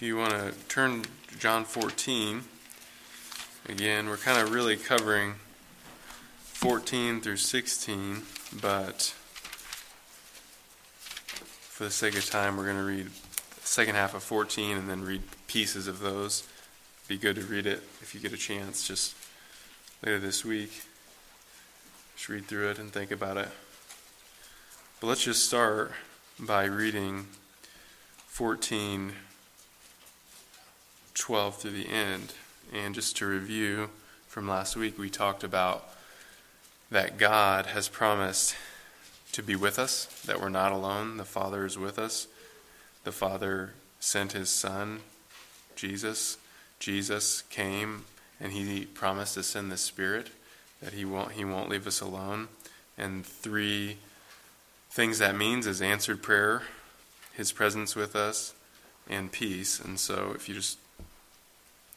if 0.00 0.06
you 0.06 0.16
want 0.16 0.30
to 0.30 0.50
turn 0.66 1.02
to 1.28 1.38
John 1.38 1.62
14, 1.62 2.40
again, 3.68 4.08
we're 4.08 4.16
kind 4.16 4.40
of 4.40 4.50
really 4.50 4.78
covering 4.78 5.34
14 6.38 7.20
through 7.20 7.36
16, 7.36 8.22
but 8.62 9.14
for 10.94 11.84
the 11.84 11.90
sake 11.90 12.16
of 12.16 12.24
time, 12.30 12.56
we're 12.56 12.64
going 12.64 12.78
to 12.78 12.82
read 12.82 13.08
the 13.08 13.66
second 13.66 13.94
half 13.94 14.14
of 14.14 14.22
14 14.22 14.78
and 14.78 14.88
then 14.88 15.02
read 15.02 15.20
pieces 15.48 15.86
of 15.86 16.00
those. 16.00 16.48
Be 17.06 17.18
good 17.18 17.36
to 17.36 17.42
read 17.42 17.66
it 17.66 17.82
if 18.00 18.14
you 18.14 18.22
get 18.22 18.32
a 18.32 18.38
chance, 18.38 18.88
just 18.88 19.14
later 20.02 20.18
this 20.18 20.46
week. 20.46 20.80
Just 22.16 22.30
read 22.30 22.46
through 22.46 22.70
it 22.70 22.78
and 22.78 22.90
think 22.90 23.10
about 23.10 23.36
it. 23.36 23.50
But 24.98 25.08
let's 25.08 25.24
just 25.24 25.44
start 25.44 25.92
by 26.38 26.64
reading 26.64 27.26
14, 28.28 29.12
12 31.20 31.56
through 31.56 31.70
the 31.72 31.88
end. 31.88 32.32
And 32.72 32.94
just 32.94 33.16
to 33.18 33.26
review 33.26 33.90
from 34.26 34.48
last 34.48 34.74
week, 34.74 34.98
we 34.98 35.10
talked 35.10 35.44
about 35.44 35.88
that 36.90 37.18
God 37.18 37.66
has 37.66 37.88
promised 37.88 38.56
to 39.32 39.42
be 39.42 39.54
with 39.54 39.78
us, 39.78 40.06
that 40.26 40.40
we're 40.40 40.48
not 40.48 40.72
alone. 40.72 41.18
The 41.18 41.24
Father 41.24 41.64
is 41.64 41.78
with 41.78 41.98
us. 41.98 42.26
The 43.04 43.12
Father 43.12 43.74
sent 44.00 44.32
his 44.32 44.48
Son, 44.48 45.00
Jesus. 45.76 46.38
Jesus 46.78 47.42
came 47.42 48.04
and 48.40 48.52
he 48.52 48.86
promised 48.86 49.34
to 49.34 49.42
send 49.42 49.70
the 49.70 49.76
Spirit, 49.76 50.30
that 50.82 50.94
he 50.94 51.04
won't, 51.04 51.32
he 51.32 51.44
won't 51.44 51.68
leave 51.68 51.86
us 51.86 52.00
alone. 52.00 52.48
And 52.96 53.24
three 53.26 53.98
things 54.90 55.18
that 55.18 55.36
means 55.36 55.66
is 55.66 55.82
answered 55.82 56.22
prayer, 56.22 56.62
his 57.34 57.52
presence 57.52 57.94
with 57.94 58.16
us, 58.16 58.54
and 59.08 59.30
peace. 59.30 59.78
And 59.78 60.00
so 60.00 60.32
if 60.34 60.48
you 60.48 60.54
just 60.54 60.78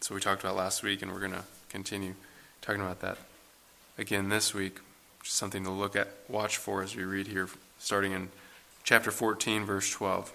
so 0.03 0.13
we 0.13 0.19
talked 0.19 0.43
about 0.43 0.57
last 0.57 0.83
week 0.83 1.01
and 1.01 1.13
we're 1.13 1.21
going 1.21 1.31
to 1.31 1.45
continue 1.69 2.13
talking 2.61 2.81
about 2.81 2.99
that 2.99 3.17
again 3.97 4.27
this 4.27 4.53
week. 4.53 4.81
Just 5.23 5.37
something 5.37 5.63
to 5.63 5.69
look 5.69 5.95
at, 5.95 6.09
watch 6.27 6.57
for 6.57 6.83
as 6.83 6.93
we 6.93 7.05
read 7.05 7.27
here 7.27 7.47
starting 7.79 8.11
in 8.11 8.27
chapter 8.83 9.11
14 9.11 9.63
verse 9.63 9.89
12. 9.91 10.33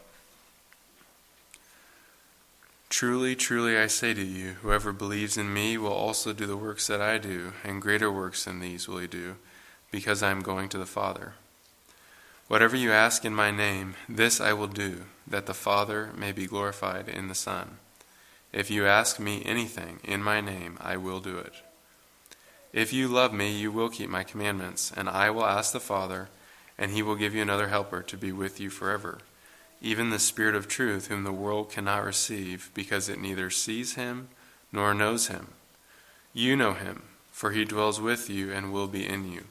Truly, 2.88 3.36
truly 3.36 3.76
I 3.76 3.88
say 3.88 4.14
to 4.14 4.24
you, 4.24 4.52
whoever 4.62 4.90
believes 4.90 5.36
in 5.36 5.52
me 5.52 5.76
will 5.76 5.92
also 5.92 6.32
do 6.32 6.46
the 6.46 6.56
works 6.56 6.86
that 6.86 7.02
I 7.02 7.18
do, 7.18 7.52
and 7.62 7.82
greater 7.82 8.10
works 8.10 8.46
than 8.46 8.60
these 8.60 8.88
will 8.88 8.96
he 8.96 9.06
do, 9.06 9.36
because 9.90 10.22
I 10.22 10.30
am 10.30 10.40
going 10.40 10.70
to 10.70 10.78
the 10.78 10.86
Father. 10.86 11.34
Whatever 12.46 12.74
you 12.74 12.90
ask 12.90 13.26
in 13.26 13.34
my 13.34 13.50
name, 13.50 13.96
this 14.08 14.40
I 14.40 14.54
will 14.54 14.66
do, 14.66 15.02
that 15.26 15.44
the 15.44 15.52
Father 15.52 16.08
may 16.16 16.32
be 16.32 16.46
glorified 16.46 17.10
in 17.10 17.28
the 17.28 17.34
Son. 17.34 17.76
If 18.52 18.70
you 18.70 18.86
ask 18.86 19.20
me 19.20 19.42
anything 19.44 20.00
in 20.04 20.22
my 20.22 20.40
name, 20.40 20.78
I 20.80 20.96
will 20.96 21.20
do 21.20 21.36
it. 21.38 21.52
If 22.72 22.92
you 22.92 23.08
love 23.08 23.32
me, 23.32 23.50
you 23.50 23.70
will 23.70 23.88
keep 23.88 24.08
my 24.08 24.24
commandments, 24.24 24.92
and 24.94 25.08
I 25.08 25.30
will 25.30 25.44
ask 25.44 25.72
the 25.72 25.80
Father, 25.80 26.28
and 26.78 26.90
he 26.92 27.02
will 27.02 27.16
give 27.16 27.34
you 27.34 27.42
another 27.42 27.68
helper 27.68 28.02
to 28.02 28.16
be 28.16 28.32
with 28.32 28.60
you 28.60 28.70
forever, 28.70 29.18
even 29.82 30.10
the 30.10 30.18
Spirit 30.18 30.54
of 30.54 30.68
truth, 30.68 31.08
whom 31.08 31.24
the 31.24 31.32
world 31.32 31.70
cannot 31.70 32.04
receive, 32.04 32.70
because 32.74 33.08
it 33.08 33.20
neither 33.20 33.50
sees 33.50 33.94
him 33.94 34.28
nor 34.72 34.94
knows 34.94 35.28
him. 35.28 35.48
You 36.32 36.56
know 36.56 36.72
him, 36.72 37.02
for 37.32 37.50
he 37.50 37.64
dwells 37.64 38.00
with 38.00 38.30
you 38.30 38.52
and 38.52 38.72
will 38.72 38.88
be 38.88 39.06
in 39.06 39.30
you. 39.30 39.44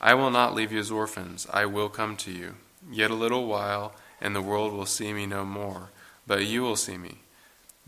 I 0.00 0.14
will 0.14 0.30
not 0.30 0.54
leave 0.54 0.72
you 0.72 0.78
as 0.78 0.90
orphans, 0.90 1.46
I 1.52 1.66
will 1.66 1.88
come 1.88 2.16
to 2.18 2.32
you. 2.32 2.54
Yet 2.90 3.10
a 3.10 3.14
little 3.14 3.46
while, 3.46 3.92
and 4.20 4.34
the 4.34 4.42
world 4.42 4.72
will 4.72 4.86
see 4.86 5.12
me 5.12 5.26
no 5.26 5.44
more, 5.44 5.90
but 6.26 6.46
you 6.46 6.62
will 6.62 6.76
see 6.76 6.96
me. 6.96 7.18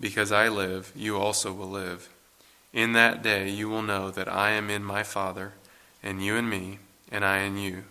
Because 0.02 0.32
I 0.32 0.48
live, 0.48 0.92
you 0.96 1.16
also 1.16 1.52
will 1.52 1.70
live. 1.70 2.08
In 2.72 2.92
that 2.92 3.22
day 3.22 3.48
you 3.48 3.68
will 3.68 3.82
know 3.82 4.10
that 4.10 4.28
I 4.28 4.50
am 4.50 4.68
in 4.68 4.82
my 4.82 5.04
Father, 5.04 5.52
and 6.02 6.20
you 6.20 6.34
in 6.34 6.50
me, 6.50 6.80
and 7.12 7.24
I 7.24 7.38
in 7.38 7.56
you. 7.56 7.84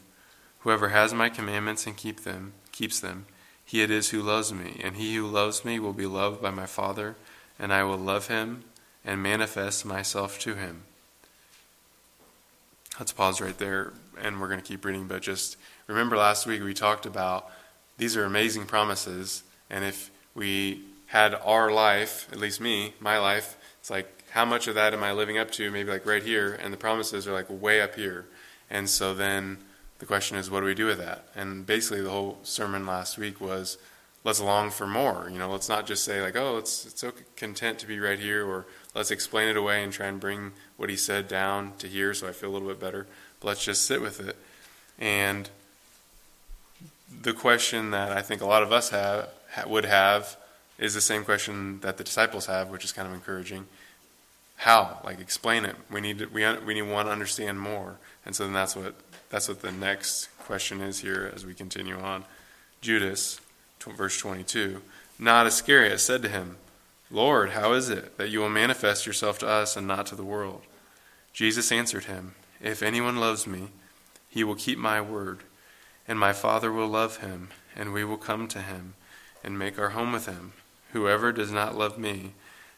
Whoever 0.60 0.90
has 0.90 1.14
my 1.14 1.30
commandments 1.30 1.88
and 1.88 1.96
keep 1.96 2.20
them, 2.20 2.52
keeps 2.74 3.00
them, 3.00 3.28
he 3.64 3.82
it 3.82 3.90
is 3.90 4.10
who 4.10 4.22
loves 4.22 4.52
me, 4.52 4.82
and 4.84 4.98
he 4.98 5.16
who 5.16 5.26
loves 5.26 5.64
me 5.64 5.80
will 5.80 5.94
be 5.94 6.06
loved 6.06 6.42
by 6.42 6.52
my 6.52 6.66
Father, 6.66 7.16
and 7.58 7.72
I 7.72 7.86
will 7.86 7.98
love 7.98 8.28
him 8.28 8.66
and 9.06 9.24
manifest 9.24 9.86
myself 9.86 10.38
to 10.40 10.56
him. 10.56 10.82
Let's 13.00 13.14
pause 13.14 13.40
right 13.40 13.58
there 13.58 13.94
and 14.22 14.40
we're 14.40 14.50
going 14.50 14.60
to 14.60 14.68
keep 14.68 14.84
reading, 14.84 15.08
but 15.08 15.22
just 15.22 15.56
remember 15.88 16.18
last 16.18 16.46
week 16.46 16.62
we 16.62 16.74
talked 16.74 17.06
about 17.06 17.50
these 17.98 18.18
are 18.18 18.26
amazing 18.26 18.66
promises, 18.66 19.44
and 19.70 19.86
if 19.86 20.12
we 20.36 20.82
had 21.12 21.36
our 21.36 21.70
life, 21.72 22.30
at 22.32 22.40
least 22.40 22.62
me, 22.62 22.94
my 23.02 23.18
life, 23.18 23.58
it's 23.82 23.90
like 23.90 24.24
how 24.32 24.46
much 24.46 24.68
of 24.68 24.76
that 24.76 24.94
am 24.94 25.04
I 25.04 25.12
living 25.12 25.38
up 25.38 25.52
to? 25.52 25.70
Maybe 25.70 25.92
like 25.92 26.06
right 26.06 26.24
here, 26.24 26.54
and 26.54 26.72
the 26.72 26.78
promises 26.78 27.28
are 27.28 27.34
like 27.34 27.48
way 27.50 27.82
up 27.82 27.96
here. 27.96 28.28
And 28.70 28.90
so 28.90 29.14
then 29.14 29.58
the 30.00 30.06
question 30.06 30.38
is, 30.38 30.50
what 30.50 30.62
do 30.62 30.68
we 30.68 30.74
do 30.74 30.86
with 30.86 31.00
that? 31.00 31.28
And 31.36 31.66
basically, 31.66 32.02
the 32.02 32.10
whole 32.10 32.40
sermon 32.44 32.86
last 32.86 33.18
week 33.18 33.42
was, 33.42 33.78
let's 34.24 34.40
long 34.40 34.72
for 34.72 34.88
more. 34.88 35.30
You 35.30 35.38
know, 35.38 35.52
let's 35.52 35.68
not 35.68 35.86
just 35.86 36.06
say 36.06 36.22
like, 36.22 36.38
oh, 36.38 36.58
it's 36.58 36.86
it's 36.86 37.02
so 37.02 37.12
content 37.36 37.80
to 37.80 37.88
be 37.88 38.00
right 38.00 38.20
here, 38.20 38.48
or 38.48 38.66
let's 38.96 39.12
explain 39.12 39.50
it 39.50 39.58
away 39.58 39.84
and 39.84 39.92
try 39.92 40.08
and 40.08 40.18
bring 40.18 40.54
what 40.78 40.90
he 40.90 40.96
said 40.96 41.28
down 41.28 41.74
to 41.80 41.88
here, 41.88 42.14
so 42.14 42.26
I 42.26 42.32
feel 42.32 42.52
a 42.52 42.54
little 42.54 42.70
bit 42.70 42.80
better. 42.80 43.06
But 43.42 43.50
let's 43.50 43.66
just 43.66 43.86
sit 43.86 44.02
with 44.02 44.26
it. 44.26 44.38
And 44.98 45.50
the 47.22 47.34
question 47.34 47.92
that 47.92 48.14
I 48.14 48.22
think 48.22 48.42
a 48.42 48.46
lot 48.46 48.64
of 48.64 48.72
us 48.72 48.92
have 48.92 49.28
would 49.68 49.84
have 49.84 50.38
is 50.82 50.94
the 50.94 51.02
same 51.02 51.24
question 51.24 51.80
that 51.82 51.98
the 51.98 52.04
disciples 52.04 52.48
have, 52.48 52.70
which 52.70 52.84
is 52.84 52.92
kind 52.92 53.08
of 53.08 53.14
encouraging. 53.14 53.68
How? 54.58 55.00
Like 55.06 55.22
explain 55.22 55.64
it. 55.64 55.76
We 55.90 56.02
need 56.02 56.20
to, 56.20 56.26
we 56.26 56.46
we 56.60 56.74
need 56.74 56.82
want 56.82 57.08
to 57.08 57.12
understand 57.12 57.62
more. 57.62 57.98
And 58.26 58.36
so 58.36 58.44
then 58.44 58.54
that's 58.54 58.76
what 58.76 58.96
that's 59.30 59.48
what 59.48 59.62
the 59.62 59.72
next 59.72 60.28
question 60.40 60.82
is 60.82 61.00
here 61.00 61.32
as 61.34 61.46
we 61.46 61.54
continue 61.54 61.98
on. 61.98 62.26
Judas, 62.82 63.40
verse 63.80 64.18
22. 64.18 64.82
Not 65.18 65.46
Iscariot 65.46 66.00
said 66.00 66.24
to 66.24 66.30
him, 66.30 66.58
Lord, 67.12 67.52
how 67.52 67.74
is 67.74 67.90
it 67.90 68.18
that 68.18 68.30
you 68.30 68.40
will 68.40 68.50
manifest 68.50 69.06
yourself 69.06 69.38
to 69.40 69.48
us 69.48 69.78
and 69.78 69.88
not 69.88 70.08
to 70.08 70.16
the 70.16 70.24
world? 70.24 70.64
Jesus 71.34 71.72
answered 71.72 72.06
him, 72.06 72.34
If 72.60 72.82
anyone 72.82 73.18
loves 73.18 73.46
me, 73.46 73.70
he 74.30 74.44
will 74.44 74.56
keep 74.56 74.78
my 74.78 75.00
word, 75.00 75.42
and 76.08 76.18
my 76.18 76.34
Father 76.34 76.72
will 76.72 76.88
love 76.88 77.18
him, 77.18 77.50
and 77.76 77.94
we 77.94 78.04
will 78.04 78.18
come 78.18 78.48
to 78.48 78.62
him 78.62 78.96
and 79.44 79.60
make 79.60 79.78
our 79.78 79.90
home 79.90 80.12
with 80.12 80.26
him. 80.26 80.54
Whoever 80.94 81.32
does 81.32 81.52
not 81.52 81.78
love 81.78 81.98
me 81.98 82.34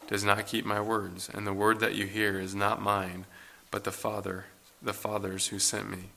does 0.06 0.24
not 0.24 0.46
keep 0.46 0.64
my 0.64 0.80
words, 0.80 1.28
and 1.32 1.46
the 1.46 1.52
word 1.52 1.80
that 1.80 1.94
you 1.94 2.06
hear 2.06 2.38
is 2.38 2.54
not 2.54 2.80
mine, 2.80 3.26
but 3.70 3.84
the 3.84 3.92
Father, 3.92 4.46
the 4.80 4.92
Father's 4.92 5.48
who 5.48 5.58
sent 5.58 5.90
me. 5.90 6.10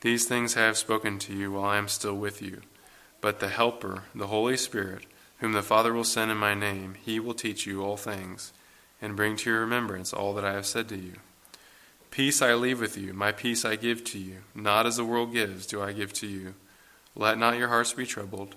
These 0.00 0.26
things 0.26 0.56
I 0.56 0.60
have 0.60 0.78
spoken 0.78 1.18
to 1.20 1.34
you 1.34 1.52
while 1.52 1.64
I 1.64 1.76
am 1.76 1.88
still 1.88 2.14
with 2.14 2.40
you. 2.40 2.62
But 3.20 3.40
the 3.40 3.48
Helper, 3.48 4.04
the 4.14 4.28
Holy 4.28 4.56
Spirit, 4.56 5.04
whom 5.38 5.52
the 5.52 5.62
Father 5.62 5.92
will 5.92 6.04
send 6.04 6.30
in 6.30 6.38
my 6.38 6.54
name, 6.54 6.94
he 7.02 7.20
will 7.20 7.34
teach 7.34 7.66
you 7.66 7.82
all 7.82 7.98
things, 7.98 8.52
and 9.02 9.16
bring 9.16 9.36
to 9.36 9.50
your 9.50 9.60
remembrance 9.60 10.14
all 10.14 10.32
that 10.34 10.44
I 10.44 10.54
have 10.54 10.66
said 10.66 10.88
to 10.88 10.96
you. 10.96 11.14
Peace 12.10 12.40
I 12.40 12.54
leave 12.54 12.80
with 12.80 12.96
you, 12.96 13.12
my 13.12 13.30
peace 13.30 13.64
I 13.64 13.76
give 13.76 14.04
to 14.04 14.18
you. 14.18 14.38
Not 14.54 14.86
as 14.86 14.96
the 14.96 15.04
world 15.04 15.32
gives, 15.34 15.66
do 15.66 15.82
I 15.82 15.92
give 15.92 16.14
to 16.14 16.26
you. 16.26 16.54
Let 17.14 17.38
not 17.38 17.58
your 17.58 17.68
hearts 17.68 17.92
be 17.92 18.06
troubled 18.06 18.56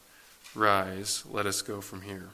Rise, 0.53 1.23
let 1.31 1.45
us 1.45 1.61
go 1.61 1.79
from 1.79 2.01
here. 2.01 2.29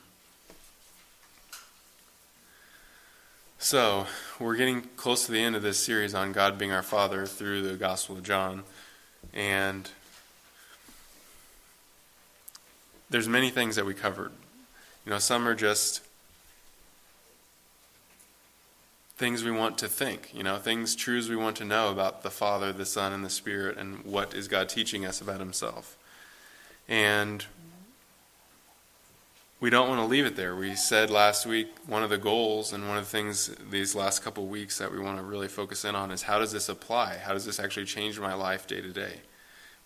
So, 3.60 4.08
we're 4.40 4.56
getting 4.56 4.81
close 4.96 5.25
to 5.28 5.31
the 5.31 5.40
end 5.40 5.56
of 5.56 5.62
this 5.62 5.78
series 5.78 6.16
on 6.16 6.31
God 6.31 6.58
being 6.58 6.72
our 6.72 6.81
Father 6.81 7.28
through 7.28 7.68
the 7.68 7.75
Gospel 7.75 8.18
of 8.18 8.24
John. 8.24 8.64
And 9.34 9.90
there's 13.10 13.28
many 13.28 13.52
things 13.52 13.75
that 13.75 13.86
we 13.86 13.94
covered. 13.94 14.31
You 15.06 15.12
know, 15.12 15.20
some 15.20 15.48
are 15.48 15.56
just 15.56 16.02
things 19.16 19.44
we 19.44 19.52
want 19.52 19.78
to 19.80 19.88
think, 19.88 20.31
you 20.34 20.44
know, 20.44 20.58
things, 20.58 20.96
truths 20.96 21.30
we 21.30 21.36
want 21.36 21.56
to 21.58 21.66
know 21.66 21.92
about 21.92 22.24
the 22.24 22.30
Father, 22.31 22.74
the 22.74 22.86
Son, 22.86 23.13
and 23.13 23.24
the 23.24 23.30
Spirit, 23.30 23.78
and 23.78 24.04
what 24.06 24.34
is 24.34 24.48
God 24.48 24.70
teaching 24.70 25.06
us 25.06 25.22
about 25.22 25.40
Himself. 25.40 25.98
And 26.88 27.46
we 29.59 29.71
don't 29.71 29.89
want 29.89 30.00
to 30.00 30.06
leave 30.06 30.25
it 30.25 30.36
there. 30.36 30.56
We 30.56 30.75
said 30.75 31.09
last 31.09 31.45
week 31.45 31.69
one 31.88 32.04
of 32.04 32.12
the 32.12 32.18
goals 32.18 32.74
and 32.74 32.88
one 32.88 32.98
of 32.98 33.06
the 33.06 33.09
things 33.09 33.50
these 33.71 33.95
last 33.95 34.24
couple 34.24 34.45
weeks 34.45 34.77
that 34.77 34.92
we 34.92 35.00
want 35.00 35.18
to 35.18 35.24
really 35.24 35.48
focus 35.48 35.83
in 35.83 35.95
on 35.95 36.12
is 36.12 36.24
how 36.24 36.38
does 36.38 36.51
this 36.51 36.69
apply? 36.69 37.18
How 37.18 37.33
does 37.33 37.45
this 37.45 37.59
actually 37.59 37.88
change 37.88 38.19
my 38.19 38.36
life 38.36 38.68
day 38.68 38.81
to 38.81 38.92
day? 38.92 39.21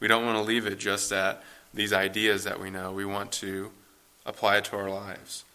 We 0.01 0.09
don't 0.09 0.25
want 0.25 0.38
to 0.38 0.44
leave 0.44 0.65
it 0.65 0.77
just 0.77 1.12
at 1.13 1.41
these 1.73 1.94
ideas 1.94 2.44
that 2.44 2.59
we 2.59 2.69
know. 2.69 2.91
We 2.91 3.06
want 3.06 3.31
to 3.33 3.71
apply 4.25 4.57
it 4.57 4.65
to 4.65 4.75
our 4.75 4.89
lives. 4.89 5.45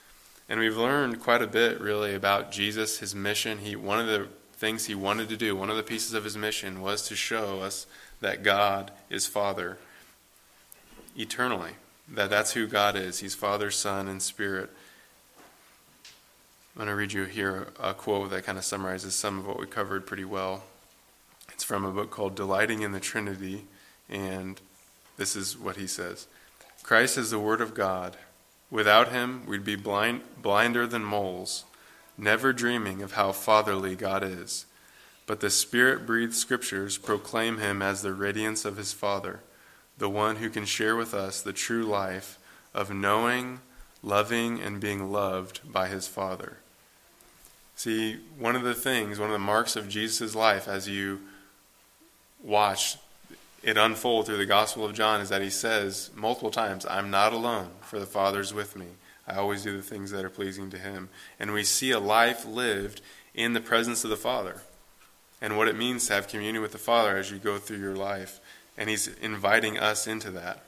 And 0.49 0.61
we've 0.61 0.77
learned 0.77 1.21
quite 1.21 1.43
a 1.43 1.47
bit 1.47 1.79
really 1.81 2.15
about 2.15 2.53
Jesus, 2.53 3.01
his 3.01 3.15
mission. 3.15 3.59
He 3.59 3.77
one 3.77 4.01
of 4.01 4.07
the 4.07 4.29
things 4.55 4.87
he 4.87 4.95
wanted 4.95 5.29
to 5.29 5.37
do, 5.37 5.55
one 5.55 5.69
of 5.69 5.77
the 5.77 5.83
pieces 5.83 6.15
of 6.15 6.25
his 6.25 6.39
mission 6.39 6.81
was 6.81 7.07
to 7.09 7.17
show 7.17 7.61
us 7.61 7.87
that 8.21 8.43
God 8.43 8.93
is 9.11 9.27
Father 9.27 9.77
eternally 11.19 11.73
that 12.09 12.31
that's 12.31 12.53
who 12.53 12.67
God 12.67 12.97
is. 12.97 13.19
He's 13.19 13.35
Father, 13.35 13.71
Son, 13.71 14.09
and 14.09 14.23
Spirit. 14.23 14.71
I'm 16.75 16.81
going 16.81 16.89
to 16.89 16.95
read 16.95 17.13
you 17.13 17.25
here 17.25 17.69
a 17.81 17.95
quote 17.95 18.31
that 18.31 18.45
kind 18.45 18.59
of 18.59 18.65
summarizes 18.65 19.15
some 19.15 19.39
of 19.39 19.47
what 19.47 19.59
we 19.59 19.67
covered 19.67 20.07
pretty 20.07 20.25
well. 20.25 20.65
It's 21.53 21.65
from 21.65 21.85
a 21.85 21.91
book 21.91 22.11
called 22.11 22.35
Delighting 22.35 22.83
in 22.83 22.93
the 22.93 23.01
Trinity, 23.01 23.65
and 24.11 24.61
this 25.17 25.35
is 25.35 25.59
what 25.59 25.77
he 25.77 25.87
says 25.87 26.27
Christ 26.83 27.17
is 27.19 27.31
the 27.31 27.39
Word 27.39 27.61
of 27.61 27.75
God. 27.75 28.17
Without 28.71 29.11
him, 29.11 29.47
we'd 29.47 29.65
be 29.65 29.77
blind, 29.77 30.21
blinder 30.43 30.87
than 30.87 31.05
moles, 31.05 31.65
never 32.19 32.53
dreaming 32.53 33.01
of 33.01 33.13
how 33.13 33.33
fatherly 33.33 33.95
God 33.95 34.23
is. 34.23 34.67
But 35.27 35.41
the 35.41 35.51
Spirit 35.51 36.05
breathed 36.05 36.35
scriptures 36.35 36.99
proclaim 36.99 37.59
him 37.59 37.81
as 37.81 38.03
the 38.03 38.13
radiance 38.13 38.65
of 38.65 38.77
his 38.77 38.93
Father 38.93 39.41
the 39.99 40.09
one 40.09 40.37
who 40.37 40.51
can 40.51 40.65
share 40.65 40.97
with 40.97 41.15
us 41.15 41.41
the 41.41 41.53
true 41.53 41.85
life 41.85 42.39
of 42.75 42.93
knowing, 42.93 43.61
loving, 44.03 44.61
and 44.61 44.81
being 44.81 45.11
loved 45.11 45.61
by 45.71 45.89
his 45.89 46.07
Father. 46.07 46.59
See, 47.75 48.19
one 48.39 48.57
of 48.57 48.63
the 48.63 48.75
things, 48.75 49.19
one 49.19 49.29
of 49.29 49.35
the 49.35 49.39
marks 49.39 49.77
of 49.77 49.89
Jesus' 49.89 50.35
life 50.35 50.69
as 50.69 50.89
you 50.89 51.21
watch 52.43 52.97
it 53.63 53.77
unfold 53.77 54.27
through 54.27 54.37
the 54.37 54.47
Gospel 54.47 54.85
of 54.85 54.95
John 54.95 55.21
is 55.21 55.29
that 55.29 55.43
he 55.43 55.51
says 55.51 56.11
multiple 56.15 56.51
times, 56.51 56.87
I'm 56.87 57.11
not 57.11 57.33
alone, 57.33 57.71
for 57.81 57.99
the 57.99 58.07
Father's 58.07 58.55
with 58.55 58.77
me. 58.77 58.87
I 59.27 59.37
always 59.37 59.65
do 59.65 59.77
the 59.77 59.83
things 59.83 60.13
that 60.13 60.25
are 60.25 60.31
pleasing 60.31 60.71
to 60.71 60.79
him. 60.79 61.09
And 61.41 61.53
we 61.53 61.65
see 61.65 61.91
a 61.91 61.99
life 61.99 62.47
lived 62.47 63.01
in 63.35 63.55
the 63.55 63.61
presence 63.61 64.05
of 64.05 64.11
the 64.11 64.17
Father 64.17 64.63
and 65.43 65.57
what 65.57 65.69
it 65.69 65.77
means 65.77 66.07
to 66.07 66.15
have 66.15 66.29
communion 66.29 66.63
with 66.63 66.73
the 66.73 66.79
Father 66.79 67.17
as 67.17 67.31
you 67.31 67.39
go 67.39 67.59
through 67.59 67.79
your 67.79 67.97
life. 67.97 68.41
And 68.79 68.91
he's 68.91 69.09
inviting 69.09 69.79
us 69.79 70.07
into 70.07 70.31
that. 70.33 70.63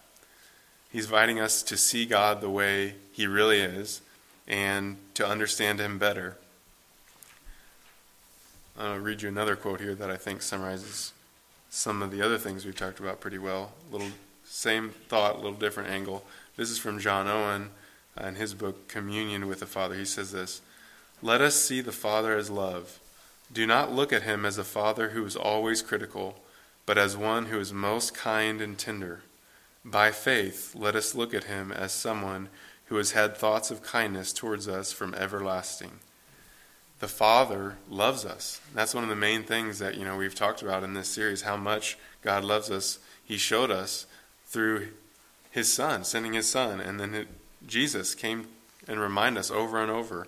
He's 0.91 1.05
inviting 1.05 1.39
us 1.39 1.63
to 1.65 1.77
see 1.77 2.07
God 2.07 2.41
the 2.41 2.49
way 2.49 2.95
he 3.13 3.27
really 3.27 3.61
is 3.61 4.01
and 4.47 4.97
to 5.15 5.27
understand 5.27 5.79
him 5.79 5.99
better. 5.99 6.37
I'll 8.79 8.99
read 8.99 9.23
you 9.23 9.29
another 9.29 9.57
quote 9.57 9.81
here 9.81 9.95
that 9.95 10.11
I 10.11 10.17
think 10.17 10.41
summarizes 10.41 11.13
some 11.69 12.03
of 12.03 12.11
the 12.11 12.23
other 12.23 12.39
things 12.39 12.65
we've 12.65 12.77
talked 12.77 13.01
about 13.01 13.21
pretty 13.21 13.39
well. 13.39 13.73
A 13.89 13.93
little 13.93 14.13
same 14.45 14.91
thought, 15.09 15.35
a 15.35 15.39
little 15.39 15.53
different 15.53 15.91
angle. 15.91 16.25
This 16.57 16.71
is 16.71 16.79
from 16.79 16.99
John 16.99 17.29
Owen 17.29 17.71
in 18.19 18.37
his 18.37 18.55
book 18.55 18.89
Communion 18.89 19.47
with 19.47 19.61
the 19.61 19.67
Father. 19.67 19.95
He 19.95 20.05
says 20.05 20.33
this 20.33 20.63
Let 21.23 21.41
us 21.41 21.55
see 21.55 21.81
the 21.81 21.93
Father 21.93 22.37
as 22.37 22.51
love. 22.51 22.99
Do 23.53 23.67
not 23.67 23.93
look 23.93 24.13
at 24.13 24.23
him 24.23 24.45
as 24.45 24.59
a 24.59 24.65
father 24.65 25.11
who 25.11 25.25
is 25.25 25.37
always 25.37 25.83
critical 25.83 26.37
but 26.89 26.97
as 26.97 27.15
one 27.15 27.45
who 27.45 27.61
is 27.61 27.71
most 27.71 28.15
kind 28.15 28.63
and 28.63 28.79
tender. 28.79 29.21
By 29.85 30.11
faith, 30.11 30.75
let 30.75 30.97
us 30.97 31.15
look 31.15 31.35
at 31.35 31.45
him 31.45 31.71
as 31.71 31.93
someone 31.93 32.49
who 32.87 32.97
has 32.97 33.11
had 33.11 33.37
thoughts 33.37 33.71
of 33.71 33.83
kindness 33.83 34.33
towards 34.33 34.67
us 34.67 34.91
from 34.91 35.15
everlasting. 35.15 35.99
The 37.01 37.07
Father 37.07 37.77
loves 37.91 38.25
us. 38.25 38.63
That's 38.75 38.95
one 38.95 39.05
of 39.05 39.11
the 39.11 39.17
main 39.17 39.43
things 39.43 39.79
that 39.81 39.99
you 39.99 40.05
know 40.07 40.17
we've 40.17 40.35
talked 40.35 40.63
about 40.63 40.83
in 40.83 40.95
this 40.95 41.09
series. 41.09 41.43
How 41.43 41.59
much 41.59 41.99
God 42.23 42.43
loves 42.43 42.71
us. 42.71 43.01
He 43.23 43.37
showed 43.37 43.71
us 43.71 44.07
through 44.47 44.89
His 45.51 45.71
Son, 45.71 46.05
sending 46.05 46.33
His 46.33 46.49
Son, 46.49 46.81
and 46.81 46.99
then 46.99 47.15
it, 47.15 47.29
Jesus 47.67 48.15
came 48.15 48.47
and 48.89 48.99
reminded 48.99 49.41
us 49.41 49.51
over 49.51 49.83
and 49.83 49.91
over. 49.91 50.27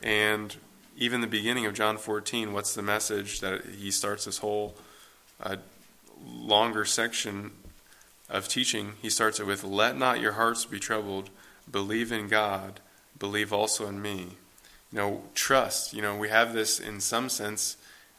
And 0.00 0.54
even 0.96 1.22
the 1.22 1.26
beginning 1.26 1.66
of 1.66 1.74
John 1.74 1.98
14, 1.98 2.52
what's 2.52 2.76
the 2.76 2.82
message 2.82 3.40
that 3.40 3.64
He 3.64 3.90
starts 3.90 4.26
this 4.26 4.38
whole 4.38 4.76
uh, 5.40 5.56
longer 6.26 6.84
section 6.84 7.52
of 8.28 8.48
teaching, 8.48 8.92
he 9.00 9.10
starts 9.10 9.40
it 9.40 9.46
with, 9.46 9.64
Let 9.64 9.96
not 9.96 10.20
your 10.20 10.32
hearts 10.32 10.64
be 10.64 10.78
troubled. 10.78 11.30
Believe 11.70 12.12
in 12.12 12.28
God. 12.28 12.80
Believe 13.18 13.52
also 13.52 13.86
in 13.86 14.00
me. 14.00 14.28
You 14.92 14.98
know, 14.98 15.22
trust. 15.34 15.92
You 15.92 16.02
know, 16.02 16.16
we 16.16 16.28
have 16.28 16.52
this, 16.52 16.80
in 16.80 17.00
some 17.00 17.28
sense, 17.28 17.76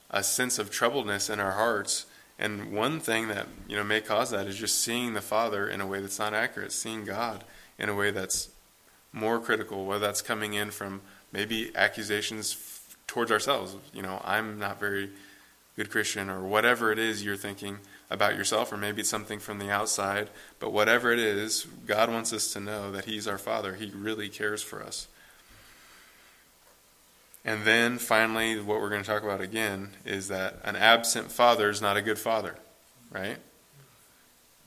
a 0.09 0.23
sense 0.23 0.59
of 0.59 0.71
troubledness 0.71 1.31
in 1.31 1.39
our 1.39 1.51
hearts. 1.51 2.05
And 2.37 2.71
one 2.71 2.99
thing 2.99 3.27
that, 3.27 3.47
you 3.67 3.75
know, 3.75 3.83
may 3.83 4.01
cause 4.01 4.31
that 4.31 4.47
is 4.47 4.55
just 4.55 4.81
seeing 4.81 5.13
the 5.13 5.21
Father 5.21 5.67
in 5.67 5.81
a 5.81 5.87
way 5.87 5.99
that's 5.99 6.19
not 6.19 6.33
accurate, 6.33 6.71
seeing 6.71 7.05
God 7.05 7.43
in 7.77 7.89
a 7.89 7.95
way 7.95 8.11
that's 8.11 8.49
more 9.11 9.39
critical, 9.39 9.85
whether 9.85 10.05
that's 10.05 10.21
coming 10.21 10.53
in 10.53 10.71
from 10.71 11.01
maybe 11.31 11.71
accusations 11.75 12.79
towards 13.07 13.31
ourselves. 13.31 13.75
You 13.93 14.03
know, 14.03 14.21
I'm 14.23 14.59
not 14.59 14.79
very 14.79 15.09
good 15.75 15.89
Christian, 15.89 16.29
or 16.29 16.41
whatever 16.41 16.91
it 16.91 16.99
is 16.99 17.23
you're 17.23 17.37
thinking 17.37 17.79
about 18.09 18.35
yourself, 18.35 18.71
or 18.71 18.77
maybe 18.77 19.01
it's 19.01 19.09
something 19.09 19.39
from 19.39 19.59
the 19.59 19.69
outside. 19.69 20.29
But 20.59 20.71
whatever 20.71 21.11
it 21.11 21.19
is, 21.19 21.67
God 21.85 22.09
wants 22.09 22.33
us 22.33 22.51
to 22.53 22.59
know 22.59 22.91
that 22.91 23.05
He's 23.05 23.27
our 23.27 23.37
Father. 23.37 23.75
He 23.75 23.91
really 23.95 24.29
cares 24.29 24.63
for 24.63 24.81
us. 24.83 25.07
And 27.45 27.63
then 27.63 27.97
finally, 27.97 28.59
what 28.59 28.81
we're 28.81 28.89
going 28.89 29.03
to 29.03 29.09
talk 29.09 29.23
about 29.23 29.41
again 29.41 29.91
is 30.05 30.27
that 30.27 30.59
an 30.63 30.75
absent 30.75 31.31
father 31.31 31.69
is 31.69 31.81
not 31.81 31.97
a 31.97 32.01
good 32.01 32.19
father, 32.19 32.55
right? 33.11 33.37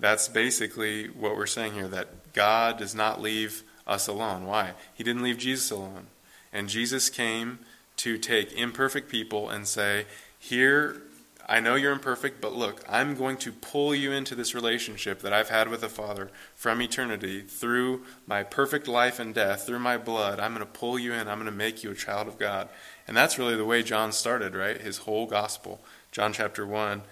That's 0.00 0.26
basically 0.26 1.08
what 1.08 1.36
we're 1.36 1.46
saying 1.46 1.74
here 1.74 1.88
that 1.88 2.32
God 2.32 2.78
does 2.78 2.94
not 2.94 3.20
leave 3.20 3.62
us 3.86 4.08
alone. 4.08 4.46
Why? 4.46 4.72
He 4.94 5.04
didn't 5.04 5.22
leave 5.22 5.38
Jesus 5.38 5.70
alone. 5.70 6.06
And 6.52 6.68
Jesus 6.68 7.08
came 7.10 7.60
to 7.98 8.18
take 8.18 8.52
imperfect 8.52 9.10
people 9.10 9.48
and 9.50 9.68
say, 9.68 10.06
here, 10.38 11.02
I 11.48 11.60
know 11.60 11.74
you're 11.74 11.92
imperfect, 11.92 12.40
but 12.40 12.54
look, 12.54 12.82
I'm 12.88 13.14
going 13.14 13.36
to 13.38 13.52
pull 13.52 13.94
you 13.94 14.12
into 14.12 14.34
this 14.34 14.54
relationship 14.54 15.20
that 15.20 15.32
I've 15.32 15.48
had 15.48 15.68
with 15.68 15.80
the 15.80 15.88
Father 15.88 16.30
from 16.54 16.80
eternity 16.80 17.40
through 17.40 18.02
my 18.26 18.42
perfect 18.42 18.88
life 18.88 19.18
and 19.18 19.34
death, 19.34 19.66
through 19.66 19.80
my 19.80 19.98
blood. 19.98 20.40
I'm 20.40 20.54
going 20.54 20.66
to 20.66 20.72
pull 20.72 20.98
you 20.98 21.12
in. 21.12 21.28
I'm 21.28 21.38
going 21.38 21.46
to 21.46 21.52
make 21.52 21.82
you 21.82 21.90
a 21.90 21.96
child 21.96 22.28
of 22.28 22.38
God. 22.38 22.68
And 23.06 23.16
that's 23.16 23.38
really 23.38 23.56
the 23.56 23.64
way 23.64 23.82
John 23.82 24.12
started, 24.12 24.54
right? 24.54 24.80
His 24.80 24.98
whole 24.98 25.26
gospel. 25.26 25.80
John 26.12 26.32
chapter 26.32 26.66
1 26.66 27.02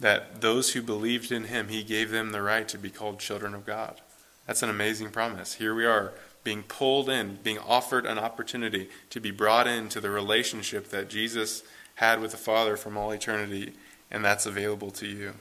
that 0.00 0.40
those 0.40 0.72
who 0.72 0.82
believed 0.82 1.30
in 1.30 1.44
him, 1.44 1.68
he 1.68 1.82
gave 1.82 2.10
them 2.10 2.32
the 2.32 2.42
right 2.42 2.66
to 2.68 2.78
be 2.78 2.90
called 2.90 3.20
children 3.20 3.54
of 3.54 3.64
God. 3.64 4.00
That's 4.46 4.62
an 4.62 4.70
amazing 4.70 5.10
promise. 5.10 5.54
Here 5.54 5.74
we 5.74 5.86
are 5.86 6.12
being 6.42 6.62
pulled 6.62 7.08
in, 7.08 7.38
being 7.42 7.58
offered 7.58 8.04
an 8.04 8.18
opportunity 8.18 8.90
to 9.10 9.20
be 9.20 9.30
brought 9.30 9.66
into 9.66 10.00
the 10.00 10.10
relationship 10.10 10.90
that 10.90 11.08
Jesus 11.08 11.62
had 11.96 12.20
with 12.20 12.32
the 12.32 12.36
Father 12.36 12.76
from 12.76 12.96
all 12.96 13.10
eternity, 13.10 13.72
and 14.10 14.24
that's 14.24 14.46
available 14.46 14.90
to 14.92 15.06
you. 15.06 15.34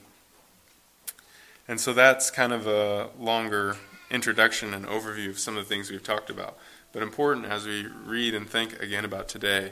And 1.67 1.79
so 1.79 1.93
that's 1.93 2.29
kind 2.29 2.51
of 2.51 2.67
a 2.67 3.09
longer 3.19 3.77
introduction 4.11 4.73
and 4.73 4.85
overview 4.85 5.29
of 5.29 5.39
some 5.39 5.57
of 5.57 5.63
the 5.63 5.69
things 5.69 5.89
we've 5.89 6.03
talked 6.03 6.29
about. 6.29 6.57
But 6.91 7.01
important 7.01 7.45
as 7.45 7.65
we 7.65 7.87
read 8.05 8.35
and 8.35 8.47
think 8.47 8.79
again 8.81 9.05
about 9.05 9.27
today, 9.27 9.71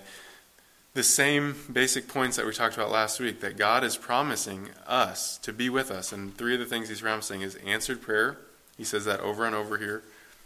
the 0.93 1.03
same 1.03 1.55
basic 1.71 2.07
points 2.07 2.35
that 2.35 2.45
we 2.45 2.51
talked 2.51 2.75
about 2.75 2.91
last 2.91 3.19
week 3.19 3.39
that 3.41 3.57
God 3.57 3.83
is 3.83 3.95
promising 3.95 4.69
us 4.87 5.37
to 5.39 5.53
be 5.53 5.69
with 5.69 5.91
us. 5.91 6.11
And 6.11 6.35
three 6.35 6.53
of 6.53 6.59
the 6.59 6.65
things 6.65 6.89
He's 6.89 7.01
promising 7.01 7.41
is 7.41 7.55
answered 7.55 8.01
prayer. 8.01 8.37
He 8.77 8.83
says 8.83 9.05
that 9.05 9.19
over 9.21 9.45
and 9.45 9.55
over 9.55 9.77
here. 9.77 10.03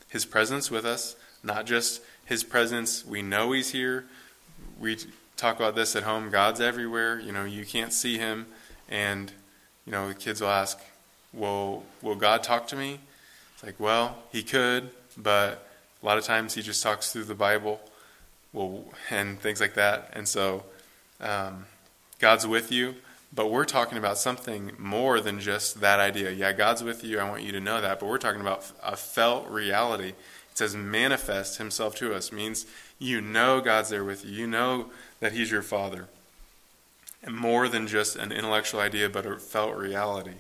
His 0.10 0.26
presence 0.26 0.70
with 0.70 0.86
us, 0.86 1.16
not 1.44 1.66
just 1.66 2.02
His 2.26 2.44
presence, 2.44 3.06
we 3.06 3.22
know 3.22 3.54
He's 3.54 3.72
here. 3.72 4.06
We 4.80 4.98
talk 5.38 5.56
about 5.58 5.76
this 5.76 5.96
at 5.96 6.04
home. 6.04 6.30
God's 6.30 6.62
everywhere. 6.62 7.20
You 7.20 7.32
know, 7.32 7.44
you 7.44 7.66
can't 7.66 7.94
see 7.94 8.18
him. 8.18 8.48
And, 8.90 9.32
you 9.86 9.92
know, 9.92 10.08
the 10.08 10.14
kids 10.14 10.42
will 10.42 10.50
ask, 10.50 10.80
well, 11.34 11.84
will 12.02 12.16
God 12.16 12.44
talk 12.44 12.68
to 12.68 12.76
me? 12.76 13.00
It's 13.54 13.64
like, 13.64 13.80
well, 13.80 14.18
he 14.32 14.44
could, 14.44 14.90
but 15.18 15.68
a 16.02 16.06
lot 16.06 16.18
of 16.18 16.24
times 16.24 16.54
he 16.54 16.62
just 16.62 16.84
talks 16.84 17.12
through 17.12 17.26
the 17.26 17.36
Bible 17.36 17.80
well, 18.56 18.86
and 19.10 19.40
things 19.40 19.60
like 19.60 19.74
that. 19.76 20.10
And 20.14 20.28
so 20.28 20.64
um, 21.20 21.66
God's 22.20 22.48
with 22.48 22.72
you, 22.72 22.96
but 23.34 23.52
we're 23.52 23.66
talking 23.66 23.98
about 23.98 24.18
something 24.18 24.72
more 24.80 25.20
than 25.20 25.40
just 25.40 25.82
that 25.82 26.00
idea. 26.00 26.32
Yeah, 26.32 26.54
God's 26.54 26.84
with 26.84 27.04
you. 27.04 27.20
I 27.20 27.30
want 27.30 27.44
you 27.44 27.52
to 27.52 27.60
know 27.60 27.82
that. 27.82 28.00
But 28.00 28.08
we're 28.08 28.18
talking 28.18 28.42
about 28.42 28.72
a 28.82 28.96
felt 28.96 29.48
reality. 29.50 30.10
It 30.10 30.58
says 30.58 30.76
manifest 30.76 31.58
himself 31.58 31.96
to 31.96 32.14
us, 32.16 32.32
means 32.32 32.66
you 32.98 33.20
know 33.20 33.60
God's 33.60 33.90
there 33.90 34.06
with 34.06 34.24
you. 34.24 34.32
You 34.32 34.48
know 34.48 34.90
that 35.20 35.34
He's 35.34 35.52
your 35.52 35.62
Father. 35.62 36.08
And 37.24 37.36
more 37.36 37.68
than 37.68 37.88
just 37.88 38.16
an 38.16 38.32
intellectual 38.32 38.80
idea, 38.80 39.10
but 39.10 39.26
a 39.26 39.38
felt 39.38 39.76
reality. 39.76 40.36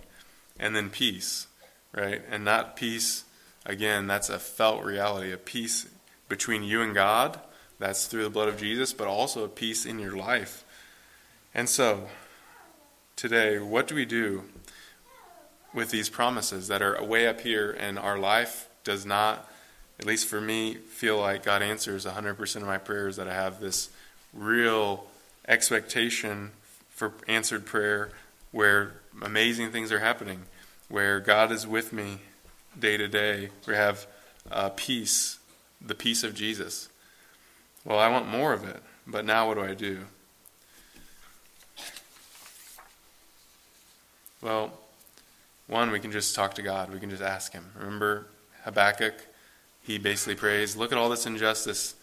And 0.59 0.75
then 0.75 0.89
peace, 0.89 1.47
right? 1.93 2.21
And 2.29 2.45
not 2.45 2.75
peace 2.75 3.23
again, 3.65 4.07
that's 4.07 4.29
a 4.29 4.39
felt 4.39 4.83
reality, 4.83 5.31
a 5.31 5.37
peace 5.37 5.87
between 6.29 6.63
you 6.63 6.81
and 6.81 6.93
God. 6.93 7.39
That's 7.79 8.05
through 8.05 8.23
the 8.23 8.29
blood 8.29 8.47
of 8.47 8.57
Jesus, 8.57 8.93
but 8.93 9.07
also 9.07 9.43
a 9.43 9.49
peace 9.49 9.85
in 9.85 9.99
your 9.99 10.15
life. 10.15 10.63
And 11.53 11.67
so, 11.67 12.07
today, 13.15 13.59
what 13.59 13.87
do 13.87 13.95
we 13.95 14.05
do 14.05 14.43
with 15.73 15.89
these 15.89 16.09
promises 16.09 16.67
that 16.69 16.81
are 16.81 17.03
way 17.03 17.27
up 17.27 17.41
here 17.41 17.75
and 17.77 17.99
our 17.99 18.17
life 18.17 18.69
does 18.83 19.05
not, 19.05 19.49
at 19.99 20.05
least 20.05 20.27
for 20.27 20.39
me, 20.39 20.75
feel 20.75 21.19
like 21.19 21.43
God 21.43 21.61
answers 21.61 22.05
100% 22.05 22.55
of 22.57 22.63
my 22.63 22.77
prayers, 22.77 23.17
that 23.17 23.27
I 23.27 23.33
have 23.33 23.59
this 23.59 23.89
real 24.35 25.07
expectation 25.47 26.51
for 26.89 27.13
answered 27.27 27.65
prayer 27.65 28.11
where 28.51 28.93
amazing 29.21 29.71
things 29.71 29.91
are 29.91 29.99
happening, 29.99 30.43
where 30.89 31.19
God 31.19 31.51
is 31.51 31.65
with 31.65 31.91
me 31.91 32.19
day 32.77 32.97
to 32.97 33.07
day. 33.07 33.49
We 33.67 33.73
have 33.73 34.05
uh, 34.51 34.69
peace, 34.75 35.39
the 35.81 35.95
peace 35.95 36.23
of 36.23 36.35
Jesus. 36.35 36.89
Well, 37.83 37.99
I 37.99 38.09
want 38.09 38.27
more 38.27 38.53
of 38.53 38.63
it, 38.63 38.81
but 39.07 39.25
now 39.25 39.47
what 39.47 39.55
do 39.55 39.63
I 39.63 39.73
do? 39.73 39.99
Well, 44.41 44.71
one, 45.67 45.89
we 45.91 45.99
can 45.99 46.11
just 46.11 46.35
talk 46.35 46.53
to 46.55 46.61
God. 46.61 46.93
We 46.93 46.99
can 46.99 47.09
just 47.09 47.23
ask 47.23 47.51
Him. 47.53 47.65
Remember 47.77 48.27
Habakkuk? 48.63 49.15
He 49.81 49.97
basically 49.97 50.35
prays, 50.35 50.75
Look 50.75 50.91
at 50.91 50.97
all 50.97 51.09
this 51.09 51.25
injustice 51.25 51.95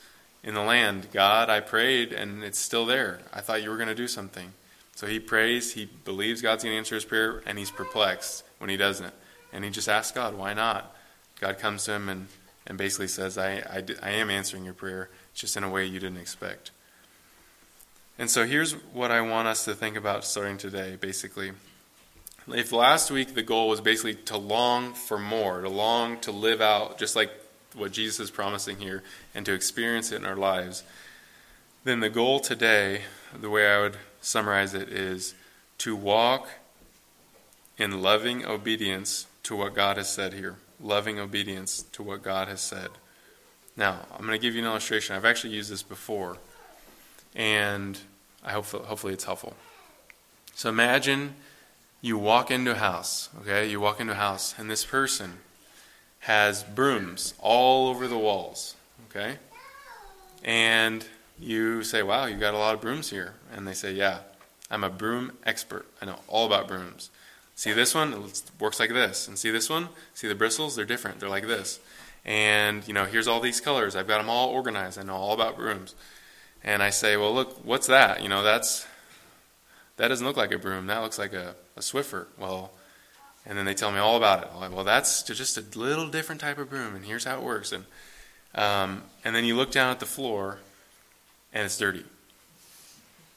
in 0.43 0.55
the 0.55 0.63
land. 0.63 1.09
God, 1.13 1.51
I 1.51 1.61
prayed, 1.61 2.13
and 2.13 2.43
it's 2.43 2.59
still 2.59 2.87
there. 2.87 3.21
I 3.33 3.41
thought 3.41 3.63
you 3.63 3.71
were 3.71 3.77
going 3.77 3.89
to 3.89 3.95
do 3.95 4.09
something. 4.09 4.53
So 4.95 5.07
he 5.07 5.21
prays, 5.21 5.73
he 5.73 5.87
believes 6.05 6.43
God's 6.43 6.65
going 6.65 6.75
to 6.75 6.79
answer 6.79 6.95
his 6.95 7.05
prayer, 7.05 7.43
and 7.47 7.59
he's 7.59 7.71
perplexed 7.71 8.45
when 8.59 8.71
he 8.71 8.77
doesn't. 8.77 9.15
And 9.53 9.65
he 9.65 9.71
just 9.71 9.89
asks 9.89 10.13
God, 10.13 10.35
Why 10.35 10.55
not? 10.55 10.95
God 11.41 11.59
comes 11.59 11.85
to 11.85 11.93
him 11.93 12.09
and, 12.09 12.29
and 12.67 12.79
basically 12.79 13.09
says, 13.09 13.37
I, 13.37 13.55
I, 13.55 13.85
I 14.03 14.11
am 14.11 14.31
answering 14.31 14.65
your 14.65 14.75
prayer, 14.75 15.11
just 15.35 15.57
in 15.57 15.65
a 15.65 15.69
way 15.69 15.85
you 15.87 15.99
didn't 15.99 16.19
expect. 16.19 16.71
And 18.19 18.31
so 18.31 18.47
here's 18.47 18.75
what 18.93 19.11
I 19.11 19.21
want 19.23 19.49
us 19.49 19.65
to 19.65 19.75
think 19.75 19.97
about 19.97 20.25
starting 20.25 20.59
today, 20.59 20.97
basically. 20.97 21.53
If 22.49 22.73
last 22.73 23.11
week 23.11 23.35
the 23.35 23.43
goal 23.43 23.69
was 23.69 23.81
basically 23.81 24.15
to 24.15 24.37
long 24.37 24.95
for 24.95 25.19
more, 25.19 25.63
to 25.63 25.69
long 25.69 26.21
to 26.21 26.33
live 26.33 26.61
out 26.61 26.99
just 26.99 27.17
like 27.17 27.31
what 27.75 27.93
Jesus 27.93 28.21
is 28.21 28.31
promising 28.31 28.79
here, 28.79 29.03
and 29.35 29.47
to 29.47 29.53
experience 29.53 30.13
it 30.13 30.17
in 30.17 30.27
our 30.27 30.37
lives, 30.37 30.83
then 31.85 32.01
the 32.01 32.11
goal 32.11 32.41
today, 32.41 33.03
the 33.39 33.51
way 33.51 33.67
I 33.67 33.81
would 33.81 33.97
summarize 34.21 34.75
it, 34.75 34.89
is 34.89 35.35
to 35.79 35.97
walk 35.97 36.49
in 37.77 38.03
loving 38.03 38.45
obedience 38.45 39.27
to 39.43 39.57
what 39.57 39.75
God 39.75 39.97
has 39.97 40.09
said 40.09 40.35
here. 40.35 40.57
Loving 40.81 41.19
obedience 41.19 41.83
to 41.93 42.03
what 42.03 42.23
God 42.23 42.49
has 42.49 42.61
said. 42.61 42.91
Now, 43.77 44.07
I'm 44.13 44.27
going 44.27 44.33
to 44.33 44.39
give 44.39 44.55
you 44.55 44.61
an 44.61 44.67
illustration. 44.67 45.17
I've 45.17 45.25
actually 45.25 45.55
used 45.55 45.71
this 45.71 45.83
before, 45.83 46.37
and 47.35 47.99
I 48.45 48.53
hope 48.53 48.67
hopefully 48.67 49.13
it's 49.13 49.25
helpful. 49.25 49.57
So 50.55 50.69
imagine 50.69 51.37
you 52.01 52.19
walk 52.19 52.51
into 52.51 52.73
a 52.73 52.79
house, 52.79 53.31
okay? 53.41 53.69
You 53.69 53.81
walk 53.81 54.01
into 54.01 54.13
a 54.13 54.17
house, 54.17 54.55
and 54.59 54.71
this 54.71 54.85
person 54.85 55.39
has 56.23 56.63
brooms 56.63 57.35
all 57.41 57.89
over 57.89 58.07
the 58.07 58.17
walls, 58.17 58.77
okay? 59.11 59.39
And 60.45 61.05
you 61.39 61.83
say, 61.83 62.03
Wow, 62.03 62.27
you 62.27 62.37
got 62.37 62.55
a 62.55 62.59
lot 62.59 62.75
of 62.75 62.81
brooms 62.81 63.11
here. 63.11 63.35
And 63.53 63.67
they 63.67 63.75
say, 63.75 63.93
Yeah, 63.93 64.19
I'm 64.71 64.85
a 64.85 64.91
broom 64.91 65.33
expert. 65.45 65.85
I 66.01 66.07
know 66.07 66.21
all 66.29 66.47
about 66.47 66.69
brooms. 66.69 67.11
See 67.57 67.73
this 67.73 67.95
one? 67.95 68.13
It 68.13 68.43
works 68.61 68.79
like 68.79 68.91
this. 68.91 69.27
And 69.27 69.37
see 69.37 69.51
this 69.51 69.69
one? 69.69 69.89
See 70.15 70.29
the 70.29 70.35
bristles? 70.35 70.77
They're 70.77 70.85
different. 70.85 71.19
They're 71.19 71.29
like 71.29 71.47
this. 71.47 71.81
And, 72.25 72.87
you 72.87 72.95
know, 72.95 73.05
here's 73.05 73.27
all 73.27 73.41
these 73.41 73.61
colors. 73.61 73.97
I've 73.97 74.07
got 74.07 74.19
them 74.19 74.31
all 74.31 74.49
organized. 74.51 74.99
I 74.99 75.03
know 75.03 75.17
all 75.17 75.35
about 75.35 75.57
brooms. 75.57 75.95
And 76.63 76.85
I 76.85 76.91
say, 76.91 77.17
Well, 77.17 77.35
look, 77.35 77.65
what's 77.65 77.89
that? 77.89 78.23
You 78.23 78.29
know, 78.29 78.45
that's 78.45 78.87
that 79.97 80.07
doesn't 80.07 80.27
look 80.27 80.37
like 80.37 80.53
a 80.53 80.59
broom. 80.59 80.87
That 80.87 81.03
looks 81.03 81.19
like 81.19 81.33
a, 81.33 81.57
a 81.77 81.81
Swiffer. 81.81 82.27
Well, 82.39 82.71
and 83.47 83.59
then 83.59 83.65
they 83.65 83.75
tell 83.75 83.91
me 83.91 83.99
all 83.99 84.17
about 84.17 84.43
it. 84.43 84.51
I'm 84.55 84.61
like, 84.61 84.75
well, 84.75 84.85
that's 84.85 85.23
just 85.23 85.59
a 85.59 85.79
little 85.79 86.09
different 86.09 86.41
type 86.41 86.59
of 86.59 86.71
broom, 86.71 86.95
and 86.95 87.05
here's 87.05 87.25
how 87.25 87.39
it 87.39 87.43
works. 87.43 87.73
And 87.73 87.85
um, 88.55 89.03
and 89.25 89.35
then 89.35 89.45
you 89.45 89.57
look 89.57 89.71
down 89.71 89.91
at 89.91 90.01
the 90.01 90.07
floor, 90.07 90.59
and 91.53 91.65
it's 91.65 91.79
dirty, 91.79 92.05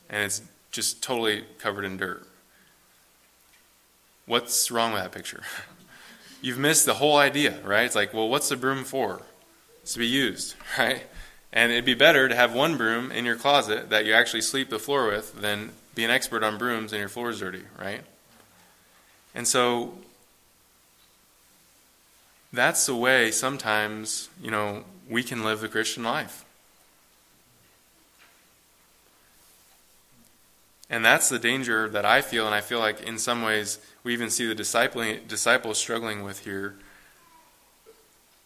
and 0.09 0.23
it's 0.23 0.41
just 0.71 1.01
totally 1.01 1.45
covered 1.57 1.85
in 1.85 1.97
dirt. 1.97 2.27
What's 4.25 4.69
wrong 4.71 4.91
with 4.91 5.01
that 5.01 5.11
picture? 5.11 5.43
You've 6.41 6.57
missed 6.59 6.85
the 6.85 6.95
whole 6.95 7.17
idea, 7.17 7.59
right? 7.63 7.85
It's 7.85 7.95
like, 7.95 8.13
well, 8.13 8.27
what's 8.27 8.49
the 8.49 8.57
broom 8.57 8.83
for? 8.83 9.21
It's 9.81 9.93
to 9.93 9.99
be 9.99 10.07
used, 10.07 10.55
right? 10.77 11.03
And 11.53 11.71
it'd 11.71 11.85
be 11.85 11.93
better 11.93 12.27
to 12.27 12.35
have 12.35 12.53
one 12.53 12.75
broom 12.75 13.11
in 13.11 13.23
your 13.23 13.37
closet 13.37 13.89
that 13.89 14.05
you 14.05 14.13
actually 14.13 14.41
sweep 14.41 14.69
the 14.69 14.79
floor 14.79 15.07
with 15.07 15.39
than 15.39 15.71
be 15.95 16.03
an 16.03 16.11
expert 16.11 16.43
on 16.43 16.57
brooms 16.57 16.91
and 16.91 16.99
your 16.99 17.07
floor 17.07 17.29
is 17.29 17.39
dirty, 17.39 17.63
right? 17.79 18.01
And 19.35 19.45
so 19.45 19.93
that's 22.53 22.85
the 22.85 22.95
way 22.95 23.31
sometimes, 23.31 24.29
you 24.41 24.49
know, 24.49 24.85
we 25.09 25.21
can 25.21 25.43
live 25.43 25.59
the 25.59 25.67
Christian 25.67 26.03
life. 26.03 26.45
And 30.89 31.03
that's 31.03 31.29
the 31.29 31.39
danger 31.39 31.89
that 31.89 32.05
I 32.05 32.21
feel, 32.21 32.45
and 32.45 32.55
I 32.55 32.61
feel 32.61 32.79
like 32.79 33.01
in 33.01 33.17
some 33.17 33.41
ways 33.41 33.79
we 34.03 34.13
even 34.13 34.29
see 34.29 34.47
the 34.47 34.55
disciples 34.55 35.77
struggling 35.77 36.23
with 36.23 36.45
here 36.45 36.75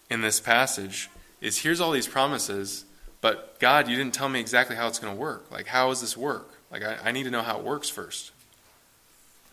in 0.09 0.21
this 0.21 0.39
passage 0.39 1.09
is 1.41 1.59
here's 1.59 1.79
all 1.79 1.91
these 1.91 2.07
promises, 2.07 2.85
but 3.21 3.59
God, 3.59 3.87
you 3.87 3.95
didn't 3.95 4.13
tell 4.13 4.29
me 4.29 4.39
exactly 4.39 4.75
how 4.75 4.87
it's 4.87 4.99
going 4.99 5.13
to 5.13 5.19
work. 5.19 5.51
Like, 5.51 5.67
how 5.67 5.89
does 5.89 6.01
this 6.01 6.17
work? 6.17 6.49
Like, 6.71 6.83
I, 6.83 6.97
I 7.05 7.11
need 7.11 7.23
to 7.23 7.31
know 7.31 7.41
how 7.41 7.57
it 7.57 7.63
works 7.63 7.89
first. 7.89 8.31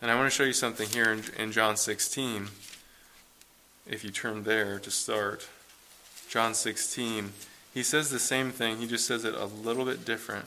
And 0.01 0.11
I 0.11 0.15
want 0.15 0.31
to 0.31 0.35
show 0.35 0.43
you 0.43 0.53
something 0.53 0.87
here 0.89 1.11
in, 1.11 1.23
in 1.37 1.51
John 1.51 1.75
16. 1.75 2.49
If 3.89 4.03
you 4.03 4.11
turn 4.11 4.43
there 4.43 4.79
to 4.79 4.91
start, 4.91 5.47
John 6.29 6.53
16, 6.53 7.31
he 7.73 7.83
says 7.83 8.09
the 8.09 8.19
same 8.19 8.51
thing, 8.51 8.77
he 8.77 8.87
just 8.87 9.07
says 9.07 9.25
it 9.25 9.33
a 9.33 9.45
little 9.45 9.85
bit 9.85 10.05
different. 10.05 10.45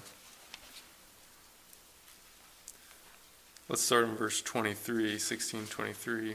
Let's 3.69 3.83
start 3.83 4.04
in 4.04 4.16
verse 4.16 4.42
23, 4.42 5.19
16 5.19 5.66
23. 5.66 6.35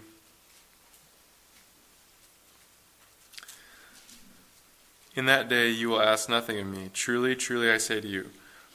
In 5.16 5.26
that 5.26 5.48
day 5.48 5.70
you 5.70 5.90
will 5.90 6.02
ask 6.02 6.30
nothing 6.30 6.60
of 6.60 6.68
me. 6.68 6.90
Truly, 6.94 7.36
truly, 7.36 7.70
I 7.70 7.78
say 7.78 8.02
to 8.02 8.08
you, 8.08 8.30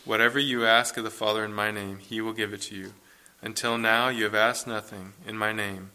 whatever 0.04 0.38
you 0.38 0.66
ask 0.66 0.96
of 0.96 1.04
the 1.04 1.10
Father 1.10 1.44
in 1.44 1.52
my 1.52 1.70
name, 1.70 1.98
he 1.98 2.20
will 2.20 2.32
give 2.32 2.52
it 2.52 2.62
to 2.62 2.74
you. 2.74 2.92
Until 3.42 3.78
now 3.78 4.08
you 4.08 4.24
have 4.24 4.34
asked 4.34 4.66
nothing 4.66 5.14
in 5.26 5.36
my 5.36 5.52
name. 5.52 5.90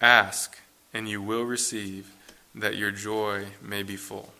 Ask, 0.00 0.58
and 0.94 1.08
you 1.08 1.20
will 1.20 1.44
receive, 1.44 2.14
that 2.54 2.76
your 2.76 2.90
joy 2.90 3.46
may 3.60 3.82
be 3.82 3.96
full. 3.96 4.32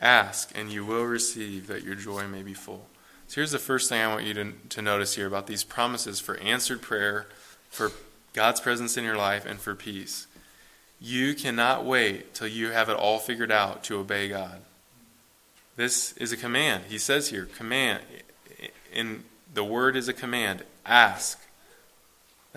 Ask, 0.00 0.52
and 0.54 0.70
you 0.70 0.84
will 0.84 1.04
receive, 1.04 1.66
that 1.66 1.82
your 1.82 1.96
joy 1.96 2.26
may 2.28 2.42
be 2.42 2.54
full. 2.54 2.86
So 3.26 3.36
here's 3.36 3.50
the 3.50 3.58
first 3.58 3.88
thing 3.88 4.00
I 4.00 4.08
want 4.08 4.24
you 4.24 4.34
to, 4.34 4.52
to 4.70 4.82
notice 4.82 5.16
here 5.16 5.26
about 5.26 5.46
these 5.46 5.64
promises 5.64 6.20
for 6.20 6.36
answered 6.38 6.80
prayer, 6.80 7.26
for 7.68 7.92
God's 8.32 8.60
presence 8.60 8.96
in 8.96 9.04
your 9.04 9.16
life, 9.16 9.44
and 9.44 9.58
for 9.58 9.74
peace. 9.74 10.28
You 11.00 11.34
cannot 11.34 11.84
wait 11.84 12.34
till 12.34 12.48
you 12.48 12.70
have 12.70 12.88
it 12.88 12.96
all 12.96 13.18
figured 13.18 13.52
out 13.52 13.84
to 13.84 13.98
obey 13.98 14.28
God. 14.28 14.60
This 15.76 16.12
is 16.12 16.32
a 16.32 16.36
command. 16.36 16.84
He 16.88 16.98
says 16.98 17.28
here, 17.30 17.44
command. 17.44 18.02
In 18.92 19.24
the 19.52 19.64
word 19.64 19.96
is 19.96 20.08
a 20.08 20.12
command. 20.12 20.64
Ask. 20.86 21.38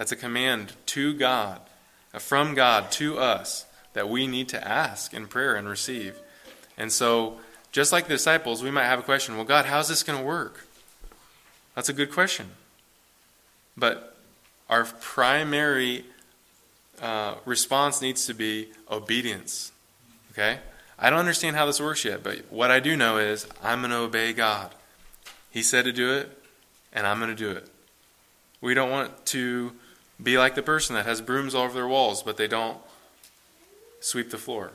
That's 0.02 0.12
a 0.12 0.16
command 0.16 0.74
to 0.88 1.14
God, 1.14 1.62
from 2.14 2.56
God 2.56 2.90
to 2.94 3.20
us, 3.20 3.68
that 3.94 4.10
we 4.10 4.26
need 4.26 4.50
to 4.50 4.68
ask 4.68 5.14
in 5.14 5.28
prayer 5.28 5.54
and 5.54 5.70
receive. 5.70 6.20
And 6.76 6.92
so, 6.92 7.38
just 7.72 7.92
like 7.92 8.06
the 8.06 8.16
disciples, 8.16 8.64
we 8.64 8.72
might 8.72 8.86
have 8.86 8.98
a 8.98 9.04
question 9.04 9.36
well, 9.36 9.46
God, 9.46 9.66
how's 9.66 9.90
this 9.90 10.02
going 10.02 10.18
to 10.18 10.26
work? 10.26 10.66
That's 11.76 11.88
a 11.88 11.94
good 11.94 12.12
question. 12.12 12.48
But 13.78 14.18
our 14.72 14.86
primary 14.86 16.04
uh, 17.00 17.36
response 17.46 18.02
needs 18.02 18.26
to 18.26 18.34
be 18.34 18.70
obedience. 18.90 19.72
Okay? 20.32 20.62
I 20.98 21.12
don't 21.12 21.20
understand 21.20 21.56
how 21.56 21.68
this 21.68 21.80
works 21.80 22.04
yet, 22.04 22.24
but 22.24 22.40
what 22.50 22.72
I 22.72 22.80
do 22.80 22.98
know 22.98 23.20
is 23.20 23.48
I'm 23.62 23.82
going 23.82 23.92
to 23.92 23.98
obey 23.98 24.34
God. 24.34 24.74
He 25.52 25.62
said 25.62 25.86
to 25.86 25.92
do 25.92 26.12
it, 26.12 26.42
and 26.92 27.06
I'm 27.06 27.20
going 27.20 27.30
to 27.30 27.36
do 27.36 27.52
it. 27.52 27.68
We 28.62 28.74
don't 28.74 28.90
want 28.90 29.28
to 29.28 29.74
be 30.22 30.38
like 30.38 30.56
the 30.56 30.64
person 30.64 30.96
that 30.96 31.06
has 31.06 31.22
brooms 31.22 31.56
all 31.56 31.64
over 31.64 31.74
their 31.74 31.88
walls, 31.88 32.24
but 32.24 32.38
they 32.38 32.48
don't 32.48 32.78
sweep 34.00 34.30
the 34.30 34.38
floor. 34.38 34.72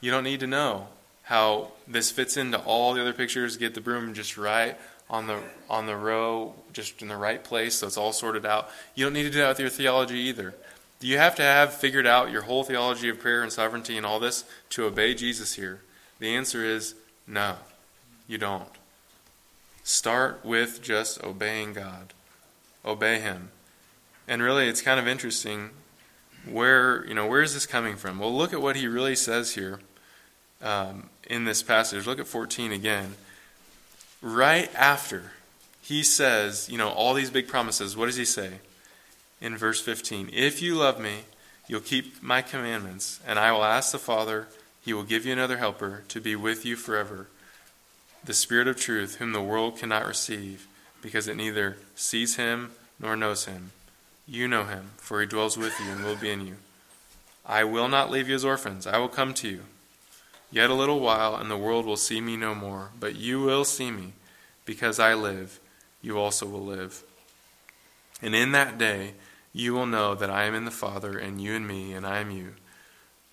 You 0.00 0.10
don't 0.10 0.24
need 0.24 0.40
to 0.40 0.46
know 0.46 0.88
how 1.24 1.72
this 1.88 2.10
fits 2.10 2.36
into 2.36 2.58
all 2.58 2.94
the 2.94 3.00
other 3.00 3.12
pictures. 3.12 3.56
Get 3.56 3.74
the 3.74 3.80
broom 3.80 4.14
just 4.14 4.36
right 4.36 4.76
on 5.08 5.26
the 5.26 5.40
on 5.68 5.86
the 5.86 5.96
row, 5.96 6.54
just 6.72 7.02
in 7.02 7.08
the 7.08 7.16
right 7.16 7.42
place, 7.42 7.76
so 7.76 7.86
it's 7.86 7.96
all 7.96 8.12
sorted 8.12 8.46
out. 8.46 8.70
You 8.94 9.04
don't 9.04 9.12
need 9.12 9.24
to 9.24 9.30
do 9.30 9.38
that 9.38 9.48
with 9.48 9.60
your 9.60 9.68
theology 9.68 10.18
either. 10.18 10.54
Do 11.00 11.06
you 11.06 11.18
have 11.18 11.34
to 11.36 11.42
have 11.42 11.74
figured 11.74 12.06
out 12.06 12.30
your 12.30 12.42
whole 12.42 12.64
theology 12.64 13.08
of 13.08 13.18
prayer 13.18 13.42
and 13.42 13.52
sovereignty 13.52 13.96
and 13.96 14.06
all 14.06 14.20
this 14.20 14.44
to 14.70 14.84
obey 14.84 15.14
Jesus 15.14 15.54
here? 15.54 15.80
The 16.18 16.34
answer 16.34 16.64
is 16.64 16.94
no, 17.26 17.56
you 18.26 18.38
don't. 18.38 18.68
Start 19.82 20.44
with 20.44 20.80
just 20.80 21.22
obeying 21.22 21.74
God. 21.74 22.14
Obey 22.84 23.20
Him. 23.20 23.50
And 24.26 24.42
really, 24.42 24.68
it's 24.68 24.80
kind 24.80 24.98
of 24.98 25.06
interesting 25.06 25.70
where, 26.46 27.06
you 27.06 27.14
know, 27.14 27.26
where 27.26 27.42
is 27.42 27.54
this 27.54 27.66
coming 27.66 27.96
from? 27.96 28.18
Well, 28.18 28.34
look 28.34 28.52
at 28.52 28.62
what 28.62 28.76
he 28.76 28.86
really 28.86 29.16
says 29.16 29.54
here 29.54 29.80
um, 30.62 31.10
in 31.28 31.44
this 31.44 31.62
passage. 31.62 32.06
Look 32.06 32.18
at 32.18 32.26
14 32.26 32.72
again. 32.72 33.14
Right 34.22 34.74
after 34.74 35.32
he 35.80 36.02
says, 36.02 36.68
you 36.70 36.78
know, 36.78 36.88
all 36.88 37.12
these 37.12 37.30
big 37.30 37.48
promises, 37.48 37.96
what 37.96 38.06
does 38.06 38.16
he 38.16 38.24
say? 38.24 38.60
In 39.40 39.56
verse 39.56 39.80
15 39.80 40.30
If 40.32 40.62
you 40.62 40.74
love 40.76 40.98
me, 40.98 41.20
you'll 41.68 41.80
keep 41.80 42.22
my 42.22 42.40
commandments, 42.40 43.20
and 43.26 43.38
I 43.38 43.52
will 43.52 43.64
ask 43.64 43.92
the 43.92 43.98
Father, 43.98 44.48
he 44.82 44.94
will 44.94 45.02
give 45.02 45.26
you 45.26 45.32
another 45.32 45.58
helper 45.58 46.04
to 46.08 46.20
be 46.20 46.36
with 46.36 46.64
you 46.64 46.76
forever, 46.76 47.26
the 48.24 48.34
Spirit 48.34 48.68
of 48.68 48.76
truth, 48.76 49.16
whom 49.16 49.32
the 49.32 49.42
world 49.42 49.78
cannot 49.78 50.06
receive, 50.06 50.66
because 51.02 51.28
it 51.28 51.36
neither 51.36 51.76
sees 51.94 52.36
him 52.36 52.70
nor 52.98 53.16
knows 53.16 53.44
him 53.44 53.72
you 54.26 54.48
know 54.48 54.64
him, 54.64 54.90
for 54.96 55.20
he 55.20 55.26
dwells 55.26 55.56
with 55.56 55.78
you 55.80 55.92
and 55.92 56.04
will 56.04 56.16
be 56.16 56.30
in 56.30 56.46
you. 56.46 56.56
I 57.46 57.64
will 57.64 57.88
not 57.88 58.10
leave 58.10 58.28
you 58.28 58.34
as 58.34 58.44
orphans, 58.44 58.86
I 58.86 58.98
will 58.98 59.08
come 59.08 59.34
to 59.34 59.48
you. 59.48 59.62
Yet 60.50 60.70
a 60.70 60.74
little 60.74 61.00
while, 61.00 61.34
and 61.34 61.50
the 61.50 61.56
world 61.56 61.84
will 61.84 61.96
see 61.96 62.20
me 62.20 62.36
no 62.36 62.54
more, 62.54 62.90
but 62.98 63.16
you 63.16 63.42
will 63.42 63.64
see 63.64 63.90
me, 63.90 64.12
because 64.64 64.98
I 64.98 65.14
live, 65.14 65.58
you 66.00 66.18
also 66.18 66.46
will 66.46 66.64
live. 66.64 67.02
And 68.22 68.34
in 68.34 68.52
that 68.52 68.78
day, 68.78 69.14
you 69.52 69.74
will 69.74 69.86
know 69.86 70.14
that 70.14 70.30
I 70.30 70.44
am 70.44 70.54
in 70.54 70.64
the 70.64 70.70
Father, 70.70 71.18
and 71.18 71.40
you 71.40 71.52
in 71.52 71.66
me, 71.66 71.92
and 71.92 72.06
I 72.06 72.20
am 72.20 72.30
you. 72.30 72.54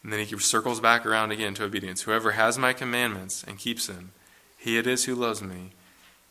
And 0.04 0.12
then 0.12 0.26
he 0.26 0.40
circles 0.40 0.80
back 0.80 1.06
around 1.06 1.32
again 1.32 1.54
to 1.56 1.64
obedience. 1.64 2.02
Whoever 2.02 2.32
has 2.32 2.58
my 2.58 2.74
commandments 2.74 3.44
and 3.48 3.58
keeps 3.58 3.88
them, 3.88 4.12
he 4.58 4.78
it 4.78 4.88
is 4.88 5.06
who 5.06 5.16
loves 5.16 5.42
me, 5.42 5.72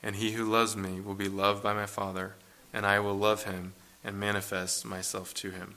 and 0.03 0.17
he 0.17 0.33
who 0.33 0.45
loves 0.45 0.77
me 0.77 1.01
will 1.01 1.15
be 1.15 1.29
loved 1.29 1.63
by 1.63 1.73
my 1.73 1.87
Father, 1.87 2.35
and 2.73 2.85
I 2.85 2.99
will 2.99 3.17
love 3.17 3.45
him 3.45 3.75
and 4.05 4.19
manifest 4.19 4.85
myself 4.85 5.35
to 5.35 5.51
him. 5.51 5.75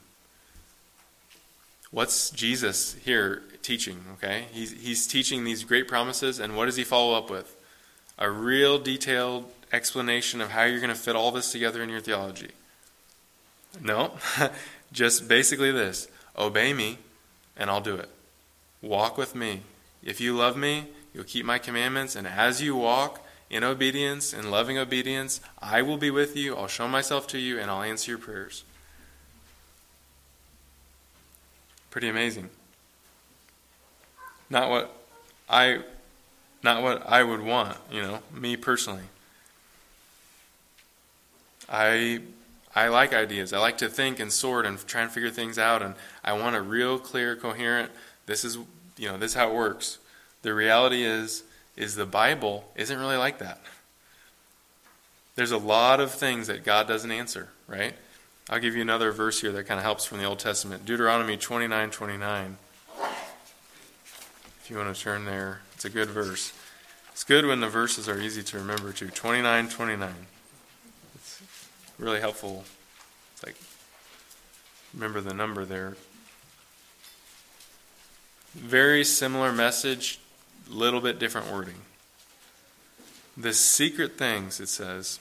What's 1.92 2.32
Jesus 2.32 2.96
here 3.06 3.44
teaching? 3.62 4.03
Okay, 4.13 4.46
he's, 4.51 4.72
he's 4.72 5.08
teaching 5.08 5.44
these 5.44 5.63
great 5.63 5.88
promises, 5.88 6.39
and 6.39 6.58
what 6.58 6.65
does 6.65 6.75
he 6.75 6.84
follow 6.84 7.15
up 7.15 7.30
with? 7.30 7.56
A 8.18 8.30
real 8.30 8.80
detailed 8.80 9.51
explanation 9.72 10.42
of 10.42 10.51
how 10.51 10.63
you're 10.63 10.80
going 10.80 10.89
to 10.89 10.96
fit 10.96 11.15
all 11.15 11.32
this 11.32 11.51
together 11.51 11.84
in 11.84 11.89
your 11.89 12.00
theology. 12.00 12.51
No, 13.82 14.13
just 14.92 15.27
basically 15.27 15.72
this 15.72 16.08
obey 16.38 16.74
me, 16.74 16.98
and 17.58 17.70
I'll 17.70 17.82
do 17.82 17.96
it. 17.96 18.10
Walk 18.82 19.18
with 19.18 19.36
me. 19.36 19.62
If 20.03 20.20
you 20.20 20.36
love 20.36 20.58
me, 20.58 20.88
you'll 21.13 21.24
keep 21.24 21.46
my 21.46 21.60
commandments, 21.60 22.15
and 22.15 22.27
as 22.27 22.62
you 22.62 22.75
walk, 22.75 23.23
in 23.53 23.63
obedience, 23.63 24.33
in 24.33 24.50
loving 24.50 24.79
obedience, 24.79 25.39
I 25.62 25.83
will 25.83 25.98
be 25.98 26.10
with 26.10 26.36
you, 26.36 26.55
I'll 26.55 26.67
show 26.67 26.88
myself 26.88 27.27
to 27.27 27.38
you, 27.38 27.60
and 27.60 27.69
I'll 27.69 27.83
answer 27.83 28.10
your 28.10 28.17
prayers. 28.17 28.63
Pretty 31.91 32.10
amazing. 32.10 32.50
Not 34.50 34.72
what 34.72 34.98
I 35.48 35.81
not 36.63 36.81
what 36.81 37.07
I 37.07 37.24
would 37.24 37.41
want, 37.41 37.77
you 37.91 38.01
know, 38.01 38.24
me 38.33 38.57
personally. 38.57 39.03
I 41.69 42.22
I 42.75 42.88
like 42.88 43.13
ideas. 43.13 43.53
I 43.53 43.60
like 43.60 43.77
to 43.77 43.88
think 43.88 44.19
and 44.19 44.33
sort 44.33 44.65
and 44.65 44.83
try 44.88 45.03
and 45.03 45.12
figure 45.12 45.29
things 45.29 45.60
out 45.60 45.83
and 45.83 45.93
I 46.24 46.33
want 46.33 46.55
a 46.55 46.62
real 46.62 46.98
clear 46.98 47.36
coherent 47.36 47.91
this 48.25 48.43
is 48.43 48.57
you 48.98 49.10
know, 49.10 49.17
this 49.17 49.31
is 49.31 49.36
how 49.36 49.51
it 49.51 49.53
works. 49.53 50.00
The 50.41 50.55
reality 50.55 51.03
is 51.03 51.43
is 51.75 51.96
the 51.96 52.06
Bible 52.06 52.72
isn't 52.75 52.98
really 52.98 53.18
like 53.18 53.39
that. 53.39 53.62
There's 55.36 55.51
a 55.51 55.58
lot 55.58 56.00
of 56.00 56.12
things 56.12 56.48
that 56.48 56.63
God 56.63 56.88
doesn't 56.88 57.12
answer, 57.12 57.50
right? 57.67 57.93
I'll 58.50 58.60
give 58.60 58.76
you 58.76 58.82
another 58.82 59.12
verse 59.12 59.41
here 59.41 59.52
that 59.54 59.63
kind 59.63 59.80
of 59.80 59.84
helps 59.84 60.06
from 60.06 60.19
the 60.19 60.26
Old 60.26 60.39
Testament. 60.39 60.86
Deuteronomy 60.86 61.38
29 61.38 61.89
29. 61.89 62.58
If 64.62 64.69
you 64.69 64.78
want 64.78 64.95
to 64.95 65.02
turn 65.02 65.26
there, 65.26 65.62
it's 65.74 65.86
a 65.86 65.89
good 65.89 66.10
verse. 66.10 66.54
It's 67.12 67.24
good 67.24 67.45
when 67.45 67.60
the 67.60 67.69
verses 67.69 68.08
are 68.08 68.19
easy 68.19 68.43
to 68.43 68.58
remember, 68.58 68.91
too. 68.91 69.10
29 69.10 69.69
29. 69.69 70.13
It's 71.15 71.41
really 71.97 72.19
helpful. 72.19 72.63
It's 73.34 73.43
like, 73.43 73.56
remember 74.93 75.21
the 75.21 75.34
number 75.34 75.65
there. 75.65 75.95
Very 78.54 79.04
similar 79.04 79.52
message 79.52 80.19
little 80.73 81.01
bit 81.01 81.19
different 81.19 81.51
wording. 81.51 81.81
The 83.36 83.53
secret 83.53 84.17
things, 84.17 84.59
it 84.59 84.69
says, 84.69 85.19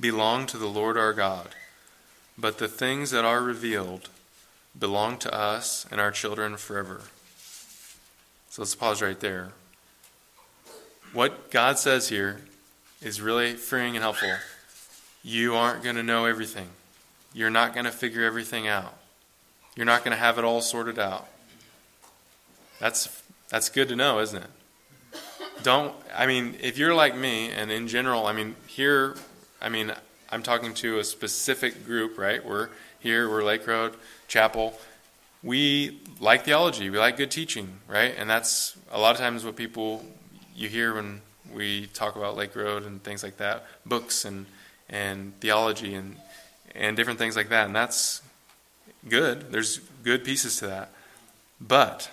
belong 0.00 0.46
to 0.46 0.58
the 0.58 0.66
Lord 0.66 0.96
our 0.96 1.12
God, 1.12 1.50
but 2.38 2.58
the 2.58 2.68
things 2.68 3.10
that 3.10 3.24
are 3.24 3.42
revealed 3.42 4.08
belong 4.78 5.18
to 5.18 5.34
us 5.34 5.86
and 5.90 6.00
our 6.00 6.10
children 6.10 6.56
forever. 6.56 7.02
So 8.48 8.62
let's 8.62 8.74
pause 8.74 9.02
right 9.02 9.20
there. 9.20 9.52
What 11.12 11.50
God 11.50 11.78
says 11.78 12.08
here 12.08 12.40
is 13.02 13.20
really 13.20 13.54
freeing 13.54 13.96
and 13.96 14.02
helpful. 14.02 14.32
You 15.22 15.54
aren't 15.54 15.82
going 15.82 15.96
to 15.96 16.02
know 16.02 16.24
everything. 16.24 16.68
You're 17.34 17.50
not 17.50 17.74
going 17.74 17.84
to 17.84 17.92
figure 17.92 18.24
everything 18.24 18.66
out. 18.66 18.94
You're 19.76 19.86
not 19.86 20.04
going 20.04 20.16
to 20.16 20.22
have 20.22 20.38
it 20.38 20.44
all 20.44 20.60
sorted 20.60 20.98
out. 20.98 21.28
That's 22.78 23.21
that's 23.52 23.68
good 23.68 23.88
to 23.88 23.96
know, 23.96 24.18
isn't 24.20 24.42
it? 24.42 24.50
Don't, 25.62 25.94
I 26.16 26.24
mean, 26.26 26.56
if 26.62 26.78
you're 26.78 26.94
like 26.94 27.14
me, 27.14 27.50
and 27.50 27.70
in 27.70 27.86
general, 27.86 28.26
I 28.26 28.32
mean, 28.32 28.56
here, 28.66 29.14
I 29.60 29.68
mean, 29.68 29.92
I'm 30.30 30.42
talking 30.42 30.72
to 30.76 30.98
a 30.98 31.04
specific 31.04 31.84
group, 31.84 32.16
right? 32.16 32.42
We're 32.42 32.70
here, 32.98 33.28
we're 33.28 33.44
Lake 33.44 33.66
Road 33.66 33.94
Chapel. 34.26 34.72
We 35.42 36.00
like 36.18 36.46
theology, 36.46 36.88
we 36.88 36.98
like 36.98 37.18
good 37.18 37.30
teaching, 37.30 37.80
right? 37.86 38.14
And 38.16 38.28
that's 38.28 38.74
a 38.90 38.98
lot 38.98 39.14
of 39.14 39.20
times 39.20 39.44
what 39.44 39.54
people 39.54 40.02
you 40.56 40.70
hear 40.70 40.94
when 40.94 41.20
we 41.52 41.88
talk 41.88 42.16
about 42.16 42.36
Lake 42.36 42.56
Road 42.56 42.86
and 42.86 43.04
things 43.04 43.22
like 43.22 43.36
that, 43.36 43.66
books 43.84 44.24
and 44.24 44.46
and 44.88 45.38
theology 45.40 45.94
and 45.94 46.16
and 46.74 46.96
different 46.96 47.18
things 47.18 47.36
like 47.36 47.50
that. 47.50 47.66
And 47.66 47.76
that's 47.76 48.22
good. 49.06 49.52
There's 49.52 49.78
good 50.02 50.24
pieces 50.24 50.56
to 50.60 50.68
that. 50.68 50.90
But 51.60 52.10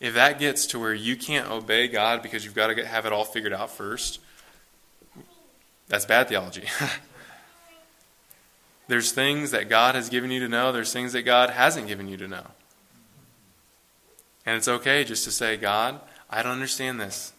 if 0.00 0.14
that 0.14 0.38
gets 0.38 0.66
to 0.66 0.78
where 0.78 0.94
you 0.94 1.16
can't 1.16 1.50
obey 1.50 1.88
God 1.88 2.22
because 2.22 2.44
you've 2.44 2.54
got 2.54 2.68
to 2.68 2.74
get, 2.74 2.86
have 2.86 3.06
it 3.06 3.12
all 3.12 3.24
figured 3.24 3.52
out 3.52 3.70
first, 3.70 4.20
that's 5.88 6.04
bad 6.04 6.28
theology. 6.28 6.64
there's 8.88 9.12
things 9.12 9.52
that 9.52 9.68
God 9.68 9.94
has 9.94 10.08
given 10.08 10.30
you 10.30 10.40
to 10.40 10.48
know, 10.48 10.72
there's 10.72 10.92
things 10.92 11.12
that 11.12 11.22
God 11.22 11.50
hasn't 11.50 11.88
given 11.88 12.08
you 12.08 12.16
to 12.18 12.28
know. 12.28 12.46
And 14.44 14.56
it's 14.56 14.68
okay 14.68 15.02
just 15.02 15.24
to 15.24 15.30
say, 15.30 15.56
God, 15.56 16.00
I 16.30 16.42
don't 16.42 16.52
understand 16.52 17.00
this. 17.00 17.32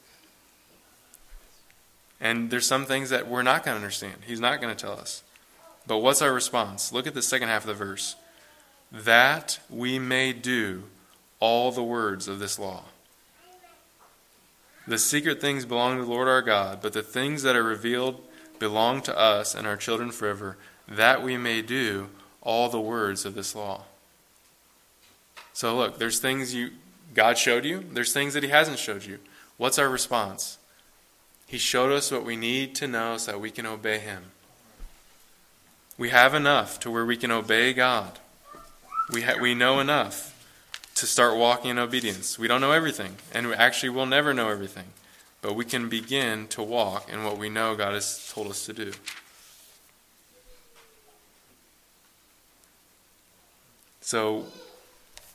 And 2.20 2.50
there's 2.50 2.66
some 2.66 2.86
things 2.86 3.12
that 3.12 3.28
we're 3.28 3.44
not 3.44 3.64
going 3.64 3.76
to 3.76 3.82
understand. 3.82 4.16
He's 4.26 4.40
not 4.40 4.60
going 4.60 4.76
to 4.76 4.82
tell 4.82 4.94
us. 4.94 5.24
But 5.86 6.00
what's 6.00 6.22
our 6.22 6.34
response? 6.34 6.92
Look 6.92 7.08
at 7.08 7.14
the 7.14 7.22
second 7.22 7.48
half 7.48 7.64
of 7.64 7.68
the 7.68 7.74
verse. 7.74 8.16
That 8.92 9.60
we 9.70 10.00
may 10.00 10.34
do 10.34 10.84
all 11.40 11.72
the 11.72 11.84
words 11.84 12.28
of 12.28 12.40
this 12.40 12.58
law. 12.58 12.84
The 14.88 14.98
secret 14.98 15.42
things 15.42 15.66
belong 15.66 15.98
to 15.98 16.06
the 16.06 16.10
Lord 16.10 16.28
our 16.28 16.42
God, 16.42 16.82
but 16.82 16.94
the 16.94 17.04
things 17.04 17.44
that 17.44 17.56
are 17.56 17.64
revealed 17.64 18.22
belong 18.58 19.02
to 19.02 19.18
us 19.18 19.54
and 19.54 19.68
our 19.68 19.76
children 19.76 20.12
forever, 20.12 20.58
that 20.88 21.22
we 21.22 21.38
may 21.38 21.62
do 21.62 22.10
all 22.42 22.70
the 22.70 22.80
words 22.80 23.26
of 23.26 23.36
this 23.36 23.54
law. 23.54 23.84
So 25.54 25.76
look, 25.76 26.00
there's 26.00 26.20
things 26.20 26.54
you 26.54 26.72
God 27.14 27.38
showed 27.38 27.66
you, 27.66 27.84
there's 27.92 28.14
things 28.14 28.34
that 28.36 28.44
he 28.44 28.50
hasn't 28.50 28.78
showed 28.78 29.04
you. 29.04 29.18
What's 29.58 29.80
our 29.80 29.90
response? 29.90 30.60
He 31.48 31.58
showed 31.58 31.92
us 31.92 32.12
what 32.12 32.24
we 32.24 32.36
need 32.36 32.76
to 32.76 32.88
know 32.88 33.18
so 33.18 33.32
that 33.32 33.40
we 33.40 33.50
can 33.50 33.66
obey 33.66 33.98
him. 34.00 34.26
We 35.98 36.10
have 36.10 36.36
enough 36.36 36.80
to 36.82 36.92
where 36.92 37.06
we 37.06 37.18
can 37.18 37.32
obey 37.32 37.74
God. 37.74 38.20
We, 39.12 39.24
ha- 39.24 39.40
we 39.42 39.56
know 39.56 39.80
enough 39.80 40.37
to 40.98 41.06
start 41.06 41.38
walking 41.38 41.72
in 41.72 41.78
obedience. 41.78 42.40
We 42.40 42.48
don't 42.48 42.60
know 42.60 42.72
everything, 42.72 43.18
and 43.32 43.48
we 43.48 43.54
actually 43.54 43.90
will 43.90 44.08
never 44.08 44.34
know 44.34 44.50
everything, 44.50 44.86
but 45.42 45.56
we 45.56 45.64
can 45.64 45.90
begin 45.90 46.48
to 46.50 46.64
walk 46.64 47.12
in 47.12 47.24
what 47.24 47.38
we 47.38 47.50
know 47.50 47.76
God 47.76 47.94
has 47.94 48.32
told 48.34 48.48
us 48.48 48.66
to 48.66 48.74
do. 48.74 48.92
So 54.02 54.46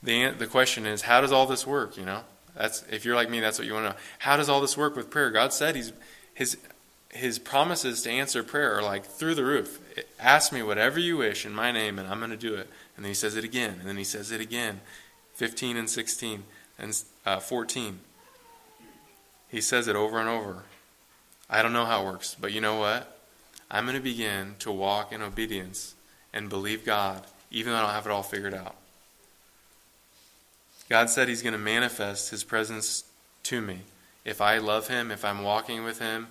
the 0.01 0.31
the 0.31 0.47
question 0.47 0.85
is, 0.85 1.03
how 1.03 1.21
does 1.21 1.31
all 1.31 1.45
this 1.45 1.65
work? 1.65 1.95
You 1.95 2.05
know, 2.05 2.21
that's 2.55 2.83
if 2.91 3.05
you're 3.05 3.15
like 3.15 3.29
me, 3.29 3.39
that's 3.39 3.57
what 3.57 3.65
you 3.65 3.73
want 3.73 3.85
to 3.85 3.89
know. 3.91 3.95
How 4.19 4.35
does 4.35 4.49
all 4.49 4.59
this 4.59 4.75
work 4.75 4.95
with 4.95 5.09
prayer? 5.09 5.29
God 5.29 5.53
said 5.53 5.75
He's 5.75 5.93
His 6.33 6.57
His 7.09 7.39
promises 7.39 8.01
to 8.01 8.09
answer 8.09 8.43
prayer 8.43 8.75
are 8.75 8.81
like 8.81 9.05
through 9.05 9.35
the 9.35 9.45
roof. 9.45 9.79
Ask 10.19 10.51
me 10.51 10.61
whatever 10.61 10.99
you 10.99 11.17
wish 11.17 11.45
in 11.45 11.53
my 11.53 11.71
name, 11.71 11.99
and 11.99 12.07
I'm 12.07 12.19
going 12.19 12.31
to 12.31 12.37
do 12.37 12.55
it. 12.55 12.67
And 12.95 13.05
then 13.05 13.09
he 13.09 13.15
says 13.15 13.35
it 13.35 13.43
again. 13.43 13.77
And 13.79 13.87
then 13.87 13.97
he 13.97 14.03
says 14.03 14.31
it 14.31 14.41
again. 14.41 14.81
15 15.43 15.75
and 15.75 15.89
16 15.89 16.43
and 16.79 17.03
uh, 17.25 17.37
14. 17.37 17.99
He 19.49 19.59
says 19.59 19.89
it 19.89 19.95
over 19.97 20.17
and 20.17 20.29
over. 20.29 20.63
I 21.49 21.61
don't 21.61 21.73
know 21.73 21.83
how 21.83 22.01
it 22.01 22.05
works, 22.05 22.33
but 22.39 22.53
you 22.53 22.61
know 22.61 22.77
what? 22.77 23.19
I'm 23.69 23.83
going 23.83 23.97
to 23.97 24.01
begin 24.01 24.55
to 24.59 24.71
walk 24.71 25.11
in 25.11 25.21
obedience 25.21 25.95
and 26.31 26.47
believe 26.47 26.85
God, 26.85 27.23
even 27.51 27.73
though 27.73 27.79
I 27.79 27.81
don't 27.81 27.91
have 27.91 28.05
it 28.05 28.11
all 28.13 28.23
figured 28.23 28.53
out. 28.53 28.77
God 30.87 31.09
said 31.09 31.27
He's 31.27 31.41
going 31.41 31.51
to 31.51 31.59
manifest 31.59 32.31
His 32.31 32.45
presence 32.45 33.03
to 33.43 33.59
me. 33.59 33.79
If 34.23 34.39
I 34.39 34.59
love 34.59 34.87
Him, 34.87 35.11
if 35.11 35.25
I'm 35.25 35.43
walking 35.43 35.83
with 35.83 35.99
Him, 35.99 36.29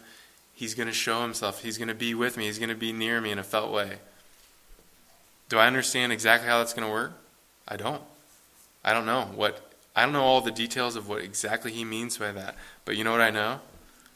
He's 0.54 0.74
going 0.74 0.88
to 0.88 0.94
show 0.94 1.20
Himself. 1.20 1.62
He's 1.62 1.76
going 1.76 1.88
to 1.88 1.94
be 1.94 2.14
with 2.14 2.38
me. 2.38 2.46
He's 2.46 2.58
going 2.58 2.70
to 2.70 2.74
be 2.74 2.94
near 2.94 3.20
me 3.20 3.30
in 3.30 3.38
a 3.38 3.44
felt 3.44 3.72
way. 3.72 3.98
Do 5.50 5.58
I 5.58 5.66
understand 5.66 6.12
exactly 6.12 6.48
how 6.48 6.60
that's 6.60 6.72
going 6.72 6.88
to 6.88 6.90
work? 6.90 7.12
I 7.68 7.76
don't. 7.76 8.02
I 8.84 8.92
don't 8.92 9.06
know 9.06 9.30
what 9.34 9.72
I 9.94 10.04
don't 10.04 10.12
know 10.12 10.22
all 10.22 10.40
the 10.40 10.50
details 10.50 10.96
of 10.96 11.08
what 11.08 11.22
exactly 11.22 11.72
he 11.72 11.84
means 11.84 12.16
by 12.16 12.32
that. 12.32 12.56
But 12.84 12.96
you 12.96 13.04
know 13.04 13.12
what 13.12 13.20
I 13.20 13.30
know? 13.30 13.60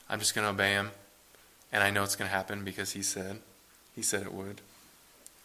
I'm 0.08 0.18
just 0.18 0.34
going 0.34 0.46
to 0.46 0.50
obey 0.50 0.72
him. 0.72 0.90
And 1.72 1.82
I 1.82 1.90
know 1.90 2.02
it's 2.02 2.16
going 2.16 2.30
to 2.30 2.34
happen 2.34 2.64
because 2.64 2.92
he 2.92 3.02
said. 3.02 3.40
He 3.94 4.02
said 4.02 4.22
it 4.22 4.32
would. 4.32 4.60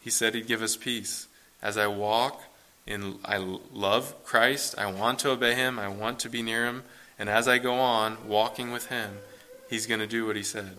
He 0.00 0.10
said 0.10 0.34
he'd 0.34 0.46
give 0.46 0.62
us 0.62 0.76
peace. 0.76 1.26
As 1.62 1.76
I 1.76 1.86
walk 1.86 2.42
in 2.86 3.16
I 3.24 3.36
love 3.36 4.24
Christ, 4.24 4.74
I 4.76 4.90
want 4.90 5.20
to 5.20 5.30
obey 5.30 5.54
him, 5.54 5.78
I 5.78 5.88
want 5.88 6.18
to 6.20 6.28
be 6.28 6.42
near 6.42 6.66
him, 6.66 6.82
and 7.18 7.28
as 7.28 7.46
I 7.46 7.58
go 7.58 7.74
on 7.74 8.16
walking 8.26 8.72
with 8.72 8.86
him, 8.86 9.18
he's 9.70 9.86
going 9.86 10.00
to 10.00 10.06
do 10.06 10.26
what 10.26 10.36
he 10.36 10.42
said. 10.42 10.76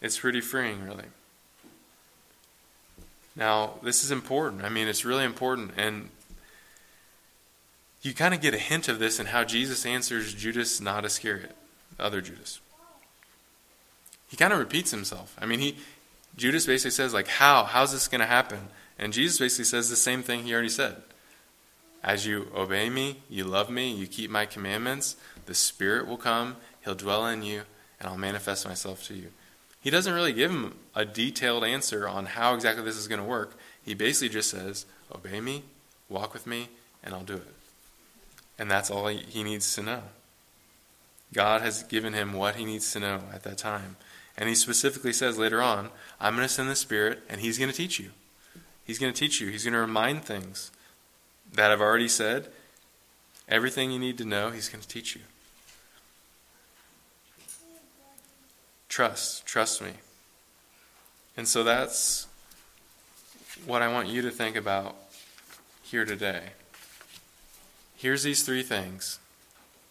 It's 0.00 0.18
pretty 0.18 0.40
freeing, 0.40 0.84
really. 0.84 1.04
Now, 3.38 3.74
this 3.82 4.02
is 4.02 4.10
important. 4.10 4.64
I 4.64 4.68
mean, 4.68 4.88
it's 4.88 5.04
really 5.04 5.24
important. 5.24 5.70
And 5.76 6.10
you 8.02 8.12
kind 8.12 8.34
of 8.34 8.40
get 8.40 8.52
a 8.52 8.58
hint 8.58 8.88
of 8.88 8.98
this 8.98 9.20
in 9.20 9.26
how 9.26 9.44
Jesus 9.44 9.86
answers 9.86 10.34
Judas, 10.34 10.80
not 10.80 11.04
Iscariot, 11.04 11.54
other 12.00 12.20
Judas. 12.20 12.60
He 14.28 14.36
kind 14.36 14.52
of 14.52 14.58
repeats 14.58 14.90
himself. 14.90 15.36
I 15.40 15.46
mean, 15.46 15.60
he 15.60 15.76
Judas 16.36 16.66
basically 16.66 16.90
says, 16.90 17.14
like, 17.14 17.28
how? 17.28 17.64
How's 17.64 17.92
this 17.92 18.08
going 18.08 18.20
to 18.20 18.26
happen? 18.26 18.68
And 18.98 19.12
Jesus 19.12 19.38
basically 19.38 19.64
says 19.64 19.88
the 19.88 19.96
same 19.96 20.22
thing 20.22 20.44
he 20.44 20.52
already 20.52 20.68
said. 20.68 20.96
As 22.02 22.26
you 22.26 22.48
obey 22.54 22.90
me, 22.90 23.22
you 23.28 23.44
love 23.44 23.70
me, 23.70 23.92
you 23.92 24.06
keep 24.06 24.30
my 24.30 24.46
commandments, 24.46 25.16
the 25.46 25.54
Spirit 25.54 26.06
will 26.06 26.16
come, 26.16 26.56
He'll 26.84 26.94
dwell 26.94 27.26
in 27.26 27.42
you, 27.42 27.62
and 27.98 28.08
I'll 28.08 28.16
manifest 28.16 28.66
myself 28.66 29.04
to 29.08 29.14
you. 29.14 29.30
He 29.80 29.90
doesn't 29.90 30.12
really 30.12 30.32
give 30.32 30.50
him 30.50 30.74
a 30.94 31.04
detailed 31.04 31.64
answer 31.64 32.08
on 32.08 32.26
how 32.26 32.54
exactly 32.54 32.84
this 32.84 32.96
is 32.96 33.08
going 33.08 33.20
to 33.20 33.26
work. 33.26 33.56
He 33.84 33.94
basically 33.94 34.28
just 34.28 34.50
says, 34.50 34.86
Obey 35.14 35.40
me, 35.40 35.62
walk 36.08 36.32
with 36.34 36.46
me, 36.46 36.68
and 37.02 37.14
I'll 37.14 37.22
do 37.22 37.34
it. 37.34 37.54
And 38.58 38.70
that's 38.70 38.90
all 38.90 39.06
he 39.06 39.44
needs 39.44 39.74
to 39.76 39.82
know. 39.82 40.02
God 41.32 41.62
has 41.62 41.82
given 41.84 42.12
him 42.12 42.32
what 42.32 42.56
he 42.56 42.64
needs 42.64 42.92
to 42.92 43.00
know 43.00 43.20
at 43.32 43.44
that 43.44 43.58
time. 43.58 43.96
And 44.36 44.48
he 44.48 44.54
specifically 44.54 45.12
says 45.12 45.38
later 45.38 45.62
on, 45.62 45.90
I'm 46.20 46.34
going 46.34 46.46
to 46.46 46.52
send 46.52 46.68
the 46.68 46.76
Spirit, 46.76 47.22
and 47.28 47.40
he's 47.40 47.58
going 47.58 47.70
to 47.70 47.76
teach 47.76 47.98
you. 47.98 48.10
He's 48.84 48.98
going 48.98 49.12
to 49.12 49.18
teach 49.18 49.40
you. 49.40 49.48
He's 49.48 49.64
going 49.64 49.74
to 49.74 49.80
remind 49.80 50.24
things 50.24 50.70
that 51.52 51.70
I've 51.70 51.80
already 51.80 52.08
said. 52.08 52.48
Everything 53.48 53.90
you 53.90 53.98
need 53.98 54.18
to 54.18 54.24
know, 54.24 54.50
he's 54.50 54.68
going 54.68 54.80
to 54.80 54.88
teach 54.88 55.14
you. 55.14 55.22
Trust. 58.98 59.46
Trust 59.46 59.80
me. 59.80 59.92
And 61.36 61.46
so 61.46 61.62
that's 61.62 62.26
what 63.64 63.80
I 63.80 63.92
want 63.92 64.08
you 64.08 64.22
to 64.22 64.30
think 64.32 64.56
about 64.56 64.96
here 65.84 66.04
today. 66.04 66.42
Here's 67.94 68.24
these 68.24 68.42
three 68.42 68.64
things. 68.64 69.20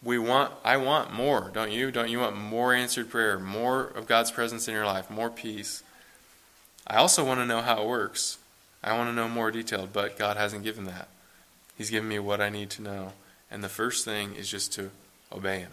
We 0.02 0.18
want 0.18 0.52
I 0.62 0.76
want 0.76 1.10
more, 1.10 1.50
don't 1.54 1.72
you? 1.72 1.90
Don't 1.90 2.10
you 2.10 2.18
want 2.18 2.36
more 2.36 2.74
answered 2.74 3.08
prayer, 3.08 3.38
more 3.38 3.84
of 3.84 4.06
God's 4.06 4.30
presence 4.30 4.68
in 4.68 4.74
your 4.74 4.84
life, 4.84 5.08
more 5.08 5.30
peace? 5.30 5.82
I 6.86 6.96
also 6.96 7.24
want 7.24 7.40
to 7.40 7.46
know 7.46 7.62
how 7.62 7.80
it 7.80 7.88
works. 7.88 8.36
I 8.84 8.94
want 8.94 9.08
to 9.08 9.14
know 9.14 9.26
more 9.26 9.50
detailed, 9.50 9.90
but 9.94 10.18
God 10.18 10.36
hasn't 10.36 10.64
given 10.64 10.84
that. 10.84 11.08
He's 11.78 11.88
given 11.88 12.10
me 12.10 12.18
what 12.18 12.42
I 12.42 12.50
need 12.50 12.68
to 12.72 12.82
know. 12.82 13.14
And 13.50 13.64
the 13.64 13.70
first 13.70 14.04
thing 14.04 14.34
is 14.34 14.50
just 14.50 14.70
to 14.74 14.90
obey 15.32 15.60
Him. 15.60 15.72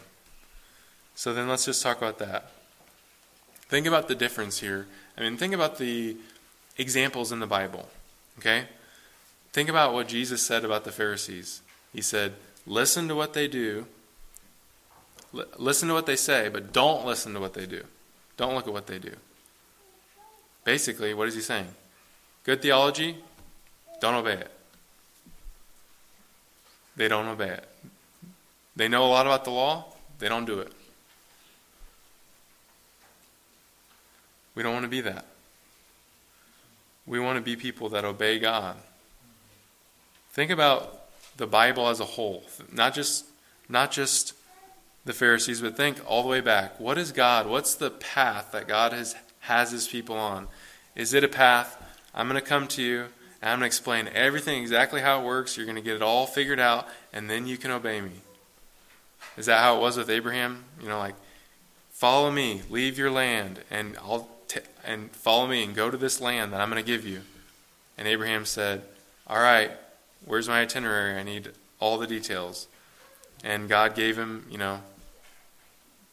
So 1.15 1.33
then 1.33 1.49
let's 1.49 1.65
just 1.65 1.83
talk 1.83 1.97
about 1.97 2.17
that. 2.19 2.51
Think 3.67 3.87
about 3.87 4.07
the 4.07 4.15
difference 4.15 4.59
here. 4.59 4.87
I 5.17 5.21
mean, 5.21 5.37
think 5.37 5.53
about 5.53 5.77
the 5.77 6.17
examples 6.77 7.31
in 7.31 7.39
the 7.39 7.47
Bible. 7.47 7.89
Okay? 8.39 8.65
Think 9.53 9.69
about 9.69 9.93
what 9.93 10.07
Jesus 10.07 10.41
said 10.41 10.65
about 10.65 10.83
the 10.83 10.91
Pharisees. 10.91 11.61
He 11.93 12.01
said, 12.01 12.33
Listen 12.67 13.07
to 13.07 13.15
what 13.15 13.33
they 13.33 13.47
do, 13.47 13.85
L- 15.35 15.45
listen 15.57 15.87
to 15.89 15.93
what 15.93 16.05
they 16.05 16.15
say, 16.15 16.49
but 16.49 16.71
don't 16.71 17.05
listen 17.05 17.33
to 17.33 17.39
what 17.39 17.53
they 17.53 17.65
do. 17.65 17.83
Don't 18.37 18.55
look 18.55 18.67
at 18.67 18.73
what 18.73 18.87
they 18.87 18.99
do. 18.99 19.13
Basically, 20.63 21.13
what 21.13 21.27
is 21.27 21.35
he 21.35 21.41
saying? 21.41 21.67
Good 22.43 22.61
theology, 22.61 23.17
don't 24.01 24.15
obey 24.15 24.33
it. 24.33 24.51
They 26.95 27.07
don't 27.07 27.27
obey 27.27 27.49
it. 27.49 27.67
They 28.75 28.87
know 28.87 29.05
a 29.05 29.07
lot 29.07 29.25
about 29.25 29.45
the 29.45 29.51
law, 29.51 29.85
they 30.19 30.29
don't 30.29 30.45
do 30.45 30.59
it. 30.59 30.71
We 34.55 34.63
don't 34.63 34.73
want 34.73 34.85
to 34.85 34.89
be 34.89 35.01
that. 35.01 35.25
We 37.05 37.19
want 37.19 37.37
to 37.37 37.41
be 37.41 37.55
people 37.55 37.89
that 37.89 38.03
obey 38.03 38.39
God. 38.39 38.77
Think 40.31 40.49
about 40.49 41.01
the 41.37 41.45
Bible 41.45 41.87
as 41.87 41.99
a 41.99 42.05
whole, 42.05 42.43
not 42.71 42.93
just 42.93 43.25
not 43.69 43.91
just 43.91 44.33
the 45.05 45.13
Pharisees, 45.13 45.61
but 45.61 45.77
think 45.77 45.99
all 46.07 46.23
the 46.23 46.29
way 46.29 46.41
back. 46.41 46.79
What 46.79 46.97
is 46.97 47.11
God? 47.11 47.47
What's 47.47 47.75
the 47.75 47.91
path 47.91 48.51
that 48.53 48.67
God 48.67 48.93
has 48.93 49.15
has 49.41 49.71
his 49.71 49.87
people 49.87 50.15
on? 50.15 50.47
Is 50.95 51.13
it 51.13 51.23
a 51.23 51.27
path 51.27 51.81
I'm 52.15 52.29
going 52.29 52.41
to 52.41 52.47
come 52.47 52.67
to 52.69 52.81
you 52.81 53.01
and 53.41 53.51
I'm 53.51 53.59
going 53.59 53.61
to 53.61 53.65
explain 53.67 54.09
everything 54.13 54.61
exactly 54.61 55.01
how 55.01 55.21
it 55.21 55.25
works. 55.25 55.57
You're 55.57 55.65
going 55.65 55.75
to 55.75 55.81
get 55.81 55.95
it 55.95 56.01
all 56.01 56.25
figured 56.25 56.59
out 56.59 56.87
and 57.11 57.29
then 57.29 57.45
you 57.45 57.57
can 57.57 57.71
obey 57.71 57.99
me. 57.99 58.11
Is 59.37 59.47
that 59.47 59.59
how 59.59 59.77
it 59.77 59.81
was 59.81 59.97
with 59.97 60.09
Abraham? 60.09 60.63
You 60.81 60.87
know, 60.87 60.97
like 60.97 61.15
follow 61.91 62.31
me, 62.31 62.61
leave 62.69 62.97
your 62.97 63.11
land 63.11 63.59
and 63.69 63.97
I'll 63.97 64.29
and 64.85 65.11
follow 65.11 65.47
me 65.47 65.63
and 65.63 65.75
go 65.75 65.89
to 65.89 65.97
this 65.97 66.21
land 66.21 66.53
that 66.53 66.61
I'm 66.61 66.69
going 66.69 66.83
to 66.83 66.87
give 66.87 67.05
you. 67.05 67.21
And 67.97 68.07
Abraham 68.07 68.45
said, 68.45 68.83
All 69.27 69.39
right, 69.39 69.71
where's 70.25 70.47
my 70.47 70.61
itinerary? 70.61 71.19
I 71.19 71.23
need 71.23 71.51
all 71.79 71.97
the 71.97 72.07
details. 72.07 72.67
And 73.43 73.69
God 73.69 73.95
gave 73.95 74.17
him, 74.17 74.45
you 74.49 74.57
know, 74.57 74.81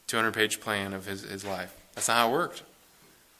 200 0.06 0.32
page 0.32 0.60
plan 0.60 0.92
of 0.92 1.06
his, 1.06 1.22
his 1.22 1.44
life. 1.44 1.74
That's 1.94 2.08
not 2.08 2.18
how 2.18 2.28
it 2.28 2.32
worked. 2.32 2.62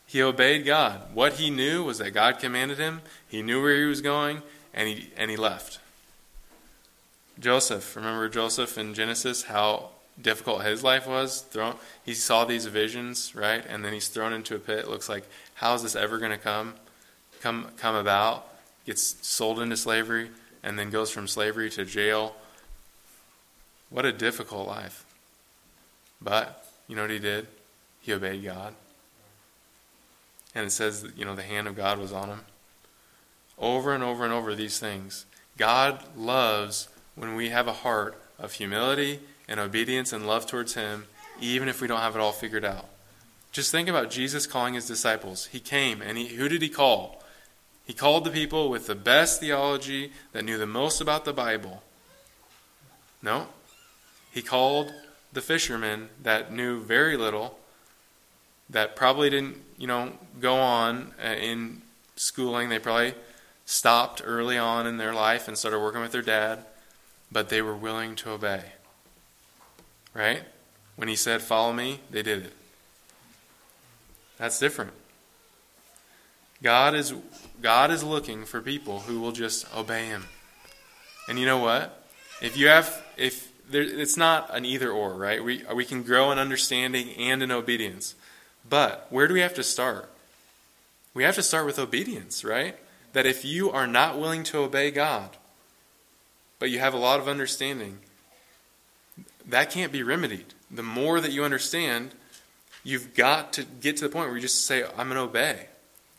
He 0.06 0.22
obeyed 0.22 0.64
God. 0.64 1.14
What 1.14 1.34
he 1.34 1.50
knew 1.50 1.84
was 1.84 1.98
that 1.98 2.10
God 2.10 2.38
commanded 2.38 2.78
him, 2.78 3.00
he 3.28 3.42
knew 3.42 3.62
where 3.62 3.76
he 3.76 3.84
was 3.84 4.00
going, 4.00 4.42
and 4.74 4.88
he, 4.88 5.10
and 5.16 5.30
he 5.30 5.36
left. 5.36 5.78
Joseph, 7.38 7.96
remember 7.96 8.28
Joseph 8.28 8.76
in 8.76 8.94
Genesis, 8.94 9.44
how 9.44 9.90
difficult 10.20 10.64
his 10.64 10.84
life 10.84 11.06
was. 11.06 11.40
Thrown, 11.42 11.76
he 12.04 12.14
saw 12.14 12.44
these 12.44 12.66
visions, 12.66 13.34
right, 13.34 13.64
and 13.66 13.84
then 13.84 13.92
he's 13.92 14.08
thrown 14.08 14.32
into 14.32 14.54
a 14.54 14.58
pit. 14.58 14.80
It 14.80 14.88
looks 14.88 15.08
like 15.08 15.24
how 15.54 15.74
is 15.74 15.82
this 15.82 15.96
ever 15.96 16.18
going 16.18 16.32
to 16.32 16.38
come, 16.38 16.74
come, 17.40 17.68
come 17.76 17.94
about? 17.94 18.48
Gets 18.84 19.26
sold 19.26 19.60
into 19.60 19.76
slavery, 19.76 20.30
and 20.62 20.78
then 20.78 20.90
goes 20.90 21.10
from 21.10 21.28
slavery 21.28 21.70
to 21.70 21.84
jail. 21.84 22.34
What 23.90 24.04
a 24.04 24.12
difficult 24.12 24.66
life. 24.66 25.04
But 26.20 26.66
you 26.88 26.96
know 26.96 27.02
what 27.02 27.10
he 27.10 27.18
did? 27.18 27.46
He 28.00 28.12
obeyed 28.12 28.44
God, 28.44 28.74
and 30.54 30.66
it 30.66 30.70
says 30.70 31.06
you 31.16 31.24
know 31.24 31.36
the 31.36 31.42
hand 31.42 31.68
of 31.68 31.76
God 31.76 31.98
was 31.98 32.12
on 32.12 32.28
him. 32.28 32.40
Over 33.58 33.94
and 33.94 34.02
over 34.02 34.24
and 34.24 34.32
over 34.32 34.54
these 34.54 34.78
things. 34.78 35.26
God 35.56 36.02
loves 36.16 36.88
when 37.14 37.36
we 37.36 37.50
have 37.50 37.68
a 37.68 37.72
heart 37.72 38.20
of 38.38 38.54
humility 38.54 39.20
and 39.48 39.60
obedience 39.60 40.12
and 40.12 40.26
love 40.26 40.46
towards 40.46 40.74
Him, 40.74 41.06
even 41.40 41.68
if 41.68 41.80
we 41.80 41.88
don't 41.88 42.00
have 42.00 42.16
it 42.16 42.20
all 42.20 42.32
figured 42.32 42.64
out. 42.64 42.88
Just 43.50 43.70
think 43.70 43.88
about 43.88 44.10
Jesus 44.10 44.46
calling 44.46 44.74
His 44.74 44.86
disciples. 44.86 45.46
He 45.46 45.60
came, 45.60 46.00
and 46.00 46.16
he, 46.16 46.28
who 46.28 46.48
did 46.48 46.62
He 46.62 46.68
call? 46.68 47.22
He 47.84 47.92
called 47.92 48.24
the 48.24 48.30
people 48.30 48.70
with 48.70 48.86
the 48.86 48.94
best 48.94 49.40
theology 49.40 50.12
that 50.32 50.44
knew 50.44 50.56
the 50.56 50.66
most 50.66 51.00
about 51.00 51.24
the 51.24 51.32
Bible. 51.32 51.82
No. 53.22 53.48
He 54.30 54.40
called 54.42 54.92
the 55.32 55.40
fishermen 55.40 56.08
that 56.22 56.52
knew 56.52 56.80
very 56.80 57.16
little, 57.16 57.58
that 58.70 58.96
probably 58.96 59.30
didn't, 59.30 59.56
you 59.76 59.86
know, 59.86 60.12
go 60.40 60.54
on 60.54 61.12
uh, 61.22 61.28
in 61.28 61.82
schooling. 62.16 62.68
They 62.68 62.78
probably 62.78 63.14
stopped 63.64 64.22
early 64.24 64.56
on 64.56 64.86
in 64.86 64.96
their 64.96 65.12
life 65.12 65.48
and 65.48 65.58
started 65.58 65.80
working 65.80 66.00
with 66.00 66.12
their 66.12 66.22
dad, 66.22 66.64
but 67.30 67.48
they 67.48 67.62
were 67.62 67.76
willing 67.76 68.14
to 68.16 68.30
obey. 68.30 68.62
Right? 70.14 70.42
When 70.96 71.08
he 71.08 71.16
said, 71.16 71.42
Follow 71.42 71.72
me, 71.72 72.00
they 72.10 72.22
did 72.22 72.44
it. 72.44 72.52
That's 74.38 74.58
different. 74.58 74.92
God 76.62 76.94
is 76.94 77.14
God 77.60 77.90
is 77.90 78.02
looking 78.02 78.44
for 78.44 78.60
people 78.60 79.00
who 79.00 79.20
will 79.20 79.32
just 79.32 79.66
obey 79.76 80.06
him. 80.06 80.26
And 81.28 81.38
you 81.38 81.46
know 81.46 81.58
what? 81.58 82.06
If 82.40 82.56
you 82.56 82.68
have 82.68 83.02
if 83.16 83.52
there, 83.70 83.82
it's 83.82 84.16
not 84.16 84.54
an 84.54 84.64
either 84.64 84.90
or, 84.90 85.14
right? 85.14 85.42
We 85.42 85.64
we 85.74 85.84
can 85.84 86.02
grow 86.02 86.30
in 86.30 86.38
understanding 86.38 87.10
and 87.10 87.42
in 87.42 87.50
obedience. 87.50 88.14
But 88.68 89.06
where 89.10 89.26
do 89.26 89.34
we 89.34 89.40
have 89.40 89.54
to 89.54 89.62
start? 89.62 90.10
We 91.14 91.24
have 91.24 91.34
to 91.34 91.42
start 91.42 91.66
with 91.66 91.78
obedience, 91.78 92.44
right? 92.44 92.76
That 93.12 93.26
if 93.26 93.44
you 93.44 93.70
are 93.70 93.86
not 93.86 94.18
willing 94.18 94.44
to 94.44 94.58
obey 94.58 94.90
God, 94.90 95.36
but 96.58 96.70
you 96.70 96.78
have 96.78 96.94
a 96.94 96.98
lot 96.98 97.20
of 97.20 97.28
understanding, 97.28 97.98
that 99.48 99.70
can't 99.70 99.92
be 99.92 100.02
remedied. 100.02 100.54
The 100.70 100.82
more 100.82 101.20
that 101.20 101.32
you 101.32 101.44
understand, 101.44 102.12
you've 102.84 103.14
got 103.14 103.52
to 103.54 103.64
get 103.64 103.96
to 103.98 104.04
the 104.04 104.10
point 104.10 104.28
where 104.28 104.36
you 104.36 104.42
just 104.42 104.66
say, 104.66 104.84
I'm 104.84 105.08
going 105.08 105.16
to 105.16 105.20
obey. 105.20 105.66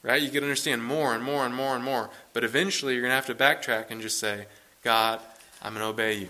Right? 0.02 0.22
You 0.22 0.30
can 0.30 0.44
understand 0.44 0.84
more 0.84 1.16
and 1.16 1.24
more 1.24 1.46
and 1.46 1.56
more 1.56 1.76
and 1.76 1.84
more. 1.84 2.10
But 2.34 2.44
eventually, 2.44 2.94
you're 2.94 3.02
going 3.02 3.12
to 3.12 3.16
have 3.16 3.26
to 3.28 3.36
backtrack 3.36 3.90
and 3.90 4.02
just 4.02 4.20
say, 4.20 4.48
God, 4.84 5.22
I'm 5.62 5.74
going 5.74 5.84
to 5.84 5.90
obey 5.90 6.16
you. 6.16 6.30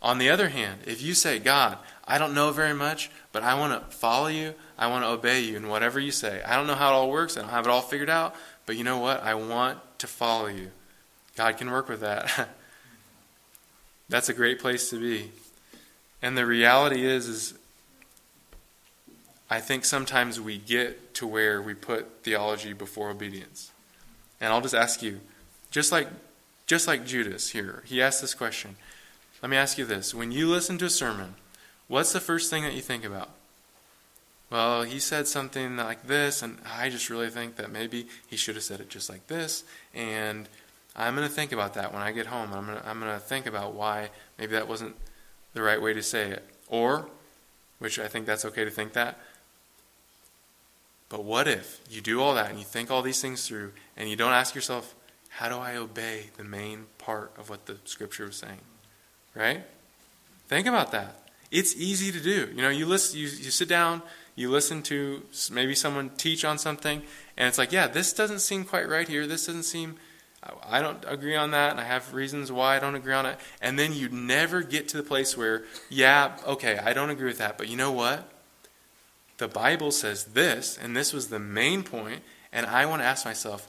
On 0.00 0.18
the 0.18 0.30
other 0.30 0.48
hand, 0.48 0.80
if 0.86 1.02
you 1.02 1.14
say, 1.14 1.38
God, 1.38 1.78
I 2.06 2.18
don't 2.18 2.34
know 2.34 2.50
very 2.52 2.74
much, 2.74 3.10
but 3.32 3.42
I 3.42 3.54
want 3.54 3.90
to 3.90 3.96
follow 3.96 4.26
you, 4.26 4.54
I 4.78 4.86
want 4.86 5.04
to 5.04 5.08
obey 5.08 5.40
you 5.40 5.56
in 5.56 5.68
whatever 5.68 5.98
you 5.98 6.10
say. 6.10 6.42
I 6.42 6.56
don't 6.56 6.66
know 6.66 6.74
how 6.74 6.90
it 6.90 6.94
all 6.94 7.10
works, 7.10 7.36
I 7.36 7.40
don't 7.40 7.50
have 7.50 7.66
it 7.66 7.70
all 7.70 7.80
figured 7.80 8.10
out, 8.10 8.34
but 8.66 8.76
you 8.76 8.84
know 8.84 8.98
what? 8.98 9.22
I 9.22 9.34
want 9.34 9.78
to 9.98 10.06
follow 10.06 10.46
you. 10.46 10.70
God 11.36 11.56
can 11.56 11.70
work 11.70 11.88
with 11.88 12.00
that. 12.00 12.50
That's 14.08 14.28
a 14.28 14.34
great 14.34 14.58
place 14.58 14.90
to 14.90 15.00
be. 15.00 15.30
And 16.24 16.38
the 16.38 16.46
reality 16.46 17.04
is 17.04 17.28
is 17.28 17.54
I 19.50 19.60
think 19.60 19.84
sometimes 19.84 20.40
we 20.40 20.56
get 20.56 21.12
to 21.16 21.26
where 21.26 21.60
we 21.60 21.74
put 21.74 22.22
theology 22.22 22.72
before 22.72 23.10
obedience. 23.10 23.72
And 24.40 24.50
I'll 24.50 24.62
just 24.62 24.74
ask 24.74 25.02
you, 25.02 25.20
just 25.70 25.92
like 25.92 26.08
just 26.64 26.88
like 26.88 27.04
Judas 27.04 27.50
here, 27.50 27.82
he 27.84 28.00
asked 28.00 28.22
this 28.22 28.32
question. 28.32 28.76
Let 29.42 29.50
me 29.50 29.58
ask 29.58 29.76
you 29.76 29.84
this. 29.84 30.14
When 30.14 30.32
you 30.32 30.48
listen 30.48 30.78
to 30.78 30.86
a 30.86 30.90
sermon, 30.90 31.34
what's 31.88 32.14
the 32.14 32.20
first 32.20 32.48
thing 32.48 32.62
that 32.62 32.72
you 32.72 32.80
think 32.80 33.04
about? 33.04 33.28
Well, 34.48 34.84
he 34.84 35.00
said 35.00 35.26
something 35.26 35.76
like 35.76 36.06
this, 36.06 36.40
and 36.40 36.56
I 36.64 36.88
just 36.88 37.10
really 37.10 37.28
think 37.28 37.56
that 37.56 37.70
maybe 37.70 38.06
he 38.26 38.38
should 38.38 38.54
have 38.54 38.64
said 38.64 38.80
it 38.80 38.88
just 38.88 39.10
like 39.10 39.26
this, 39.26 39.62
and 39.92 40.48
I'm 40.96 41.16
going 41.16 41.28
to 41.28 41.34
think 41.34 41.52
about 41.52 41.74
that 41.74 41.92
when 41.92 42.00
I 42.00 42.12
get 42.12 42.26
home. 42.26 42.54
I'm 42.54 42.64
going 42.64 42.78
to, 42.78 42.88
I'm 42.88 42.98
going 42.98 43.12
to 43.12 43.18
think 43.18 43.44
about 43.44 43.74
why 43.74 44.08
maybe 44.38 44.52
that 44.52 44.68
wasn't 44.68 44.96
the 45.54 45.62
right 45.62 45.80
way 45.80 45.94
to 45.94 46.02
say 46.02 46.30
it. 46.30 46.44
Or, 46.68 47.08
which 47.78 47.98
I 47.98 48.08
think 48.08 48.26
that's 48.26 48.44
okay 48.44 48.64
to 48.64 48.70
think 48.70 48.92
that, 48.92 49.18
but 51.08 51.24
what 51.24 51.46
if 51.46 51.80
you 51.88 52.00
do 52.00 52.20
all 52.20 52.34
that 52.34 52.50
and 52.50 52.58
you 52.58 52.64
think 52.64 52.90
all 52.90 53.02
these 53.02 53.20
things 53.20 53.46
through 53.46 53.72
and 53.96 54.08
you 54.08 54.16
don't 54.16 54.32
ask 54.32 54.54
yourself, 54.54 54.94
how 55.28 55.48
do 55.48 55.56
I 55.56 55.76
obey 55.76 56.30
the 56.36 56.44
main 56.44 56.86
part 56.98 57.32
of 57.38 57.48
what 57.48 57.66
the 57.66 57.76
scripture 57.84 58.26
was 58.26 58.36
saying? 58.36 58.60
Right? 59.34 59.62
Think 60.48 60.66
about 60.66 60.92
that. 60.92 61.28
It's 61.50 61.76
easy 61.76 62.10
to 62.10 62.20
do. 62.20 62.52
You 62.54 62.62
know, 62.62 62.68
you 62.68 62.86
listen, 62.86 63.18
you, 63.18 63.26
you 63.26 63.50
sit 63.50 63.68
down, 63.68 64.02
you 64.34 64.50
listen 64.50 64.82
to 64.84 65.22
maybe 65.52 65.74
someone 65.74 66.10
teach 66.16 66.44
on 66.44 66.58
something, 66.58 67.02
and 67.36 67.48
it's 67.48 67.58
like, 67.58 67.70
yeah, 67.70 67.86
this 67.86 68.12
doesn't 68.12 68.40
seem 68.40 68.64
quite 68.64 68.88
right 68.88 69.06
here. 69.06 69.26
This 69.26 69.46
doesn't 69.46 69.62
seem, 69.62 69.96
I 70.68 70.82
don't 70.82 71.02
agree 71.06 71.36
on 71.36 71.52
that, 71.52 71.70
and 71.70 71.80
I 71.80 71.84
have 71.84 72.12
reasons 72.12 72.52
why 72.52 72.76
I 72.76 72.80
don't 72.80 72.94
agree 72.94 73.14
on 73.14 73.24
it. 73.26 73.38
And 73.62 73.78
then 73.78 73.92
you 73.92 74.08
never 74.08 74.62
get 74.62 74.88
to 74.88 74.96
the 74.96 75.02
place 75.02 75.36
where, 75.36 75.64
yeah, 75.88 76.36
okay, 76.46 76.78
I 76.78 76.92
don't 76.92 77.10
agree 77.10 77.28
with 77.28 77.38
that, 77.38 77.56
but 77.56 77.68
you 77.68 77.76
know 77.76 77.92
what? 77.92 78.28
The 79.38 79.48
Bible 79.48 79.90
says 79.90 80.24
this, 80.24 80.78
and 80.80 80.96
this 80.96 81.12
was 81.12 81.28
the 81.28 81.38
main 81.38 81.82
point, 81.82 82.22
and 82.52 82.66
I 82.66 82.86
want 82.86 83.02
to 83.02 83.06
ask 83.06 83.24
myself, 83.24 83.68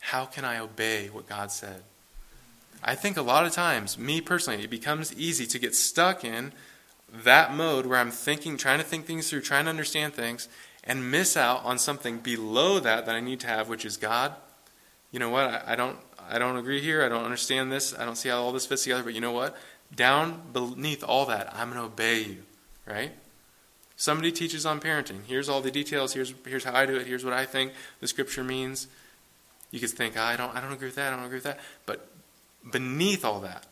how 0.00 0.26
can 0.26 0.44
I 0.44 0.58
obey 0.58 1.08
what 1.08 1.28
God 1.28 1.50
said? 1.50 1.82
I 2.84 2.94
think 2.94 3.16
a 3.16 3.22
lot 3.22 3.46
of 3.46 3.52
times, 3.52 3.96
me 3.96 4.20
personally, 4.20 4.64
it 4.64 4.70
becomes 4.70 5.14
easy 5.14 5.46
to 5.46 5.58
get 5.58 5.74
stuck 5.74 6.24
in 6.24 6.52
that 7.12 7.54
mode 7.54 7.86
where 7.86 7.98
I'm 7.98 8.10
thinking, 8.10 8.56
trying 8.56 8.78
to 8.78 8.84
think 8.84 9.06
things 9.06 9.30
through, 9.30 9.42
trying 9.42 9.64
to 9.64 9.70
understand 9.70 10.14
things, 10.14 10.48
and 10.84 11.10
miss 11.10 11.36
out 11.36 11.64
on 11.64 11.78
something 11.78 12.18
below 12.18 12.80
that 12.80 13.06
that 13.06 13.14
I 13.14 13.20
need 13.20 13.40
to 13.40 13.46
have, 13.46 13.68
which 13.68 13.84
is 13.84 13.96
God. 13.96 14.34
You 15.12 15.20
know 15.20 15.30
what? 15.30 15.44
I, 15.44 15.62
I 15.68 15.76
don't, 15.76 15.98
I 16.28 16.38
don't 16.38 16.56
agree 16.56 16.80
here. 16.80 17.04
I 17.04 17.08
don't 17.08 17.24
understand 17.24 17.70
this. 17.70 17.94
I 17.96 18.04
don't 18.04 18.16
see 18.16 18.30
how 18.30 18.42
all 18.42 18.52
this 18.52 18.66
fits 18.66 18.82
together. 18.82 19.04
But 19.04 19.14
you 19.14 19.20
know 19.20 19.32
what? 19.32 19.56
Down 19.94 20.40
beneath 20.52 21.04
all 21.04 21.26
that, 21.26 21.54
I'm 21.54 21.68
going 21.68 21.80
to 21.80 21.86
obey 21.86 22.22
you, 22.22 22.42
right? 22.86 23.12
Somebody 23.94 24.32
teaches 24.32 24.66
on 24.66 24.80
parenting. 24.80 25.20
Here's 25.26 25.48
all 25.48 25.60
the 25.60 25.70
details. 25.70 26.14
Here's 26.14 26.34
here's 26.44 26.64
how 26.64 26.74
I 26.74 26.86
do 26.86 26.96
it. 26.96 27.06
Here's 27.06 27.24
what 27.24 27.34
I 27.34 27.44
think 27.44 27.72
the 28.00 28.08
scripture 28.08 28.42
means. 28.42 28.88
You 29.70 29.80
could 29.80 29.90
think, 29.90 30.16
I 30.16 30.34
don't 30.34 30.54
I 30.56 30.60
don't 30.60 30.72
agree 30.72 30.88
with 30.88 30.96
that. 30.96 31.12
I 31.12 31.16
don't 31.16 31.24
agree 31.24 31.36
with 31.36 31.44
that. 31.44 31.60
But 31.86 32.08
beneath 32.68 33.24
all 33.24 33.40
that, 33.40 33.66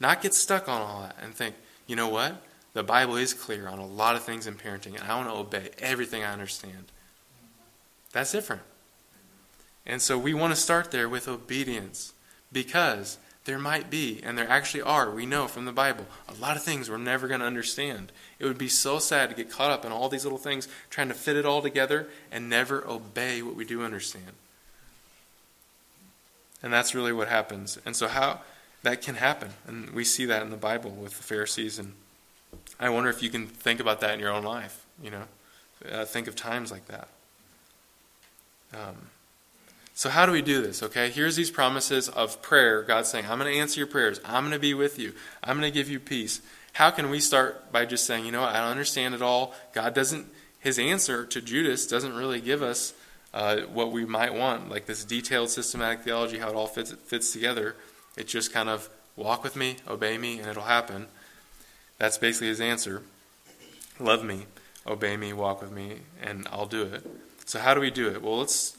not 0.00 0.20
get 0.20 0.34
stuck 0.34 0.68
on 0.68 0.82
all 0.82 1.02
that 1.02 1.16
and 1.22 1.34
think, 1.34 1.54
you 1.86 1.96
know 1.96 2.08
what? 2.08 2.42
The 2.74 2.82
Bible 2.82 3.16
is 3.16 3.32
clear 3.32 3.68
on 3.68 3.78
a 3.78 3.86
lot 3.86 4.16
of 4.16 4.22
things 4.22 4.46
in 4.46 4.54
parenting, 4.54 5.00
and 5.00 5.04
I 5.04 5.16
want 5.16 5.28
to 5.28 5.34
obey 5.34 5.70
everything 5.78 6.24
I 6.24 6.32
understand. 6.32 6.92
That's 8.12 8.32
different. 8.32 8.62
And 9.86 10.00
so 10.00 10.18
we 10.18 10.34
want 10.34 10.54
to 10.54 10.60
start 10.60 10.90
there 10.90 11.08
with 11.08 11.28
obedience 11.28 12.12
because 12.52 13.18
there 13.44 13.58
might 13.58 13.90
be, 13.90 14.20
and 14.22 14.38
there 14.38 14.48
actually 14.48 14.82
are, 14.82 15.10
we 15.10 15.26
know 15.26 15.46
from 15.46 15.66
the 15.66 15.72
Bible, 15.72 16.06
a 16.28 16.40
lot 16.40 16.56
of 16.56 16.62
things 16.62 16.88
we're 16.88 16.96
never 16.96 17.28
going 17.28 17.40
to 17.40 17.46
understand. 17.46 18.10
It 18.38 18.46
would 18.46 18.56
be 18.56 18.68
so 18.68 18.98
sad 18.98 19.28
to 19.28 19.36
get 19.36 19.50
caught 19.50 19.70
up 19.70 19.84
in 19.84 19.92
all 19.92 20.08
these 20.08 20.24
little 20.24 20.38
things, 20.38 20.66
trying 20.88 21.08
to 21.08 21.14
fit 21.14 21.36
it 21.36 21.44
all 21.44 21.60
together, 21.60 22.08
and 22.32 22.48
never 22.48 22.86
obey 22.88 23.42
what 23.42 23.54
we 23.54 23.66
do 23.66 23.82
understand. 23.82 24.32
And 26.62 26.72
that's 26.72 26.94
really 26.94 27.12
what 27.12 27.28
happens. 27.28 27.78
And 27.84 27.94
so, 27.94 28.08
how 28.08 28.40
that 28.82 29.02
can 29.02 29.16
happen. 29.16 29.50
And 29.66 29.90
we 29.90 30.04
see 30.04 30.24
that 30.24 30.42
in 30.42 30.48
the 30.48 30.56
Bible 30.56 30.90
with 30.90 31.18
the 31.18 31.22
Pharisees. 31.22 31.78
And 31.78 31.92
I 32.80 32.88
wonder 32.88 33.10
if 33.10 33.22
you 33.22 33.28
can 33.28 33.46
think 33.46 33.80
about 33.80 34.00
that 34.00 34.14
in 34.14 34.20
your 34.20 34.32
own 34.32 34.44
life. 34.44 34.86
You 35.02 35.10
know, 35.10 35.22
uh, 35.92 36.04
think 36.06 36.26
of 36.26 36.36
times 36.36 36.70
like 36.70 36.86
that. 36.86 37.08
Um, 38.72 38.96
so, 39.96 40.10
how 40.10 40.26
do 40.26 40.32
we 40.32 40.42
do 40.42 40.60
this? 40.60 40.82
Okay, 40.82 41.08
here's 41.08 41.36
these 41.36 41.52
promises 41.52 42.08
of 42.08 42.42
prayer. 42.42 42.82
God 42.82 43.06
saying, 43.06 43.26
I'm 43.28 43.38
going 43.38 43.52
to 43.52 43.58
answer 43.58 43.78
your 43.78 43.86
prayers. 43.86 44.20
I'm 44.24 44.42
going 44.42 44.52
to 44.52 44.58
be 44.58 44.74
with 44.74 44.98
you. 44.98 45.12
I'm 45.42 45.56
going 45.58 45.70
to 45.70 45.74
give 45.74 45.88
you 45.88 46.00
peace. 46.00 46.40
How 46.72 46.90
can 46.90 47.10
we 47.10 47.20
start 47.20 47.70
by 47.70 47.84
just 47.84 48.04
saying, 48.04 48.26
you 48.26 48.32
know 48.32 48.42
I 48.42 48.54
don't 48.54 48.70
understand 48.70 49.14
it 49.14 49.22
all. 49.22 49.54
God 49.72 49.94
doesn't, 49.94 50.26
his 50.58 50.80
answer 50.80 51.24
to 51.26 51.40
Judas 51.40 51.86
doesn't 51.86 52.12
really 52.12 52.40
give 52.40 52.60
us 52.60 52.92
uh, 53.32 53.58
what 53.72 53.92
we 53.92 54.04
might 54.04 54.34
want, 54.34 54.68
like 54.68 54.86
this 54.86 55.04
detailed 55.04 55.50
systematic 55.50 56.00
theology, 56.00 56.38
how 56.38 56.48
it 56.48 56.56
all 56.56 56.66
fits, 56.66 56.90
fits 56.90 57.32
together. 57.32 57.76
It's 58.16 58.32
just 58.32 58.52
kind 58.52 58.68
of 58.68 58.88
walk 59.14 59.44
with 59.44 59.54
me, 59.54 59.76
obey 59.86 60.18
me, 60.18 60.40
and 60.40 60.48
it'll 60.48 60.64
happen. 60.64 61.06
That's 61.98 62.18
basically 62.18 62.48
his 62.48 62.60
answer. 62.60 63.02
Love 64.00 64.24
me, 64.24 64.46
obey 64.84 65.16
me, 65.16 65.32
walk 65.32 65.62
with 65.62 65.70
me, 65.70 65.98
and 66.20 66.48
I'll 66.50 66.66
do 66.66 66.82
it. 66.82 67.06
So, 67.44 67.60
how 67.60 67.74
do 67.74 67.80
we 67.80 67.92
do 67.92 68.08
it? 68.08 68.22
Well, 68.22 68.38
let's 68.38 68.76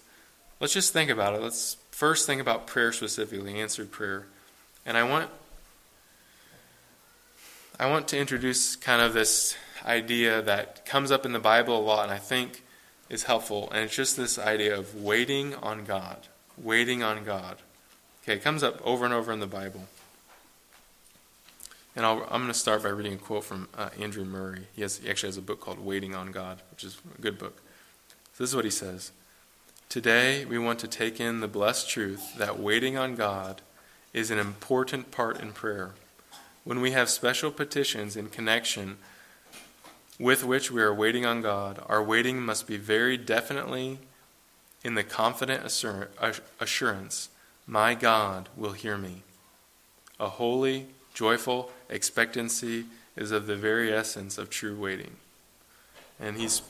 let's 0.65 0.73
just 0.73 0.93
think 0.93 1.12
about 1.12 1.36
it. 1.36 1.41
Let's 1.43 1.78
first 1.91 2.25
think 2.25 2.41
about 2.41 2.65
prayer 2.65 2.91
specifically, 2.91 3.62
answered 3.62 3.91
prayer. 3.91 4.25
And 4.84 4.97
I 4.97 5.04
want 5.04 5.30
I 7.80 7.88
want 7.88 8.08
to 8.08 8.17
introduce 8.17 8.75
kind 8.75 8.99
of 8.99 9.13
this 9.13 9.56
idea 9.86 10.41
that 10.41 10.84
comes 10.84 11.12
up 11.12 11.23
in 11.23 11.34
the 11.34 11.39
Bible 11.39 11.78
a 11.78 11.86
lot 11.86 12.06
and 12.06 12.12
I 12.12 12.17
think 12.17 12.63
is 13.12 13.25
helpful. 13.25 13.69
And 13.71 13.84
it's 13.84 13.95
just 13.95 14.17
this 14.17 14.39
idea 14.39 14.75
of 14.75 15.04
waiting 15.04 15.54
on 15.54 15.86
God. 15.86 16.17
Waiting 16.58 17.04
on 17.04 17.23
God. 17.23 17.58
Okay, 18.23 18.34
it 18.34 18.43
comes 18.43 18.63
up 18.63 18.82
over 18.84 19.06
and 19.06 19.13
over 19.13 19.32
in 19.32 19.41
the 19.41 19.45
Bible. 19.45 19.84
And 21.95 22.08
i 22.08 22.12
am 22.12 22.28
going 22.28 22.47
to 22.47 22.56
start 22.56 22.82
by 22.82 22.89
reading 22.89 23.13
a 23.13 23.17
quote 23.17 23.43
from 23.43 23.67
uh, 23.78 23.89
Andrew 23.99 24.25
Murray. 24.25 24.65
He, 24.75 24.82
has, 24.82 24.97
he 24.97 25.12
actually 25.12 25.28
has 25.28 25.38
a 25.38 25.43
book 25.43 25.62
called 25.62 25.78
Waiting 25.78 26.15
on 26.15 26.32
God, 26.32 26.63
which 26.71 26.84
is 26.84 26.97
a 27.15 27.21
good 27.21 27.38
book. 27.38 27.62
So 28.34 28.43
this 28.43 28.49
is 28.49 28.56
what 28.56 28.65
he 28.65 28.71
says 28.71 29.12
Today, 29.89 30.43
we 30.43 30.58
want 30.58 30.80
to 30.80 30.88
take 30.88 31.19
in 31.19 31.39
the 31.39 31.48
blessed 31.48 31.89
truth 31.89 32.38
that 32.38 32.60
waiting 32.60 32.98
on 32.98 33.15
God 33.15 33.62
is 34.13 34.32
an 34.32 34.39
important 34.39 35.12
part 35.12 35.39
in 35.39 35.54
prayer. 35.54 35.91
When 36.63 36.82
we 36.82 36.91
have 36.91 37.10
special 37.10 37.52
petitions 37.52 38.17
in 38.17 38.30
connection 38.30 38.98
with 40.19 40.43
which 40.43 40.71
we 40.71 40.82
are 40.82 40.93
waiting 40.93 41.26
on 41.26 41.41
God, 41.41 41.82
our 41.88 42.04
waiting 42.04 42.41
must 42.41 42.67
be 42.67 42.78
very 42.78 43.17
definitely 43.17 44.00
in 44.84 44.95
the 44.95 45.04
confident 45.04 45.63
assurance 45.65 47.30
my 47.67 47.95
God 47.95 48.50
will 48.56 48.74
hear 48.74 48.98
me. 48.98 49.24
A 50.19 50.30
holy, 50.30 50.88
joyful 51.13 51.71
expectancy 51.89 52.86
is 53.15 53.32
of 53.32 53.48
the 53.48 53.56
very 53.56 53.93
essence 53.93 54.38
of 54.38 54.50
true 54.50 54.76
waiting. 54.76 55.15
And 56.19 56.38
he's 56.38 56.62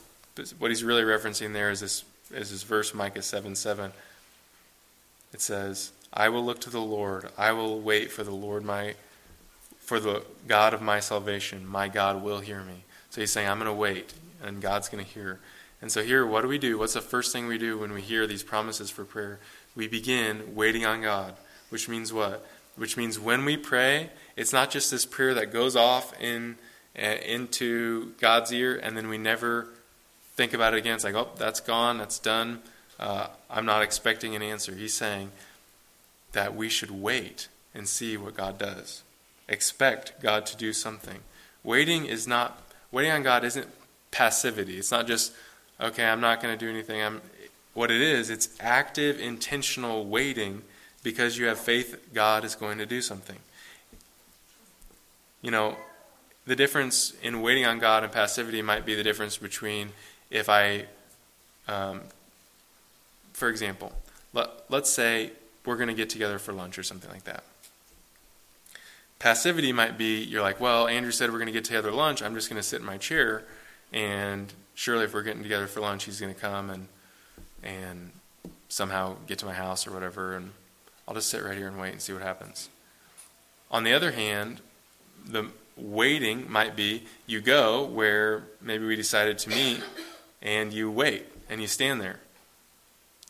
what 0.57 0.71
he's 0.71 0.83
really 0.83 1.03
referencing 1.03 1.53
there 1.53 1.71
is 1.71 1.79
this 1.79 2.03
is 2.35 2.51
this 2.51 2.63
verse 2.63 2.93
Micah 2.93 3.21
7 3.21 3.55
7. 3.55 3.91
It 5.33 5.41
says, 5.41 5.91
I 6.13 6.29
will 6.29 6.43
look 6.43 6.61
to 6.61 6.69
the 6.69 6.81
Lord, 6.81 7.29
I 7.37 7.51
will 7.51 7.79
wait 7.79 8.11
for 8.11 8.23
the 8.23 8.31
Lord 8.31 8.63
my 8.63 8.95
for 9.79 9.99
the 9.99 10.23
God 10.47 10.73
of 10.73 10.81
my 10.81 10.99
salvation. 10.99 11.65
My 11.67 11.87
God 11.87 12.23
will 12.23 12.39
hear 12.39 12.63
me. 12.63 12.83
So 13.11 13.21
he's 13.21 13.31
saying, 13.31 13.47
I'm 13.47 13.59
going 13.59 13.67
to 13.67 13.73
wait, 13.73 14.15
and 14.43 14.59
God's 14.59 14.89
going 14.89 15.05
to 15.05 15.09
hear. 15.09 15.39
And 15.79 15.91
so 15.91 16.01
here, 16.03 16.25
what 16.25 16.41
do 16.41 16.47
we 16.47 16.57
do? 16.57 16.79
What's 16.79 16.95
the 16.95 17.01
first 17.01 17.31
thing 17.31 17.45
we 17.45 17.59
do 17.59 17.77
when 17.77 17.93
we 17.93 18.01
hear 18.01 18.25
these 18.25 18.41
promises 18.41 18.89
for 18.89 19.05
prayer? 19.05 19.39
We 19.75 19.87
begin 19.87 20.55
waiting 20.55 20.85
on 20.85 21.01
God, 21.01 21.35
which 21.69 21.87
means 21.87 22.11
what? 22.11 22.47
Which 22.75 22.97
means 22.97 23.19
when 23.19 23.45
we 23.45 23.57
pray, 23.57 24.09
it's 24.35 24.51
not 24.51 24.71
just 24.71 24.89
this 24.89 25.05
prayer 25.05 25.35
that 25.35 25.53
goes 25.53 25.75
off 25.75 26.19
in 26.19 26.55
uh, 26.97 27.17
into 27.25 28.13
God's 28.21 28.53
ear 28.53 28.79
and 28.81 28.95
then 28.95 29.09
we 29.09 29.17
never 29.17 29.67
think 30.35 30.53
about 30.53 30.73
it 30.73 30.77
again. 30.77 30.95
It's 30.95 31.03
like, 31.03 31.15
oh, 31.15 31.29
that's 31.37 31.59
gone, 31.59 31.97
that's 31.97 32.19
done. 32.19 32.61
Uh, 32.99 33.27
I'm 33.49 33.65
not 33.65 33.81
expecting 33.81 34.35
an 34.35 34.41
answer. 34.41 34.73
He's 34.73 34.93
saying 34.93 35.31
that 36.31 36.55
we 36.55 36.69
should 36.69 36.91
wait 36.91 37.47
and 37.73 37.87
see 37.87 38.17
what 38.17 38.35
God 38.35 38.57
does. 38.57 39.03
Expect 39.47 40.21
God 40.21 40.45
to 40.47 40.57
do 40.57 40.73
something. 40.73 41.19
Waiting 41.63 42.05
is 42.05 42.27
not 42.27 42.61
waiting 42.91 43.11
on 43.11 43.23
God 43.23 43.43
isn't 43.43 43.67
passivity. 44.11 44.77
It's 44.77 44.91
not 44.91 45.07
just 45.07 45.33
okay, 45.79 46.05
I'm 46.05 46.21
not 46.21 46.41
going 46.41 46.57
to 46.57 46.65
do 46.65 46.69
anything. 46.69 47.01
I'm 47.01 47.21
what 47.73 47.91
it 47.91 48.01
is, 48.01 48.29
it's 48.29 48.49
active 48.61 49.19
intentional 49.19 50.05
waiting 50.05 50.61
because 51.03 51.37
you 51.37 51.45
have 51.47 51.59
faith 51.59 52.07
God 52.13 52.45
is 52.45 52.55
going 52.55 52.77
to 52.77 52.85
do 52.85 53.01
something. 53.01 53.37
You 55.41 55.51
know, 55.51 55.75
the 56.47 56.55
difference 56.55 57.13
in 57.21 57.41
waiting 57.41 57.65
on 57.65 57.79
God 57.79 58.03
and 58.03 58.11
passivity 58.11 58.61
might 58.61 58.85
be 58.85 58.95
the 58.95 59.03
difference 59.03 59.37
between 59.37 59.89
if 60.29 60.49
I 60.49 60.85
um, 61.67 62.01
for 63.35 63.49
example, 63.49 63.91
let, 64.33 64.49
let's 64.69 64.89
say 64.89 65.31
we're 65.65 65.75
going 65.75 65.89
to 65.89 65.93
get 65.93 66.09
together 66.09 66.39
for 66.39 66.53
lunch 66.53 66.79
or 66.79 66.83
something 66.83 67.11
like 67.11 67.25
that. 67.25 67.43
Passivity 69.19 69.73
might 69.73 69.97
be 69.97 70.23
you're 70.23 70.41
like, 70.41 70.59
well, 70.59 70.87
Andrew 70.87 71.11
said 71.11 71.31
we're 71.31 71.39
going 71.39 71.47
to 71.47 71.53
get 71.53 71.65
together 71.65 71.89
for 71.89 71.95
lunch. 71.95 72.21
I'm 72.21 72.33
just 72.33 72.49
going 72.49 72.61
to 72.61 72.67
sit 72.67 72.79
in 72.79 72.85
my 72.85 72.97
chair, 72.97 73.43
and 73.91 74.53
surely 74.73 75.05
if 75.05 75.13
we're 75.13 75.23
getting 75.23 75.43
together 75.43 75.67
for 75.67 75.81
lunch, 75.81 76.05
he's 76.05 76.19
going 76.19 76.33
to 76.33 76.39
come 76.39 76.69
and 76.69 76.87
and 77.63 78.11
somehow 78.69 79.15
get 79.25 79.39
to 79.39 79.45
my 79.45 79.53
house 79.53 79.87
or 79.87 79.91
whatever, 79.91 80.35
and 80.35 80.51
I'll 81.07 81.15
just 81.15 81.29
sit 81.29 81.43
right 81.43 81.57
here 81.57 81.67
and 81.67 81.79
wait 81.79 81.91
and 81.91 82.01
see 82.01 82.13
what 82.13 82.21
happens. 82.21 82.69
On 83.71 83.83
the 83.83 83.93
other 83.93 84.11
hand, 84.11 84.61
the 85.25 85.49
waiting 85.75 86.49
might 86.49 86.75
be 86.75 87.03
you 87.25 87.41
go 87.41 87.83
where 87.85 88.43
maybe 88.61 88.85
we 88.85 88.95
decided 88.95 89.37
to 89.39 89.49
meet, 89.49 89.81
and 90.45 90.71
you 90.71 90.89
wait 90.89 91.25
and 91.49 91.59
you 91.59 91.67
stand 91.67 91.99
there 91.99 92.19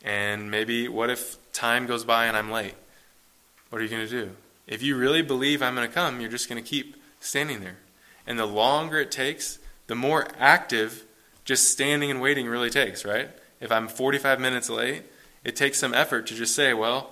and 0.05 0.51
maybe 0.51 0.87
what 0.87 1.09
if 1.09 1.37
time 1.51 1.87
goes 1.87 2.05
by 2.05 2.27
and 2.27 2.37
I'm 2.37 2.51
late? 2.51 2.75
What 3.71 3.81
are 3.81 3.83
you 3.83 3.89
going 3.89 4.07
to 4.07 4.25
do? 4.25 4.31
If 4.67 4.83
you 4.83 4.95
really 4.95 5.23
believe 5.23 5.63
I'm 5.63 5.75
going 5.75 5.87
to 5.87 5.93
come, 5.93 6.21
you're 6.21 6.29
just 6.29 6.47
going 6.47 6.63
to 6.63 6.69
keep 6.69 6.95
standing 7.19 7.59
there. 7.59 7.77
And 8.27 8.37
the 8.37 8.45
longer 8.45 8.99
it 8.99 9.11
takes, 9.11 9.57
the 9.87 9.95
more 9.95 10.27
active 10.39 11.03
just 11.43 11.69
standing 11.69 12.11
and 12.11 12.21
waiting 12.21 12.47
really 12.47 12.69
takes, 12.69 13.03
right? 13.03 13.29
If 13.59 13.71
I'm 13.71 13.87
45 13.87 14.39
minutes 14.39 14.69
late, 14.69 15.03
it 15.43 15.55
takes 15.55 15.79
some 15.79 15.93
effort 15.93 16.27
to 16.27 16.35
just 16.35 16.55
say, 16.55 16.73
well, 16.73 17.11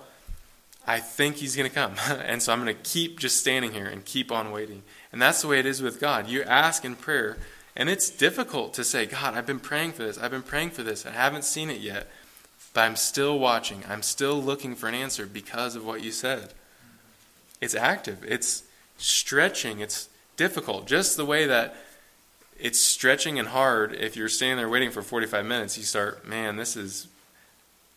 I 0.86 1.00
think 1.00 1.36
he's 1.36 1.56
going 1.56 1.68
to 1.68 1.74
come. 1.74 1.94
and 2.24 2.40
so 2.40 2.52
I'm 2.52 2.62
going 2.62 2.74
to 2.74 2.82
keep 2.82 3.18
just 3.18 3.38
standing 3.38 3.72
here 3.72 3.86
and 3.86 4.04
keep 4.04 4.30
on 4.30 4.52
waiting. 4.52 4.82
And 5.10 5.20
that's 5.20 5.42
the 5.42 5.48
way 5.48 5.58
it 5.58 5.66
is 5.66 5.82
with 5.82 6.00
God. 6.00 6.28
You 6.28 6.44
ask 6.44 6.84
in 6.84 6.94
prayer, 6.94 7.38
and 7.76 7.88
it's 7.88 8.08
difficult 8.10 8.74
to 8.74 8.84
say, 8.84 9.06
God, 9.06 9.34
I've 9.34 9.46
been 9.46 9.60
praying 9.60 9.92
for 9.92 10.04
this. 10.04 10.18
I've 10.18 10.30
been 10.30 10.42
praying 10.42 10.70
for 10.70 10.82
this. 10.82 11.04
I 11.04 11.10
haven't 11.10 11.44
seen 11.44 11.70
it 11.70 11.80
yet. 11.80 12.08
But 12.72 12.82
I'm 12.82 12.96
still 12.96 13.38
watching. 13.38 13.84
I'm 13.88 14.02
still 14.02 14.40
looking 14.40 14.74
for 14.74 14.88
an 14.88 14.94
answer 14.94 15.26
because 15.26 15.76
of 15.76 15.84
what 15.84 16.02
you 16.02 16.12
said. 16.12 16.52
It's 17.60 17.74
active, 17.74 18.24
it's 18.26 18.64
stretching, 18.98 19.80
it's 19.80 20.08
difficult. 20.36 20.86
Just 20.86 21.16
the 21.16 21.24
way 21.24 21.46
that 21.46 21.76
it's 22.58 22.80
stretching 22.80 23.38
and 23.38 23.48
hard 23.48 23.94
if 23.94 24.16
you're 24.16 24.28
standing 24.28 24.58
there 24.58 24.68
waiting 24.68 24.90
for 24.90 25.02
45 25.02 25.46
minutes, 25.46 25.78
you 25.78 25.84
start, 25.84 26.26
man, 26.26 26.56
this 26.56 26.76
is, 26.76 27.08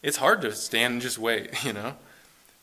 it's 0.01 0.17
hard 0.17 0.41
to 0.41 0.53
stand 0.53 0.93
and 0.93 1.01
just 1.01 1.17
wait, 1.17 1.63
you 1.65 1.73
know? 1.73 1.95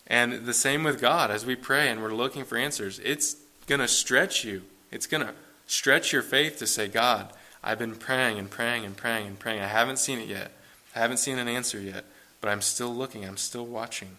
And 0.06 0.46
the 0.46 0.54
same 0.54 0.84
with 0.84 1.00
God 1.00 1.30
as 1.30 1.44
we 1.46 1.56
pray 1.56 1.88
and 1.88 2.02
we're 2.02 2.14
looking 2.14 2.44
for 2.44 2.56
answers. 2.56 3.00
It's 3.00 3.36
going 3.66 3.80
to 3.80 3.88
stretch 3.88 4.44
you. 4.44 4.62
It's 4.90 5.06
going 5.06 5.26
to 5.26 5.34
stretch 5.66 6.12
your 6.12 6.22
faith 6.22 6.58
to 6.58 6.66
say, 6.66 6.88
God, 6.88 7.32
I've 7.62 7.78
been 7.78 7.96
praying 7.96 8.38
and 8.38 8.50
praying 8.50 8.84
and 8.84 8.96
praying 8.96 9.26
and 9.26 9.38
praying. 9.38 9.60
I 9.60 9.68
haven't 9.68 9.98
seen 9.98 10.18
it 10.18 10.28
yet. 10.28 10.52
I 10.94 11.00
haven't 11.00 11.16
seen 11.16 11.38
an 11.38 11.48
answer 11.48 11.80
yet, 11.80 12.04
but 12.40 12.50
I'm 12.50 12.60
still 12.60 12.94
looking, 12.94 13.24
I'm 13.24 13.36
still 13.36 13.66
watching 13.66 14.16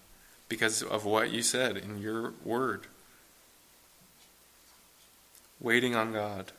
because 0.50 0.82
of 0.82 1.06
what 1.06 1.32
you 1.32 1.42
said 1.42 1.78
in 1.78 2.00
your 2.00 2.34
word. 2.44 2.88
Waiting 5.60 5.96
on 5.96 6.12
God. 6.14 6.52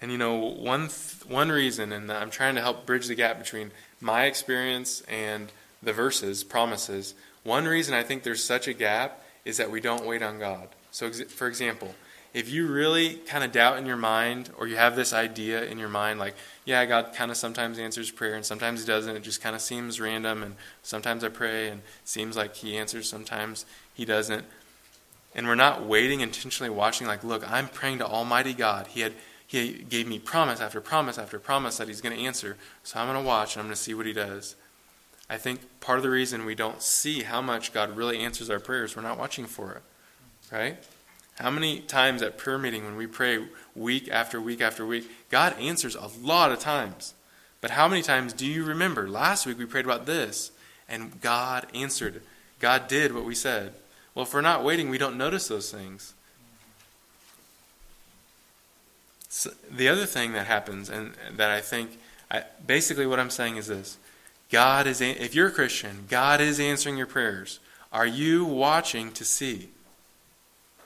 And 0.00 0.10
you 0.10 0.18
know, 0.18 0.34
one 0.34 0.88
th- 0.88 1.24
one 1.28 1.50
reason, 1.50 1.92
and 1.92 2.10
I'm 2.10 2.30
trying 2.30 2.56
to 2.56 2.60
help 2.60 2.84
bridge 2.84 3.06
the 3.06 3.14
gap 3.14 3.38
between 3.38 3.70
my 4.00 4.24
experience 4.24 5.00
and 5.02 5.52
the 5.80 5.92
verses, 5.92 6.42
promises. 6.42 7.14
One 7.44 7.66
reason 7.66 7.94
I 7.94 8.02
think 8.02 8.24
there's 8.24 8.42
such 8.42 8.66
a 8.66 8.72
gap 8.72 9.22
is 9.44 9.58
that 9.58 9.70
we 9.70 9.80
don't 9.80 10.04
wait 10.04 10.22
on 10.22 10.40
God. 10.40 10.68
So, 10.90 11.10
for 11.12 11.46
example, 11.46 11.94
if 12.34 12.50
you 12.50 12.66
really 12.66 13.14
kind 13.14 13.44
of 13.44 13.52
doubt 13.52 13.78
in 13.78 13.86
your 13.86 13.96
mind 13.96 14.50
or 14.56 14.66
you 14.66 14.76
have 14.76 14.96
this 14.96 15.12
idea 15.12 15.64
in 15.64 15.78
your 15.78 15.88
mind 15.88 16.18
like 16.18 16.34
yeah 16.64 16.84
god 16.86 17.12
kind 17.14 17.30
of 17.30 17.36
sometimes 17.36 17.78
answers 17.78 18.10
prayer 18.10 18.34
and 18.34 18.44
sometimes 18.44 18.80
he 18.80 18.86
doesn't 18.86 19.16
it 19.16 19.22
just 19.22 19.42
kind 19.42 19.54
of 19.54 19.60
seems 19.60 20.00
random 20.00 20.42
and 20.42 20.54
sometimes 20.82 21.22
i 21.22 21.28
pray 21.28 21.68
and 21.68 21.82
seems 22.04 22.36
like 22.36 22.54
he 22.56 22.76
answers 22.76 23.08
sometimes 23.08 23.66
he 23.94 24.04
doesn't. 24.04 24.44
And 25.34 25.46
we're 25.46 25.54
not 25.54 25.86
waiting 25.86 26.20
intentionally 26.20 26.70
watching 26.70 27.06
like 27.06 27.24
look 27.24 27.50
i'm 27.50 27.68
praying 27.68 27.98
to 27.98 28.06
almighty 28.06 28.52
god. 28.52 28.88
He 28.88 29.00
had 29.00 29.12
he 29.46 29.84
gave 29.88 30.06
me 30.06 30.18
promise 30.18 30.60
after 30.60 30.80
promise 30.80 31.18
after 31.18 31.38
promise 31.38 31.76
that 31.76 31.88
he's 31.88 32.00
going 32.00 32.16
to 32.16 32.22
answer. 32.22 32.56
So 32.82 33.00
i'm 33.00 33.06
going 33.06 33.22
to 33.22 33.26
watch 33.26 33.54
and 33.54 33.60
i'm 33.60 33.66
going 33.66 33.76
to 33.76 33.80
see 33.80 33.94
what 33.94 34.06
he 34.06 34.12
does. 34.12 34.56
I 35.30 35.38
think 35.38 35.80
part 35.80 35.98
of 35.98 36.02
the 36.02 36.10
reason 36.10 36.44
we 36.44 36.54
don't 36.54 36.82
see 36.82 37.22
how 37.22 37.40
much 37.40 37.72
god 37.72 37.96
really 37.96 38.18
answers 38.18 38.50
our 38.50 38.60
prayers 38.60 38.96
we're 38.96 39.02
not 39.02 39.18
watching 39.18 39.46
for 39.46 39.72
it 39.72 39.82
right 40.50 40.76
how 41.42 41.50
many 41.50 41.80
times 41.80 42.22
at 42.22 42.38
prayer 42.38 42.56
meeting 42.56 42.84
when 42.84 42.96
we 42.96 43.06
pray 43.06 43.44
week 43.74 44.08
after 44.08 44.40
week 44.40 44.60
after 44.60 44.86
week, 44.86 45.10
God 45.28 45.58
answers 45.58 45.96
a 45.96 46.08
lot 46.22 46.52
of 46.52 46.60
times. 46.60 47.14
But 47.60 47.72
how 47.72 47.88
many 47.88 48.00
times 48.00 48.32
do 48.32 48.46
you 48.46 48.64
remember? 48.64 49.08
Last 49.08 49.44
week 49.44 49.58
we 49.58 49.66
prayed 49.66 49.84
about 49.84 50.06
this, 50.06 50.52
and 50.88 51.20
God 51.20 51.66
answered. 51.74 52.22
God 52.60 52.86
did 52.86 53.12
what 53.12 53.24
we 53.24 53.34
said. 53.34 53.74
Well, 54.14 54.24
if 54.24 54.32
we're 54.32 54.40
not 54.40 54.62
waiting, 54.62 54.88
we 54.88 54.98
don't 54.98 55.18
notice 55.18 55.48
those 55.48 55.70
things. 55.72 56.14
So 59.28 59.50
the 59.68 59.88
other 59.88 60.06
thing 60.06 60.32
that 60.34 60.46
happens, 60.46 60.90
and 60.90 61.14
that 61.36 61.50
I 61.50 61.60
think, 61.60 61.98
I, 62.30 62.44
basically 62.64 63.06
what 63.06 63.18
I'm 63.18 63.30
saying 63.30 63.56
is 63.56 63.66
this 63.66 63.98
God 64.48 64.86
is, 64.86 65.00
if 65.00 65.34
you're 65.34 65.48
a 65.48 65.52
Christian, 65.52 66.04
God 66.08 66.40
is 66.40 66.60
answering 66.60 66.96
your 66.96 67.06
prayers. 67.06 67.58
Are 67.92 68.06
you 68.06 68.44
watching 68.44 69.10
to 69.12 69.24
see? 69.24 69.70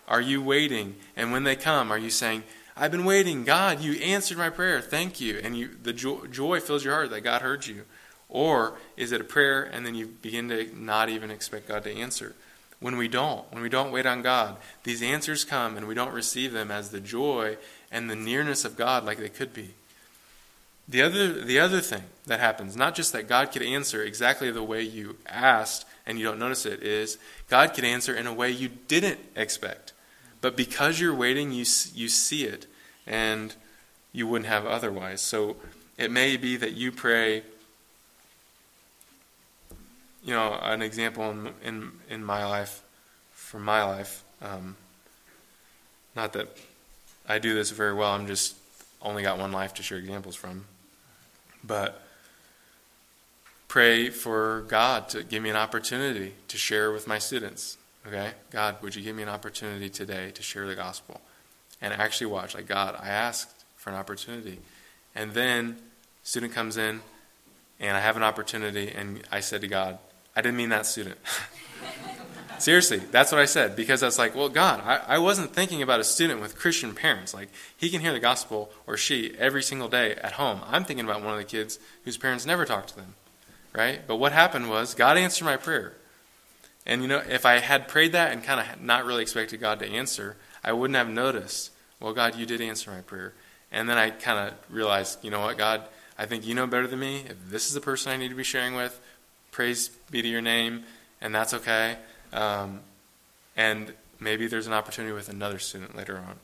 Are 0.09 0.21
you 0.21 0.43
waiting? 0.43 0.97
And 1.17 1.33
when 1.33 1.45
they 1.45 1.57
come, 1.57 1.91
are 1.91 1.99
you 1.99 2.11
saying, 2.11 2.45
I've 2.77 2.91
been 2.91 3.07
waiting. 3.07 3.45
God, 3.45 3.81
you 3.81 3.95
answered 3.95 4.37
my 4.37 4.51
prayer. 4.51 4.83
Thank 4.83 5.21
you. 5.21 5.41
And 5.43 5.57
you, 5.57 5.71
the 5.83 5.95
joy, 5.95 6.27
joy 6.27 6.61
fills 6.61 6.85
your 6.85 6.93
heart 6.95 7.11
that 7.11 7.23
God 7.23 7.41
heard 7.41 7.67
you. 7.67 7.85
Or 8.29 8.77
is 8.97 9.13
it 9.13 9.21
a 9.21 9.25
prayer 9.25 9.63
and 9.63 9.87
then 9.87 9.95
you 9.95 10.07
begin 10.07 10.49
to 10.51 10.69
not 10.79 11.09
even 11.09 11.31
expect 11.31 11.69
God 11.69 11.85
to 11.85 11.95
answer? 11.95 12.35
When 12.79 12.99
we 12.99 13.09
don't, 13.09 13.51
when 13.51 13.63
we 13.63 13.71
don't 13.71 13.93
wait 13.93 14.05
on 14.05 14.21
God, 14.21 14.59
these 14.85 15.03
answers 15.03 15.45
come 15.45 15.79
and 15.79 15.89
we 15.89 15.95
don't 15.95 16.13
receive 16.13 16.53
them 16.53 16.71
as 16.71 16.91
the 16.91 17.01
joy 17.01 17.57
and 17.91 18.11
the 18.11 18.17
nearness 18.17 18.67
of 18.67 18.77
God 18.77 19.05
like 19.05 19.19
they 19.19 19.31
could 19.31 19.55
be. 19.55 19.71
The 20.89 21.03
other, 21.03 21.33
the 21.33 21.59
other 21.59 21.81
thing 21.81 22.03
that 22.27 22.41
happens, 22.41 22.77
not 22.77 22.95
just 22.95 23.13
that 23.15 23.29
God 23.29 23.51
could 23.51 23.63
answer 23.63 24.03
exactly 24.03 24.51
the 24.51 24.63
way 24.63 24.83
you 24.83 25.17
asked 25.27 25.87
and 26.05 26.19
you 26.19 26.25
don't 26.27 26.39
notice 26.39 26.67
it, 26.67 26.83
is 26.83 27.17
God 27.49 27.73
could 27.73 27.85
answer 27.85 28.15
in 28.15 28.27
a 28.27 28.35
way 28.35 28.51
you 28.51 28.69
didn't 28.69 29.21
expect. 29.35 29.95
But 30.47 30.57
because 30.57 31.01
you're 31.01 31.13
waiting, 31.13 31.51
you, 31.51 31.65
you 31.93 32.09
see 32.09 32.45
it, 32.45 32.69
and 33.05 33.53
you 34.13 34.29
wouldn't 34.29 34.49
have 34.49 34.65
otherwise. 34.65 35.21
So 35.21 35.57
it 35.99 36.09
may 36.09 36.37
be 36.37 36.57
that 36.57 36.75
you 36.75 36.93
pray. 36.93 37.43
You 40.23 40.35
know, 40.35 40.57
an 40.63 40.83
example 40.83 41.29
in 41.33 41.49
in, 41.65 41.91
in 42.09 42.25
my 42.25 42.47
life, 42.47 42.85
from 43.33 43.65
my 43.65 43.83
life. 43.83 44.23
Um, 44.41 44.77
not 46.15 46.33
that 46.35 46.57
I 47.29 47.41
do 47.41 47.53
this 47.53 47.73
very 47.73 47.93
well. 47.93 48.13
I'm 48.13 48.29
just 48.29 48.55
only 49.03 49.25
got 49.25 49.41
one 49.41 49.51
life 49.51 49.75
to 49.75 49.83
share 49.83 49.99
examples 49.99 50.37
from. 50.37 50.67
But 51.65 52.01
pray 53.67 54.11
for 54.11 54.65
God 54.69 55.09
to 55.09 55.25
give 55.25 55.43
me 55.43 55.51
an 55.51 55.57
opportunity 55.57 56.35
to 56.47 56.57
share 56.57 56.93
with 56.93 57.09
my 57.09 57.19
students. 57.19 57.79
Okay? 58.07 58.33
God, 58.51 58.77
would 58.83 58.95
you 58.95 59.03
give 59.03 59.17
me 59.17 59.23
an 59.23 59.29
opportunity 59.29 59.91
today 59.91 60.31
to 60.33 60.43
share 60.43 60.67
the 60.67 60.75
gospel? 60.75 61.21
And 61.81 61.93
actually 61.93 62.29
watch, 62.29 62.55
like, 62.55 62.67
God, 62.67 62.97
I 63.01 63.09
asked 63.09 63.65
for 63.77 63.91
an 63.91 63.97
opportunity. 63.97 64.61
And 65.15 65.33
then, 65.33 65.77
student 66.23 66.53
comes 66.53 66.77
in, 66.77 67.01
and 67.81 67.97
I 67.97 68.01
have 68.01 68.17
an 68.17 68.23
opportunity, 68.23 68.91
and 68.91 69.23
I 69.31 69.41
said 69.41 69.61
to 69.61 69.69
God, 69.69 69.99
I 70.35 70.43
didn't 70.43 70.57
mean 70.57 70.71
that 70.71 70.87
student. 70.87 71.19
Seriously, 72.59 72.99
that's 72.99 73.33
what 73.33 73.41
I 73.41 73.45
said 73.45 73.77
because 73.77 74.03
I 74.03 74.07
was 74.07 74.19
like, 74.19 74.35
well, 74.35 74.49
God, 74.49 74.81
I, 74.81 75.17
I 75.17 75.19
wasn't 75.19 75.53
thinking 75.53 75.83
about 75.83 76.01
a 76.01 76.05
student 76.05 76.41
with 76.41 76.57
Christian 76.57 76.95
parents. 76.95 77.35
Like, 77.35 77.51
he 77.77 77.91
can 77.91 78.01
hear 78.01 78.13
the 78.13 78.21
gospel, 78.21 78.71
or 78.87 78.97
she, 78.97 79.35
every 79.39 79.63
single 79.63 79.89
day 79.89 80.13
at 80.15 80.33
home. 80.33 80.61
I'm 80.67 80.85
thinking 80.85 81.05
about 81.05 81.23
one 81.23 81.33
of 81.33 81.39
the 81.39 81.45
kids 81.45 81.79
whose 82.05 82.17
parents 82.17 82.47
never 82.47 82.65
talk 82.65 82.87
to 82.87 82.97
them, 82.97 83.15
right? 83.75 84.01
But 84.07 84.17
what 84.17 84.33
happened 84.33 84.71
was 84.71 84.95
God 84.95 85.19
answered 85.19 85.45
my 85.45 85.59
prayer. 85.59 85.96
And, 86.87 87.03
you 87.03 87.09
know, 87.09 87.23
if 87.29 87.45
I 87.45 87.59
had 87.59 87.89
prayed 87.89 88.13
that 88.13 88.33
and 88.33 88.43
kind 88.45 88.61
of 88.61 88.81
not 88.81 89.05
really 89.05 89.23
expected 89.23 89.61
God 89.61 89.81
to 89.81 89.87
answer, 89.87 90.37
I 90.63 90.73
wouldn't 90.73 90.97
have 90.97 91.09
noticed, 91.09 91.73
well, 92.01 92.13
God, 92.13 92.37
you 92.37 92.47
did 92.47 92.61
answer 92.61 92.91
my 92.91 93.01
prayer. 93.01 93.33
And 93.73 93.89
then 93.89 93.99
I 93.99 94.11
kind 94.11 94.49
of 94.49 94.55
realized, 94.71 95.25
you 95.25 95.31
know 95.31 95.41
what, 95.41 95.59
God, 95.59 95.83
I 96.19 96.27
think 96.27 96.47
you 96.47 96.55
know 96.55 96.67
better 96.67 96.87
than 96.87 97.01
me. 97.01 97.25
If 97.29 97.51
this 97.51 97.67
is 97.67 97.75
the 97.75 97.81
person 97.81 98.13
I 98.13 98.17
need 98.17 98.29
to 98.29 98.35
be 98.35 98.45
sharing 98.45 98.75
with, 98.75 99.01
praise 99.51 99.89
be 100.11 100.23
to 100.23 100.29
your 100.29 100.41
name, 100.41 100.85
and 101.21 101.35
that's 101.35 101.53
okay. 101.55 101.97
Um, 102.33 102.81
and 103.57 103.93
maybe 104.21 104.47
there's 104.47 104.67
an 104.67 104.73
opportunity 104.73 105.13
with 105.13 105.29
another 105.29 105.59
student 105.59 105.97
later 105.97 106.17
on. 106.17 106.37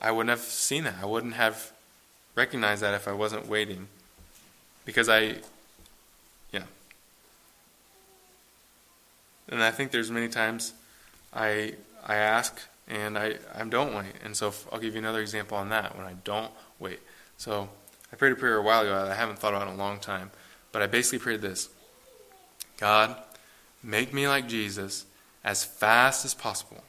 I 0.00 0.12
wouldn't 0.12 0.30
have 0.30 0.40
seen 0.40 0.84
that. 0.84 0.96
I 1.02 1.06
wouldn't 1.06 1.34
have 1.34 1.72
recognized 2.34 2.82
that 2.82 2.94
if 2.94 3.08
I 3.08 3.12
wasn't 3.12 3.48
waiting. 3.48 3.88
Because 4.84 5.08
I, 5.08 5.36
yeah. 6.52 6.62
And 9.48 9.62
I 9.62 9.70
think 9.70 9.90
there's 9.90 10.10
many 10.10 10.28
times 10.28 10.72
I 11.32 11.74
I 12.04 12.16
ask 12.16 12.60
and 12.88 13.18
I, 13.18 13.36
I 13.54 13.64
don't 13.64 13.94
wait. 13.94 14.14
And 14.24 14.36
so 14.36 14.52
I'll 14.72 14.78
give 14.78 14.94
you 14.94 15.00
another 15.00 15.20
example 15.20 15.58
on 15.58 15.68
that 15.70 15.96
when 15.96 16.06
I 16.06 16.14
don't 16.24 16.50
wait. 16.78 17.00
So 17.36 17.68
I 18.12 18.16
prayed 18.16 18.32
a 18.32 18.36
prayer 18.36 18.56
a 18.56 18.62
while 18.62 18.82
ago 18.82 18.94
that 19.04 19.10
I 19.10 19.14
haven't 19.14 19.38
thought 19.38 19.54
about 19.54 19.68
in 19.68 19.74
a 19.74 19.76
long 19.76 19.98
time. 20.00 20.30
But 20.72 20.82
I 20.82 20.86
basically 20.86 21.18
prayed 21.18 21.40
this 21.40 21.68
God, 22.78 23.16
make 23.82 24.14
me 24.14 24.28
like 24.28 24.48
Jesus 24.48 25.06
as 25.44 25.64
fast 25.64 26.24
as 26.24 26.34
possible. 26.34 26.82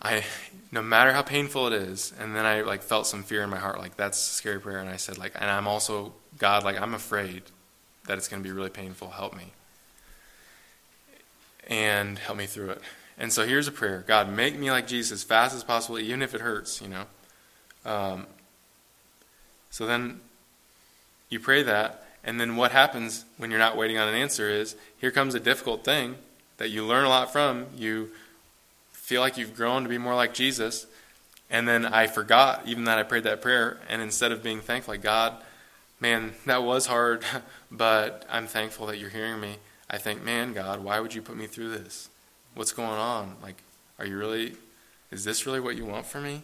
I, 0.00 0.24
no 0.70 0.82
matter 0.82 1.12
how 1.12 1.22
painful 1.22 1.66
it 1.68 1.72
is, 1.72 2.12
and 2.20 2.34
then 2.34 2.46
I 2.46 2.62
like 2.62 2.82
felt 2.82 3.06
some 3.06 3.22
fear 3.22 3.42
in 3.42 3.50
my 3.50 3.58
heart, 3.58 3.78
like 3.78 3.96
that's 3.96 4.18
a 4.18 4.32
scary 4.34 4.60
prayer, 4.60 4.78
and 4.78 4.88
I 4.88 4.96
said 4.96 5.18
like, 5.18 5.32
and 5.34 5.50
I'm 5.50 5.66
also 5.66 6.12
God, 6.38 6.62
like 6.64 6.80
I'm 6.80 6.94
afraid 6.94 7.42
that 8.06 8.16
it's 8.16 8.28
going 8.28 8.42
to 8.42 8.48
be 8.48 8.52
really 8.52 8.70
painful. 8.70 9.10
Help 9.10 9.36
me, 9.36 9.52
and 11.68 12.18
help 12.18 12.38
me 12.38 12.46
through 12.46 12.70
it. 12.70 12.80
And 13.18 13.32
so 13.32 13.46
here's 13.46 13.68
a 13.68 13.72
prayer: 13.72 14.04
God, 14.06 14.32
make 14.32 14.58
me 14.58 14.70
like 14.70 14.86
Jesus 14.86 15.12
as 15.12 15.22
fast 15.24 15.54
as 15.54 15.64
possible, 15.64 15.98
even 15.98 16.22
if 16.22 16.34
it 16.34 16.40
hurts. 16.40 16.80
You 16.80 16.88
know. 16.88 17.04
Um, 17.84 18.26
so 19.70 19.86
then 19.86 20.20
you 21.28 21.40
pray 21.40 21.62
that, 21.62 22.06
and 22.24 22.40
then 22.40 22.56
what 22.56 22.72
happens 22.72 23.24
when 23.36 23.50
you're 23.50 23.58
not 23.58 23.76
waiting 23.76 23.98
on 23.98 24.08
an 24.08 24.14
answer 24.14 24.48
is 24.48 24.76
here 24.98 25.10
comes 25.10 25.34
a 25.34 25.40
difficult 25.40 25.84
thing 25.84 26.16
that 26.58 26.68
you 26.68 26.84
learn 26.84 27.04
a 27.04 27.08
lot 27.08 27.32
from. 27.32 27.66
You 27.76 28.10
feel 28.92 29.22
like 29.22 29.38
you've 29.38 29.56
grown 29.56 29.84
to 29.84 29.88
be 29.88 29.96
more 29.96 30.14
like 30.14 30.34
Jesus. 30.34 30.86
And 31.50 31.66
then 31.66 31.86
I 31.86 32.08
forgot 32.08 32.62
even 32.66 32.84
that 32.84 32.98
I 32.98 33.04
prayed 33.04 33.24
that 33.24 33.40
prayer. 33.40 33.78
And 33.88 34.02
instead 34.02 34.32
of 34.32 34.42
being 34.42 34.60
thankful, 34.60 34.92
like, 34.92 35.02
God, 35.02 35.34
man, 35.98 36.34
that 36.44 36.62
was 36.62 36.86
hard, 36.86 37.24
but 37.70 38.26
I'm 38.30 38.46
thankful 38.46 38.86
that 38.88 38.98
you're 38.98 39.08
hearing 39.08 39.40
me. 39.40 39.56
I 39.90 39.98
think, 39.98 40.22
man, 40.22 40.52
God, 40.52 40.82
why 40.84 41.00
would 41.00 41.14
you 41.14 41.22
put 41.22 41.36
me 41.36 41.46
through 41.46 41.70
this? 41.70 42.08
What's 42.54 42.72
going 42.72 42.88
on? 42.88 43.36
Like, 43.42 43.62
are 43.98 44.06
you 44.06 44.18
really, 44.18 44.54
is 45.10 45.24
this 45.24 45.46
really 45.46 45.60
what 45.60 45.76
you 45.76 45.84
want 45.84 46.06
for 46.06 46.20
me? 46.20 46.42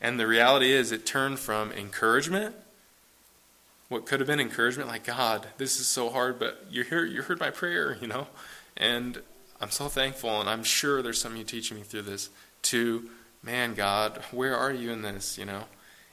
And 0.00 0.20
the 0.20 0.26
reality 0.26 0.72
is, 0.72 0.92
it 0.92 1.06
turned 1.06 1.38
from 1.38 1.72
encouragement 1.72 2.54
what 3.88 4.06
could 4.06 4.18
have 4.18 4.26
been 4.26 4.40
encouragement, 4.40 4.88
like, 4.88 5.04
God, 5.04 5.46
this 5.58 5.78
is 5.78 5.86
so 5.86 6.08
hard, 6.10 6.38
but 6.38 6.66
you 6.70 6.84
heard, 6.84 7.12
you 7.12 7.22
heard 7.22 7.38
my 7.38 7.50
prayer, 7.50 7.96
you 8.00 8.06
know? 8.06 8.26
And 8.76 9.20
I'm 9.60 9.70
so 9.70 9.88
thankful, 9.88 10.40
and 10.40 10.48
I'm 10.48 10.64
sure 10.64 11.02
there's 11.02 11.20
something 11.20 11.38
you 11.38 11.44
teaching 11.44 11.76
me 11.76 11.82
through 11.82 12.02
this, 12.02 12.30
to, 12.62 13.08
man, 13.42 13.74
God, 13.74 14.22
where 14.32 14.56
are 14.56 14.72
you 14.72 14.90
in 14.90 15.02
this, 15.02 15.38
you 15.38 15.44
know? 15.44 15.64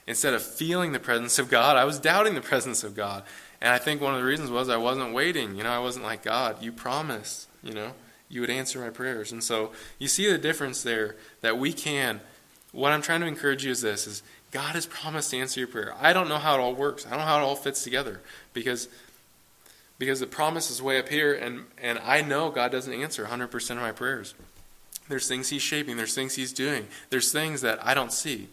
Instead 0.06 0.34
of 0.34 0.42
feeling 0.42 0.92
the 0.92 1.00
presence 1.00 1.38
of 1.38 1.48
God, 1.48 1.76
I 1.76 1.84
was 1.84 1.98
doubting 1.98 2.34
the 2.34 2.40
presence 2.40 2.84
of 2.84 2.94
God. 2.94 3.24
And 3.62 3.72
I 3.72 3.78
think 3.78 4.00
one 4.00 4.12
of 4.12 4.20
the 4.20 4.26
reasons 4.26 4.50
was 4.50 4.68
I 4.68 4.76
wasn't 4.76 5.14
waiting. 5.14 5.54
You 5.54 5.62
know, 5.62 5.70
I 5.70 5.78
wasn't 5.78 6.04
like, 6.04 6.24
God, 6.24 6.60
you 6.60 6.72
promised, 6.72 7.48
you 7.62 7.72
know, 7.72 7.92
you 8.28 8.40
would 8.40 8.50
answer 8.50 8.80
my 8.80 8.90
prayers. 8.90 9.30
And 9.30 9.42
so 9.42 9.70
you 10.00 10.08
see 10.08 10.28
the 10.28 10.36
difference 10.36 10.82
there 10.82 11.14
that 11.42 11.56
we 11.56 11.72
can. 11.72 12.20
What 12.72 12.90
I'm 12.90 13.02
trying 13.02 13.20
to 13.20 13.26
encourage 13.26 13.64
you 13.64 13.70
is 13.70 13.80
this 13.80 14.08
is 14.08 14.24
God 14.50 14.74
has 14.74 14.84
promised 14.86 15.30
to 15.30 15.38
answer 15.38 15.60
your 15.60 15.68
prayer. 15.68 15.94
I 16.00 16.12
don't 16.12 16.28
know 16.28 16.38
how 16.38 16.56
it 16.56 16.60
all 16.60 16.74
works. 16.74 17.06
I 17.06 17.10
don't 17.10 17.20
know 17.20 17.24
how 17.24 17.38
it 17.38 17.42
all 17.42 17.54
fits 17.54 17.84
together 17.84 18.20
because 18.52 18.88
because 19.96 20.18
the 20.18 20.26
promise 20.26 20.68
is 20.68 20.82
way 20.82 20.98
up 20.98 21.08
here 21.08 21.32
and 21.32 21.66
and 21.80 22.00
I 22.00 22.20
know 22.20 22.50
God 22.50 22.72
doesn't 22.72 22.92
answer 22.92 23.24
100% 23.24 23.70
of 23.70 23.76
my 23.76 23.92
prayers. 23.92 24.34
There's 25.08 25.28
things 25.28 25.50
he's 25.50 25.62
shaping, 25.62 25.96
there's 25.96 26.14
things 26.14 26.34
he's 26.34 26.52
doing. 26.52 26.88
There's 27.10 27.30
things 27.30 27.60
that 27.60 27.78
I 27.86 27.94
don't 27.94 28.12
see. 28.12 28.48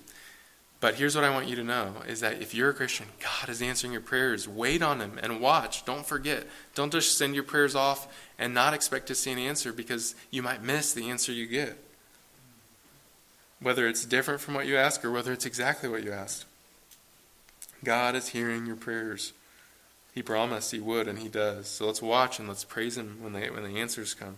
But 0.81 0.95
here's 0.95 1.13
what 1.13 1.25
I 1.25 1.29
want 1.29 1.47
you 1.47 1.57
to 1.57 1.63
know 1.63 1.95
is 2.07 2.21
that 2.21 2.41
if 2.41 2.53
you're 2.53 2.69
a 2.69 2.73
Christian, 2.73 3.07
God 3.19 3.49
is 3.49 3.61
answering 3.61 3.91
your 3.91 4.01
prayers. 4.01 4.47
Wait 4.47 4.81
on 4.81 5.01
him 5.01 5.19
and 5.21 5.41
watch. 5.41 5.83
Don't 5.83 6.05
forget. 6.05 6.45
Don't 6.73 6.91
just 6.91 7.17
send 7.17 7.35
your 7.35 7.43
prayers 7.43 7.75
off 7.75 8.07
and 8.37 8.53
not 8.53 8.73
expect 8.73 9.07
to 9.07 9.15
see 9.15 9.31
an 9.31 9.39
answer 9.39 9.73
because 9.73 10.15
you 10.31 10.41
might 10.41 10.63
miss 10.63 10.93
the 10.93 11.09
answer 11.09 11.33
you 11.33 11.47
get 11.47 11.77
whether 13.61 13.87
it's 13.87 14.05
different 14.05 14.39
from 14.41 14.53
what 14.53 14.67
you 14.67 14.77
ask 14.77 15.03
or 15.03 15.11
whether 15.11 15.33
it's 15.33 15.45
exactly 15.45 15.89
what 15.89 16.03
you 16.03 16.11
asked. 16.11 16.45
God 17.83 18.15
is 18.15 18.29
hearing 18.29 18.65
your 18.65 18.75
prayers. 18.75 19.33
He 20.13 20.21
promised 20.21 20.71
He 20.71 20.79
would, 20.79 21.07
and 21.07 21.19
He 21.19 21.29
does. 21.29 21.67
So 21.67 21.85
let's 21.85 22.01
watch 22.01 22.39
and 22.39 22.47
let's 22.47 22.63
praise 22.63 22.97
Him 22.97 23.17
when, 23.21 23.33
they, 23.33 23.49
when 23.49 23.63
the 23.63 23.79
answers 23.79 24.13
come. 24.13 24.37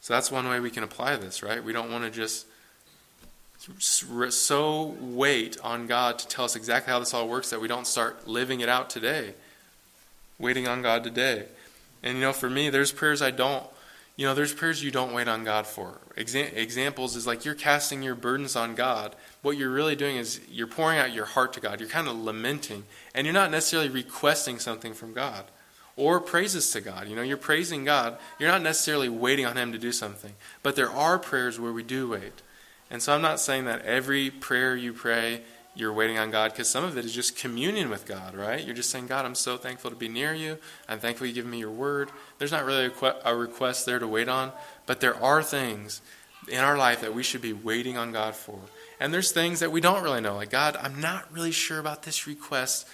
So 0.00 0.14
that's 0.14 0.30
one 0.30 0.48
way 0.48 0.60
we 0.60 0.70
can 0.70 0.82
apply 0.82 1.16
this, 1.16 1.42
right? 1.42 1.64
We 1.64 1.72
don't 1.72 1.90
want 1.90 2.04
to 2.04 2.10
just 2.10 2.46
so 3.78 4.96
wait 5.00 5.56
on 5.62 5.86
God 5.86 6.18
to 6.18 6.28
tell 6.28 6.44
us 6.44 6.56
exactly 6.56 6.92
how 6.92 6.98
this 6.98 7.14
all 7.14 7.28
works 7.28 7.50
that 7.50 7.60
we 7.60 7.68
don't 7.68 7.86
start 7.86 8.28
living 8.28 8.60
it 8.60 8.68
out 8.68 8.90
today. 8.90 9.34
Waiting 10.38 10.68
on 10.68 10.82
God 10.82 11.04
today. 11.04 11.46
And 12.02 12.16
you 12.16 12.20
know, 12.20 12.32
for 12.32 12.50
me, 12.50 12.70
there's 12.70 12.92
prayers 12.92 13.22
I 13.22 13.30
don't 13.30 13.64
you 14.16 14.26
know, 14.26 14.34
there's 14.34 14.54
prayers 14.54 14.82
you 14.82 14.92
don't 14.92 15.12
wait 15.12 15.26
on 15.26 15.42
God 15.42 15.66
for. 15.66 15.98
Exa- 16.16 16.56
examples 16.56 17.16
is 17.16 17.26
like 17.26 17.44
you're 17.44 17.54
casting 17.54 18.02
your 18.02 18.14
burdens 18.14 18.54
on 18.54 18.76
God. 18.76 19.16
What 19.42 19.56
you're 19.56 19.70
really 19.70 19.96
doing 19.96 20.16
is 20.16 20.40
you're 20.48 20.68
pouring 20.68 20.98
out 20.98 21.12
your 21.12 21.24
heart 21.24 21.52
to 21.54 21.60
God. 21.60 21.80
You're 21.80 21.88
kind 21.88 22.06
of 22.06 22.16
lamenting, 22.16 22.84
and 23.14 23.26
you're 23.26 23.34
not 23.34 23.50
necessarily 23.50 23.88
requesting 23.88 24.60
something 24.60 24.94
from 24.94 25.14
God 25.14 25.46
or 25.96 26.20
praises 26.20 26.70
to 26.72 26.80
God. 26.80 27.08
You 27.08 27.16
know, 27.16 27.22
you're 27.22 27.36
praising 27.36 27.84
God. 27.84 28.16
You're 28.38 28.50
not 28.50 28.62
necessarily 28.62 29.08
waiting 29.08 29.46
on 29.46 29.56
Him 29.56 29.72
to 29.72 29.78
do 29.78 29.90
something. 29.90 30.34
But 30.62 30.76
there 30.76 30.90
are 30.90 31.18
prayers 31.18 31.58
where 31.58 31.72
we 31.72 31.82
do 31.82 32.10
wait. 32.10 32.42
And 32.90 33.02
so 33.02 33.14
I'm 33.14 33.22
not 33.22 33.40
saying 33.40 33.64
that 33.64 33.82
every 33.82 34.30
prayer 34.30 34.76
you 34.76 34.92
pray 34.92 35.42
you're 35.76 35.92
waiting 35.92 36.18
on 36.18 36.30
God 36.30 36.52
because 36.52 36.68
some 36.68 36.84
of 36.84 36.96
it 36.96 37.04
is 37.04 37.12
just 37.12 37.36
communion 37.36 37.90
with 37.90 38.06
God, 38.06 38.34
right? 38.34 38.64
You're 38.64 38.76
just 38.76 38.90
saying, 38.90 39.08
God, 39.08 39.24
I'm 39.24 39.34
so 39.34 39.56
thankful 39.56 39.90
to 39.90 39.96
be 39.96 40.08
near 40.08 40.32
you. 40.32 40.58
I'm 40.88 41.00
thankful 41.00 41.26
you 41.26 41.32
give 41.32 41.46
me 41.46 41.58
your 41.58 41.70
word. 41.70 42.10
There's 42.38 42.52
not 42.52 42.64
really 42.64 42.90
a 43.24 43.34
request 43.34 43.84
there 43.84 43.98
to 43.98 44.06
wait 44.06 44.28
on, 44.28 44.52
but 44.86 45.00
there 45.00 45.20
are 45.20 45.42
things 45.42 46.00
in 46.48 46.60
our 46.60 46.78
life 46.78 47.00
that 47.00 47.14
we 47.14 47.22
should 47.22 47.42
be 47.42 47.52
waiting 47.52 47.96
on 47.96 48.12
God 48.12 48.36
for. 48.36 48.58
And 49.00 49.12
there's 49.12 49.32
things 49.32 49.60
that 49.60 49.72
we 49.72 49.80
don't 49.80 50.02
really 50.02 50.20
know. 50.20 50.36
Like, 50.36 50.50
God, 50.50 50.76
I'm 50.76 51.00
not 51.00 51.32
really 51.32 51.50
sure 51.50 51.80
about 51.80 52.04
this 52.04 52.26
request. 52.26 52.86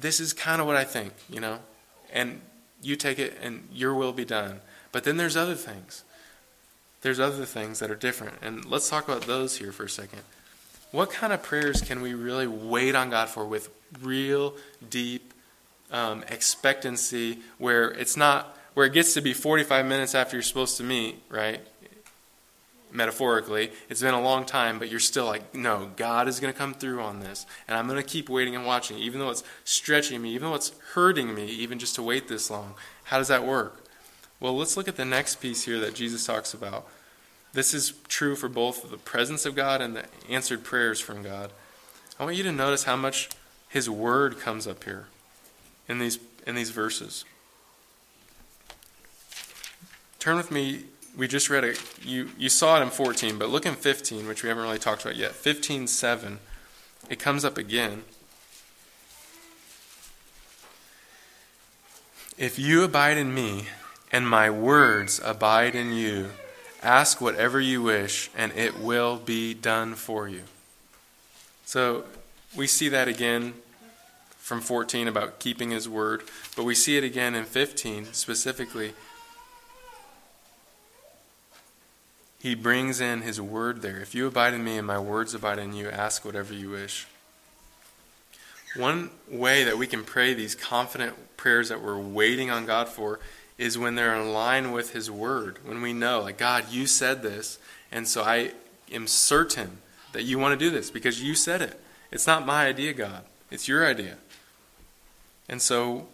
This 0.00 0.18
is 0.18 0.32
kind 0.32 0.60
of 0.60 0.66
what 0.66 0.76
I 0.76 0.84
think, 0.84 1.12
you 1.28 1.40
know? 1.40 1.58
And 2.12 2.40
you 2.80 2.96
take 2.96 3.18
it 3.18 3.36
and 3.42 3.68
your 3.70 3.94
will 3.94 4.12
be 4.12 4.24
done. 4.24 4.60
But 4.92 5.04
then 5.04 5.18
there's 5.18 5.36
other 5.36 5.54
things. 5.54 6.04
There's 7.04 7.20
other 7.20 7.44
things 7.44 7.80
that 7.80 7.90
are 7.90 7.96
different. 7.96 8.38
And 8.40 8.64
let's 8.64 8.88
talk 8.88 9.06
about 9.06 9.26
those 9.26 9.58
here 9.58 9.72
for 9.72 9.84
a 9.84 9.90
second. 9.90 10.22
What 10.90 11.10
kind 11.10 11.34
of 11.34 11.42
prayers 11.42 11.82
can 11.82 12.00
we 12.00 12.14
really 12.14 12.46
wait 12.46 12.94
on 12.94 13.10
God 13.10 13.28
for 13.28 13.44
with 13.44 13.68
real 14.00 14.54
deep 14.88 15.34
um, 15.90 16.24
expectancy 16.28 17.40
where 17.58 17.90
it's 17.90 18.16
not 18.16 18.56
where 18.72 18.86
it 18.86 18.94
gets 18.94 19.12
to 19.14 19.20
be 19.20 19.34
45 19.34 19.84
minutes 19.84 20.14
after 20.14 20.36
you're 20.36 20.42
supposed 20.42 20.78
to 20.78 20.82
meet 20.82 21.22
right? 21.28 21.60
Metaphorically 22.90 23.70
it's 23.90 24.00
been 24.00 24.14
a 24.14 24.22
long 24.22 24.46
time 24.46 24.78
but 24.78 24.88
you're 24.88 24.98
still 24.98 25.26
like 25.26 25.54
no 25.54 25.90
god 25.96 26.26
is 26.26 26.40
going 26.40 26.54
to 26.54 26.58
come 26.58 26.72
through 26.72 27.02
on 27.02 27.20
this. 27.20 27.44
And 27.68 27.76
i'm 27.76 27.86
going 27.86 28.02
to 28.02 28.08
keep 28.08 28.30
waiting 28.30 28.56
and 28.56 28.64
watching 28.64 28.96
even 28.96 29.20
though 29.20 29.30
it's 29.30 29.44
stretching 29.64 30.22
me 30.22 30.30
even 30.30 30.48
though 30.48 30.54
it's 30.54 30.72
hurting 30.94 31.34
me 31.34 31.44
even 31.44 31.78
just 31.78 31.96
to 31.96 32.02
wait 32.02 32.28
this 32.28 32.50
long. 32.50 32.76
How 33.04 33.18
does 33.18 33.28
that 33.28 33.44
work? 33.44 33.84
Well 34.40 34.56
let's 34.56 34.78
look 34.78 34.88
at 34.88 34.96
the 34.96 35.04
next 35.04 35.36
piece 35.36 35.66
here 35.66 35.78
that 35.80 35.94
jesus 35.94 36.24
talks 36.24 36.54
about 36.54 36.88
this 37.54 37.72
is 37.72 37.94
true 38.08 38.34
for 38.34 38.48
both 38.48 38.90
the 38.90 38.96
presence 38.98 39.46
of 39.46 39.54
God 39.54 39.80
and 39.80 39.96
the 39.96 40.04
answered 40.28 40.64
prayers 40.64 41.00
from 41.00 41.22
God. 41.22 41.52
I 42.18 42.24
want 42.24 42.36
you 42.36 42.42
to 42.42 42.52
notice 42.52 42.84
how 42.84 42.96
much 42.96 43.30
His 43.68 43.88
Word 43.88 44.38
comes 44.38 44.66
up 44.66 44.84
here 44.84 45.06
in 45.88 46.00
these, 46.00 46.18
in 46.46 46.56
these 46.56 46.70
verses. 46.70 47.24
Turn 50.18 50.36
with 50.36 50.50
me. 50.50 50.84
We 51.16 51.28
just 51.28 51.48
read 51.48 51.62
it. 51.62 51.80
You, 52.02 52.30
you 52.36 52.48
saw 52.48 52.80
it 52.80 52.82
in 52.82 52.90
14, 52.90 53.38
but 53.38 53.50
look 53.50 53.66
in 53.66 53.74
15, 53.74 54.26
which 54.26 54.42
we 54.42 54.48
haven't 54.48 54.64
really 54.64 54.78
talked 54.78 55.02
about 55.02 55.16
yet. 55.16 55.32
15 55.32 55.86
7. 55.86 56.40
It 57.08 57.18
comes 57.20 57.44
up 57.44 57.56
again. 57.56 58.02
If 62.36 62.58
you 62.58 62.82
abide 62.82 63.16
in 63.16 63.32
me 63.32 63.66
and 64.10 64.28
my 64.28 64.50
words 64.50 65.20
abide 65.24 65.76
in 65.76 65.92
you. 65.92 66.30
Ask 66.84 67.18
whatever 67.18 67.58
you 67.58 67.82
wish, 67.82 68.30
and 68.36 68.52
it 68.52 68.78
will 68.78 69.16
be 69.16 69.54
done 69.54 69.94
for 69.94 70.28
you. 70.28 70.42
So 71.64 72.04
we 72.54 72.66
see 72.66 72.90
that 72.90 73.08
again 73.08 73.54
from 74.36 74.60
14 74.60 75.08
about 75.08 75.38
keeping 75.38 75.70
his 75.70 75.88
word, 75.88 76.24
but 76.54 76.64
we 76.64 76.74
see 76.74 76.98
it 76.98 77.04
again 77.04 77.34
in 77.34 77.44
15 77.46 78.12
specifically. 78.12 78.92
He 82.38 82.54
brings 82.54 83.00
in 83.00 83.22
his 83.22 83.40
word 83.40 83.80
there. 83.80 84.00
If 84.00 84.14
you 84.14 84.26
abide 84.26 84.52
in 84.52 84.62
me 84.62 84.76
and 84.76 84.86
my 84.86 84.98
words 84.98 85.32
abide 85.32 85.58
in 85.58 85.72
you, 85.72 85.88
ask 85.88 86.22
whatever 86.22 86.52
you 86.52 86.68
wish. 86.68 87.06
One 88.76 89.08
way 89.30 89.64
that 89.64 89.78
we 89.78 89.86
can 89.86 90.04
pray 90.04 90.34
these 90.34 90.54
confident 90.54 91.38
prayers 91.38 91.70
that 91.70 91.80
we're 91.80 91.98
waiting 91.98 92.50
on 92.50 92.66
God 92.66 92.90
for 92.90 93.20
is 93.58 93.78
when 93.78 93.94
they're 93.94 94.14
in 94.14 94.32
line 94.32 94.72
with 94.72 94.92
His 94.92 95.10
Word. 95.10 95.58
When 95.64 95.82
we 95.82 95.92
know, 95.92 96.20
like, 96.20 96.38
God, 96.38 96.70
you 96.70 96.86
said 96.86 97.22
this, 97.22 97.58
and 97.92 98.08
so 98.08 98.22
I 98.22 98.52
am 98.92 99.06
certain 99.06 99.78
that 100.12 100.22
you 100.22 100.38
want 100.38 100.58
to 100.58 100.64
do 100.64 100.70
this 100.70 100.90
because 100.90 101.22
you 101.22 101.34
said 101.34 101.62
it. 101.62 101.80
It's 102.10 102.26
not 102.26 102.46
my 102.46 102.66
idea, 102.66 102.92
God, 102.92 103.24
it's 103.50 103.68
your 103.68 103.86
idea. 103.86 104.16
And 105.48 105.60
so 105.60 106.08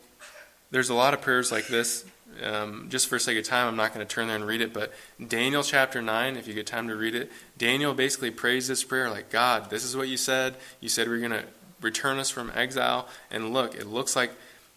there's 0.70 0.88
a 0.88 0.94
lot 0.94 1.14
of 1.14 1.20
prayers 1.20 1.52
like 1.52 1.68
this. 1.68 2.04
Um, 2.42 2.86
just 2.88 3.08
for 3.08 3.18
sake 3.18 3.38
of 3.38 3.44
time, 3.44 3.66
I'm 3.66 3.76
not 3.76 3.92
going 3.92 4.06
to 4.06 4.14
turn 4.14 4.28
there 4.28 4.36
and 4.36 4.46
read 4.46 4.60
it, 4.60 4.72
but 4.72 4.92
Daniel 5.26 5.62
chapter 5.62 6.00
9, 6.00 6.36
if 6.36 6.46
you 6.46 6.54
get 6.54 6.66
time 6.66 6.88
to 6.88 6.94
read 6.94 7.14
it, 7.14 7.30
Daniel 7.58 7.92
basically 7.92 8.30
prays 8.30 8.68
this 8.68 8.84
prayer 8.84 9.10
like, 9.10 9.30
God, 9.30 9.68
this 9.68 9.84
is 9.84 9.96
what 9.96 10.08
you 10.08 10.16
said. 10.16 10.54
You 10.80 10.88
said 10.88 11.08
we're 11.08 11.18
going 11.18 11.32
to 11.32 11.44
return 11.80 12.18
us 12.18 12.30
from 12.30 12.52
exile. 12.54 13.08
And 13.30 13.52
look, 13.52 13.74
it 13.74 13.86
looks 13.86 14.14
like 14.14 14.30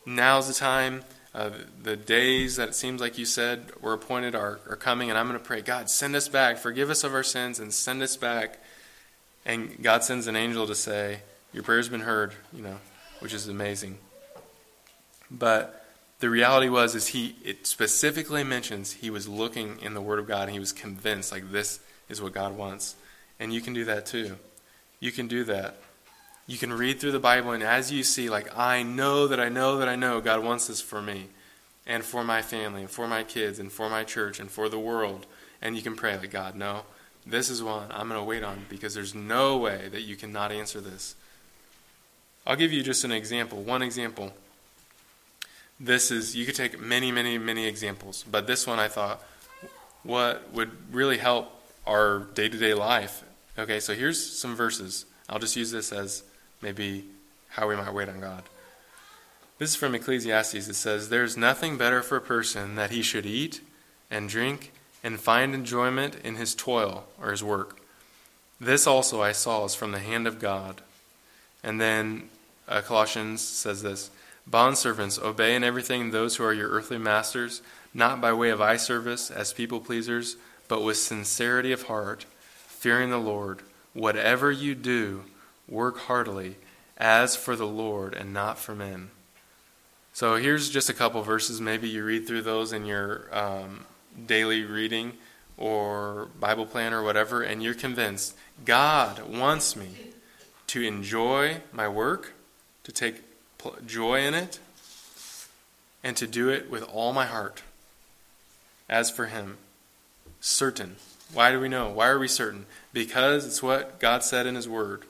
now's 0.06 0.48
the 0.48 0.54
time. 0.54 1.04
Uh, 1.34 1.50
the 1.82 1.96
days 1.96 2.58
that 2.58 2.70
it 2.70 2.76
seems 2.76 3.02
like 3.02 3.18
you 3.18 3.26
said 3.26 3.72
were 3.82 3.94
appointed 3.94 4.36
are, 4.36 4.60
are 4.70 4.76
coming, 4.76 5.10
and 5.10 5.18
I'm 5.18 5.28
going 5.28 5.40
to 5.40 5.44
pray, 5.44 5.62
God, 5.62 5.90
send 5.90 6.16
us 6.16 6.28
back, 6.28 6.58
forgive 6.58 6.92
us 6.92 7.04
of 7.04 7.14
our 7.14 7.24
sins, 7.24 7.60
and 7.60 7.74
send 7.74 8.04
us 8.04 8.16
back. 8.16 8.60
And 9.46 9.82
God 9.82 10.04
sends 10.04 10.28
an 10.28 10.36
angel 10.36 10.68
to 10.68 10.76
say, 10.76 11.22
Your 11.52 11.64
prayer's 11.64 11.90
been 11.90 12.02
heard, 12.02 12.34
you 12.54 12.62
know, 12.62 12.78
which 13.20 13.34
is 13.34 13.48
amazing. 13.48 13.98
But 15.32 15.84
the 16.20 16.30
reality 16.30 16.70
was 16.70 16.96
is 16.96 17.08
he 17.08 17.36
it 17.44 17.68
specifically 17.68 18.44
mentions 18.44 18.94
he 18.94 19.10
was 19.10 19.28
looking 19.28 19.80
in 19.82 19.94
the 19.94 20.02
Word 20.02 20.20
of 20.20 20.28
God 20.28 20.44
and 20.44 20.52
he 20.52 20.60
was 20.60 20.72
convinced 20.72 21.32
like 21.32 21.52
this 21.52 21.80
is 22.08 22.22
what 22.22 22.34
God 22.34 22.56
wants. 22.56 22.96
And 23.40 23.54
you 23.54 23.60
can 23.60 23.74
do 23.74 23.84
that 23.86 24.06
too. 24.06 24.38
You 25.00 25.12
can 25.12 25.28
do 25.28 25.44
that. 25.46 25.78
You 26.46 26.58
can 26.58 26.74
read 26.74 27.00
through 27.00 27.14
the 27.14 27.20
Bible, 27.20 27.52
and 27.52 27.64
as 27.64 27.92
you 27.92 28.04
see, 28.04 28.30
like, 28.30 28.58
I 28.58 28.84
know 28.84 29.28
that 29.28 29.40
I 29.40 29.48
know 29.50 29.78
that 29.78 29.88
I 29.88 29.96
know 29.96 30.20
God 30.20 30.44
wants 30.44 30.68
this 30.68 30.82
for 30.82 31.02
me, 31.02 31.28
and 31.88 32.04
for 32.04 32.24
my 32.24 32.42
family, 32.42 32.82
and 32.82 32.90
for 32.90 33.08
my 33.08 33.24
kids, 33.24 33.60
and 33.60 33.72
for 33.72 33.90
my 33.90 34.04
church, 34.04 34.40
and 34.40 34.52
for 34.52 34.68
the 34.68 34.80
world. 34.80 35.26
And 35.62 35.76
you 35.76 35.82
can 35.82 35.96
pray, 35.96 36.18
like, 36.18 36.32
God, 36.32 36.56
no, 36.56 36.82
this 37.26 37.50
is 37.50 37.64
one 37.64 37.88
I'm 37.92 38.10
going 38.10 38.20
to 38.20 38.26
wait 38.26 38.44
on 38.44 38.66
because 38.70 38.94
there's 38.94 39.16
no 39.16 39.58
way 39.58 39.88
that 39.90 40.02
you 40.02 40.18
cannot 40.18 40.52
answer 40.52 40.82
this. 40.82 41.16
I'll 42.46 42.58
give 42.58 42.74
you 42.74 42.84
just 42.84 43.06
an 43.06 43.12
example, 43.14 43.62
one 43.62 43.82
example. 43.82 44.34
This 45.80 46.12
is, 46.12 46.36
you 46.36 46.46
could 46.46 46.56
take 46.56 46.80
many, 46.80 47.12
many, 47.12 47.38
many 47.38 47.66
examples, 47.66 48.26
but 48.30 48.48
this 48.48 48.68
one 48.68 48.80
I 48.80 48.90
thought, 48.90 49.24
what 50.04 50.52
would 50.52 50.72
really 50.92 51.18
help 51.18 51.50
our 51.88 52.20
day 52.20 52.50
to 52.50 52.58
day 52.58 52.74
life? 52.74 53.24
Okay, 53.58 53.80
so 53.80 53.94
here's 53.94 54.22
some 54.38 54.56
verses. 54.56 55.06
I'll 55.30 55.40
just 55.40 55.56
use 55.56 55.72
this 55.72 55.94
as 55.94 56.24
maybe 56.64 57.06
how 57.50 57.68
we 57.68 57.76
might 57.76 57.94
wait 57.94 58.10
on 58.10 58.20
God. 58.20 58.44
This 59.60 59.72
is 59.72 59.76
from 59.76 59.94
Ecclesiastes. 59.94 60.68
It 60.68 60.74
says, 60.74 61.10
There's 61.10 61.38
nothing 61.38 61.78
better 61.78 62.02
for 62.02 62.16
a 62.16 62.22
person 62.22 62.76
that 62.76 62.90
he 62.90 63.04
should 63.04 63.26
eat 63.26 63.62
and 64.10 64.28
drink 64.28 64.72
and 65.04 65.20
find 65.20 65.54
enjoyment 65.54 66.16
in 66.24 66.36
his 66.36 66.56
toil 66.56 67.06
or 67.22 67.30
his 67.32 67.44
work. 67.44 67.80
This 68.60 68.88
also 68.88 69.22
I 69.22 69.34
saw 69.34 69.66
is 69.66 69.76
from 69.76 69.92
the 69.92 70.00
hand 70.00 70.26
of 70.26 70.40
God. 70.40 70.82
And 71.64 71.80
then 71.80 72.30
uh, 72.68 72.82
Colossians 72.82 73.42
says 73.42 73.84
this 73.84 74.10
Bondservants, 74.50 75.22
obey 75.22 75.56
in 75.56 75.64
everything 75.64 76.12
those 76.12 76.38
who 76.38 76.44
are 76.44 76.54
your 76.54 76.70
earthly 76.70 76.98
masters, 76.98 77.62
not 77.94 78.22
by 78.22 78.34
way 78.34 78.50
of 78.50 78.62
eye 78.62 78.78
service 78.78 79.30
as 79.30 79.54
people 79.54 79.80
pleasers, 79.80 80.38
but 80.68 80.84
with 80.84 80.98
sincerity 80.98 81.72
of 81.72 81.84
heart, 81.84 82.26
fearing 82.68 83.10
the 83.10 83.18
Lord. 83.18 83.60
Whatever 83.94 84.52
you 84.52 84.74
do, 84.74 85.24
work 85.68 85.98
heartily 86.00 86.56
as 86.98 87.36
for 87.36 87.56
the 87.56 87.68
Lord 87.68 88.14
and 88.14 88.34
not 88.34 88.58
for 88.58 88.76
men. 88.76 89.10
So 90.14 90.36
here's 90.36 90.70
just 90.70 90.90
a 90.90 90.94
couple 90.94 91.22
verses. 91.24 91.60
Maybe 91.60 91.90
you 91.90 92.04
read 92.04 92.28
through 92.28 92.44
those 92.44 92.72
in 92.72 92.86
your 92.86 93.28
um, 93.36 93.86
daily 94.28 94.64
reading 94.64 95.14
or 95.58 96.28
Bible 96.40 96.66
plan 96.66 96.94
or 96.94 97.04
whatever, 97.04 97.42
and 97.42 97.64
you're 97.64 97.74
convinced 97.74 98.36
God 98.66 99.28
wants 99.28 99.76
me 99.76 99.90
to 100.68 100.82
enjoy 100.82 101.58
my 101.72 101.88
work, 101.88 102.34
to 102.84 102.92
take 102.92 103.24
joy 103.86 104.20
in 104.20 104.34
it, 104.34 104.60
and 106.04 106.16
to 106.18 106.28
do 106.28 106.50
it 106.50 106.70
with 106.70 106.84
all 106.84 107.14
my 107.14 107.26
heart. 107.26 107.64
As 108.90 109.10
for 109.10 109.28
Him, 109.28 109.58
certain. 110.42 110.98
Why 111.34 111.52
do 111.52 111.60
we 111.60 111.70
know? 111.70 111.90
Why 111.90 112.08
are 112.10 112.20
we 112.20 112.28
certain? 112.28 112.66
Because 112.92 113.46
it's 113.46 113.64
what 113.64 114.00
God 114.00 114.24
said 114.24 114.46
in 114.46 114.56
His 114.56 114.70
Word. 114.70 115.06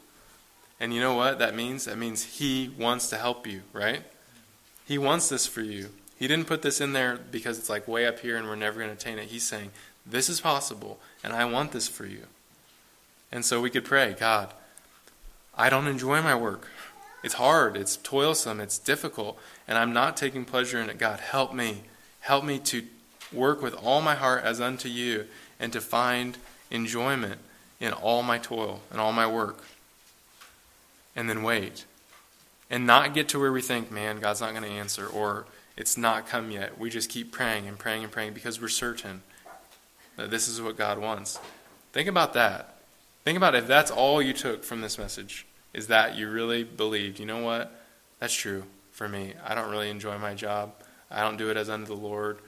And 0.83 0.93
you 0.93 0.99
know 0.99 1.13
what 1.13 1.39
that 1.39 1.55
means? 1.55 1.85
That 1.85 1.97
means 1.97 2.25
He 2.25 2.69
wants 2.77 3.09
to 3.11 3.17
help 3.17 3.47
you, 3.47 3.61
right? 3.71 4.01
He 4.85 4.97
wants 4.97 5.29
this 5.29 5.47
for 5.47 5.61
you. 5.61 5.91
He 6.19 6.27
didn't 6.27 6.47
put 6.47 6.61
this 6.61 6.81
in 6.81 6.91
there 6.91 7.17
because 7.31 7.57
it's 7.57 7.69
like 7.69 7.87
way 7.87 8.05
up 8.05 8.19
here 8.19 8.35
and 8.35 8.45
we're 8.45 8.57
never 8.57 8.79
going 8.79 8.89
to 8.89 8.95
attain 8.97 9.17
it. 9.17 9.29
He's 9.29 9.47
saying, 9.47 9.71
This 10.05 10.27
is 10.27 10.41
possible, 10.41 10.99
and 11.23 11.31
I 11.31 11.45
want 11.45 11.71
this 11.71 11.87
for 11.87 12.05
you. 12.05 12.23
And 13.31 13.45
so 13.45 13.61
we 13.61 13.69
could 13.69 13.85
pray, 13.85 14.13
God, 14.19 14.53
I 15.57 15.69
don't 15.69 15.87
enjoy 15.87 16.21
my 16.21 16.35
work. 16.35 16.67
It's 17.23 17.35
hard, 17.35 17.77
it's 17.77 17.95
toilsome, 17.95 18.59
it's 18.59 18.77
difficult, 18.77 19.39
and 19.69 19.77
I'm 19.77 19.93
not 19.93 20.17
taking 20.17 20.43
pleasure 20.43 20.81
in 20.81 20.89
it. 20.89 20.97
God, 20.97 21.21
help 21.21 21.53
me. 21.53 21.83
Help 22.19 22.43
me 22.43 22.59
to 22.59 22.83
work 23.31 23.61
with 23.61 23.73
all 23.75 24.01
my 24.01 24.15
heart 24.15 24.43
as 24.43 24.59
unto 24.59 24.89
you 24.89 25.27
and 25.61 25.71
to 25.71 25.79
find 25.79 26.37
enjoyment 26.69 27.39
in 27.79 27.93
all 27.93 28.21
my 28.21 28.37
toil 28.37 28.81
and 28.91 28.99
all 28.99 29.13
my 29.13 29.25
work 29.25 29.63
and 31.15 31.29
then 31.29 31.43
wait. 31.43 31.85
And 32.69 32.87
not 32.87 33.13
get 33.13 33.29
to 33.29 33.39
where 33.39 33.51
we 33.51 33.61
think, 33.61 33.91
man, 33.91 34.19
God's 34.19 34.41
not 34.41 34.51
going 34.51 34.63
to 34.63 34.69
answer, 34.69 35.05
or 35.05 35.45
it's 35.77 35.97
not 35.97 36.27
come 36.27 36.49
yet. 36.51 36.79
We 36.79 36.89
just 36.89 37.09
keep 37.09 37.31
praying 37.31 37.67
and 37.67 37.77
praying 37.77 38.03
and 38.03 38.11
praying 38.11 38.33
because 38.33 38.61
we're 38.61 38.67
certain 38.67 39.21
that 40.15 40.31
this 40.31 40.47
is 40.47 40.61
what 40.61 40.77
God 40.77 40.97
wants. 40.99 41.39
Think 41.91 42.07
about 42.07 42.33
that. 42.33 42.77
Think 43.23 43.37
about 43.37 43.55
if 43.55 43.67
that's 43.67 43.91
all 43.91 44.21
you 44.21 44.33
took 44.33 44.63
from 44.63 44.81
this 44.81 44.97
message, 44.97 45.45
is 45.73 45.87
that 45.87 46.15
you 46.15 46.29
really 46.29 46.63
believed, 46.63 47.19
you 47.19 47.25
know 47.25 47.41
what? 47.41 47.83
That's 48.19 48.33
true 48.33 48.63
for 48.91 49.07
me. 49.07 49.33
I 49.43 49.55
don't 49.55 49.71
really 49.71 49.89
enjoy 49.89 50.17
my 50.17 50.33
job. 50.33 50.73
I 51.09 51.21
don't 51.21 51.37
do 51.37 51.49
it 51.49 51.57
as 51.57 51.69
unto 51.69 51.87
the 51.87 51.95
Lord. 51.95 52.39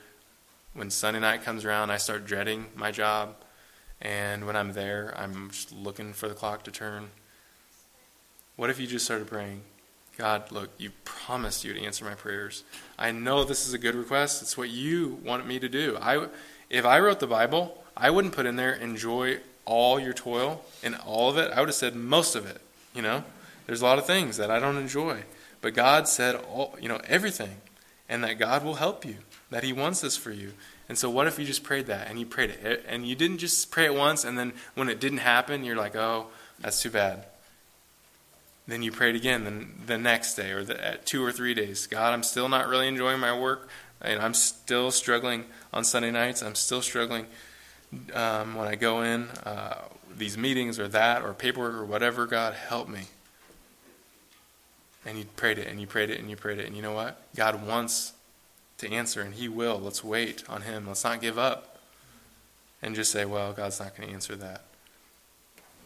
When 0.74 0.90
Sunday 0.90 1.20
night 1.20 1.42
comes 1.42 1.64
around, 1.64 1.90
I 1.90 1.96
start 1.96 2.26
dreading 2.26 2.66
my 2.74 2.90
job. 2.90 3.36
And 4.00 4.46
when 4.46 4.56
I'm 4.56 4.72
there, 4.72 5.14
I'm 5.16 5.50
just 5.50 5.72
looking 5.72 6.12
for 6.12 6.28
the 6.28 6.34
clock 6.34 6.64
to 6.64 6.70
turn. 6.70 7.08
What 8.56 8.70
if 8.70 8.80
you 8.80 8.86
just 8.86 9.04
started 9.04 9.26
praying, 9.26 9.62
God, 10.16 10.50
look, 10.50 10.70
you 10.78 10.90
promised 11.04 11.62
you 11.62 11.74
would 11.74 11.82
answer 11.82 12.04
my 12.04 12.14
prayers. 12.14 12.64
I 12.98 13.12
know 13.12 13.44
this 13.44 13.66
is 13.66 13.74
a 13.74 13.78
good 13.78 13.94
request. 13.94 14.40
It's 14.40 14.56
what 14.56 14.70
you 14.70 15.20
want 15.22 15.46
me 15.46 15.58
to 15.58 15.68
do. 15.68 15.98
I, 16.00 16.28
if 16.70 16.86
I 16.86 16.98
wrote 17.00 17.20
the 17.20 17.26
Bible, 17.26 17.84
I 17.94 18.10
wouldn't 18.10 18.34
put 18.34 18.46
in 18.46 18.56
there, 18.56 18.72
enjoy 18.72 19.40
all 19.66 20.00
your 20.00 20.14
toil 20.14 20.64
and 20.82 20.96
all 21.04 21.28
of 21.28 21.36
it. 21.36 21.52
I 21.52 21.60
would 21.60 21.68
have 21.68 21.74
said 21.74 21.94
most 21.94 22.34
of 22.34 22.46
it. 22.46 22.62
You 22.94 23.02
know, 23.02 23.24
there's 23.66 23.82
a 23.82 23.84
lot 23.84 23.98
of 23.98 24.06
things 24.06 24.38
that 24.38 24.50
I 24.50 24.58
don't 24.58 24.78
enjoy. 24.78 25.24
But 25.60 25.74
God 25.74 26.08
said, 26.08 26.36
all, 26.36 26.76
you 26.80 26.88
know, 26.88 27.00
everything. 27.06 27.56
And 28.08 28.24
that 28.24 28.38
God 28.38 28.64
will 28.64 28.76
help 28.76 29.04
you, 29.04 29.16
that 29.50 29.64
He 29.64 29.72
wants 29.72 30.00
this 30.00 30.16
for 30.16 30.30
you. 30.30 30.52
And 30.88 30.96
so, 30.96 31.10
what 31.10 31.26
if 31.26 31.40
you 31.40 31.44
just 31.44 31.64
prayed 31.64 31.86
that 31.86 32.08
and 32.08 32.20
you 32.20 32.24
prayed 32.24 32.50
it? 32.50 32.86
And 32.88 33.04
you 33.04 33.16
didn't 33.16 33.38
just 33.38 33.72
pray 33.72 33.86
it 33.86 33.94
once, 33.94 34.24
and 34.24 34.38
then 34.38 34.52
when 34.76 34.88
it 34.88 35.00
didn't 35.00 35.18
happen, 35.18 35.64
you're 35.64 35.76
like, 35.76 35.96
oh, 35.96 36.28
that's 36.60 36.80
too 36.80 36.90
bad. 36.90 37.26
Then 38.66 38.82
you 38.82 38.90
prayed 38.90 39.14
again 39.14 39.44
the, 39.44 39.92
the 39.94 39.98
next 39.98 40.34
day 40.34 40.50
or 40.50 40.64
the, 40.64 40.98
two 41.04 41.24
or 41.24 41.30
three 41.30 41.54
days. 41.54 41.86
God, 41.86 42.12
I'm 42.12 42.22
still 42.22 42.48
not 42.48 42.68
really 42.68 42.88
enjoying 42.88 43.20
my 43.20 43.38
work, 43.38 43.68
and 44.00 44.20
I'm 44.20 44.34
still 44.34 44.90
struggling 44.90 45.44
on 45.72 45.84
Sunday 45.84 46.10
nights. 46.10 46.42
I'm 46.42 46.56
still 46.56 46.82
struggling 46.82 47.26
um, 48.12 48.54
when 48.56 48.66
I 48.66 48.74
go 48.74 49.02
in 49.02 49.28
uh, 49.44 49.82
these 50.16 50.36
meetings 50.36 50.78
or 50.78 50.88
that 50.88 51.22
or 51.22 51.32
paperwork 51.32 51.74
or 51.74 51.84
whatever. 51.84 52.26
God, 52.26 52.54
help 52.54 52.88
me. 52.88 53.02
And 55.04 55.16
you 55.18 55.24
prayed 55.36 55.58
it 55.58 55.68
and 55.68 55.80
you 55.80 55.86
prayed 55.86 56.10
it 56.10 56.18
and 56.18 56.28
you 56.28 56.36
prayed 56.36 56.58
it. 56.58 56.66
And 56.66 56.74
you 56.74 56.82
know 56.82 56.92
what? 56.92 57.22
God 57.36 57.64
wants 57.64 58.12
to 58.78 58.90
answer, 58.90 59.22
and 59.22 59.34
He 59.34 59.48
will. 59.48 59.78
Let's 59.78 60.02
wait 60.02 60.42
on 60.48 60.62
Him. 60.62 60.88
Let's 60.88 61.04
not 61.04 61.20
give 61.20 61.38
up 61.38 61.78
and 62.82 62.94
just 62.94 63.12
say, 63.12 63.24
well, 63.24 63.52
God's 63.52 63.78
not 63.78 63.96
going 63.96 64.08
to 64.08 64.14
answer 64.14 64.34
that. 64.36 64.64